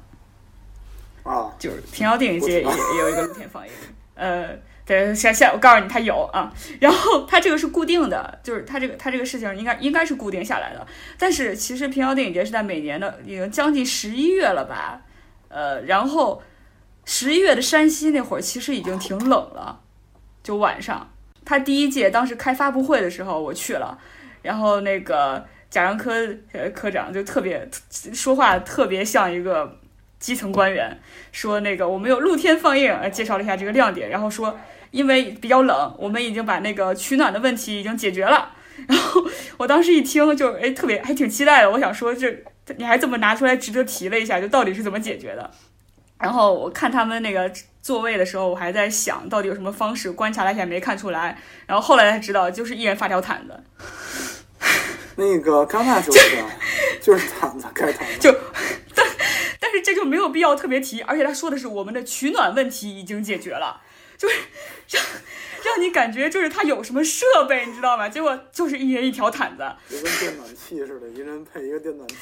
[1.25, 3.73] 啊，就是平遥电影节也也有一个露天放映，
[4.15, 4.57] 呃。
[4.85, 10.87] 对，现现我告诉你，他有啊，然后他这个是固定的，就是他这个他这个事情应该应该是固定下来的。
[11.17, 15.01] 但是其实平遥电影节是在每年的已经将近十一月了吧？
[15.49, 16.43] 呃，然后
[17.05, 19.81] 十一月的山西那会儿其实已经挺冷了，
[20.43, 21.09] 就晚上。
[21.45, 23.99] 他第一届当时开发布会的时候我去了，
[24.43, 26.13] 然后那个贾樟柯
[26.53, 27.69] 呃科长就特别
[28.13, 29.79] 说话特别像一个
[30.23, 30.99] 基层官员，
[31.33, 34.59] 说那个我们有露天放映，介绍了一下这个亮点，然后说。
[34.93, 38.51] 因为比较冷，我们已经把那个取暖的问题已经解决了。
[38.87, 39.25] 然后
[39.57, 41.71] 我当时一听，就哎，特别还挺期待的。
[41.71, 42.45] 我想说，这
[42.77, 45.51] 你还这么拿出来值得提了一下，就到底是怎么解决的？
[46.19, 47.51] 然后我看他们那个
[47.81, 50.13] 座位的时候，我还在想到底有什么方式。
[50.13, 51.39] 观察了一下，没看出来。
[51.67, 53.59] 然后后来才知道，就是一人发条毯子。
[55.17, 56.37] 那个戛纳就是
[57.01, 58.19] 就是毯子盖毯子。
[58.19, 58.39] 就
[58.95, 59.07] 但
[59.63, 63.81] 但是这就没有必要特别提，而且他说的是我们的取暖问题已经解决了。
[64.19, 64.37] 就是
[64.91, 65.03] 让
[65.65, 68.09] 让你感觉就是他有什么设备，你知道吗？
[68.09, 72.15] 结果就是一人一条毯子，就跟电暖气似的，一人配一个电暖器。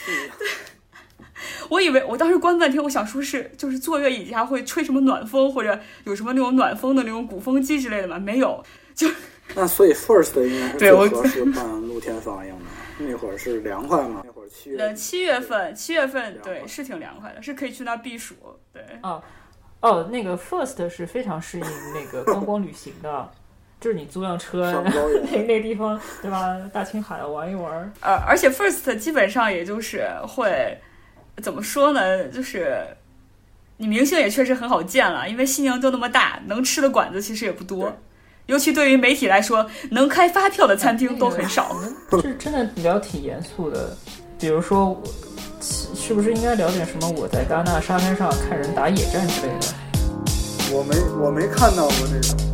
[1.68, 8.18] 我以为我当时关半天，我想说是就是坐月椅下会吹什么暖风，或者有什么那种暖风的那种鼓风机之类的吗？
[8.18, 8.64] 没有，
[8.94, 9.08] 就
[9.54, 12.64] 那所以 first 应该是最合适办露天放映的。
[13.00, 14.22] 那会儿是凉快吗？
[14.24, 18.34] 那会儿七七月份七月份对是挺凉快的，是可以去那避暑。
[18.72, 19.22] 对哦。
[19.80, 23.30] 哦，那个 First 是非常适应那个观光旅行的，
[23.80, 26.54] 就是你租辆车，那 那地方对吧？
[26.70, 27.90] 大青海玩一玩。
[28.02, 30.78] 呃，而且 First 基本上也就是会
[31.42, 32.28] 怎么说呢？
[32.28, 32.84] 就是
[33.78, 37.90] 你明星也确实很好见了，因为西宁就那么大，能吃的馆子其实也不多。
[38.50, 41.76] 尤其对于媒体来说，能开发票的餐厅都很少。
[42.20, 43.96] 是真的聊挺严肃的，
[44.38, 45.00] 比如说。
[45.62, 47.14] 是不是应该聊点什么？
[47.18, 49.66] 我在戛纳沙滩上看人打野战之类的。
[50.72, 52.49] 我没，我没看到过这个。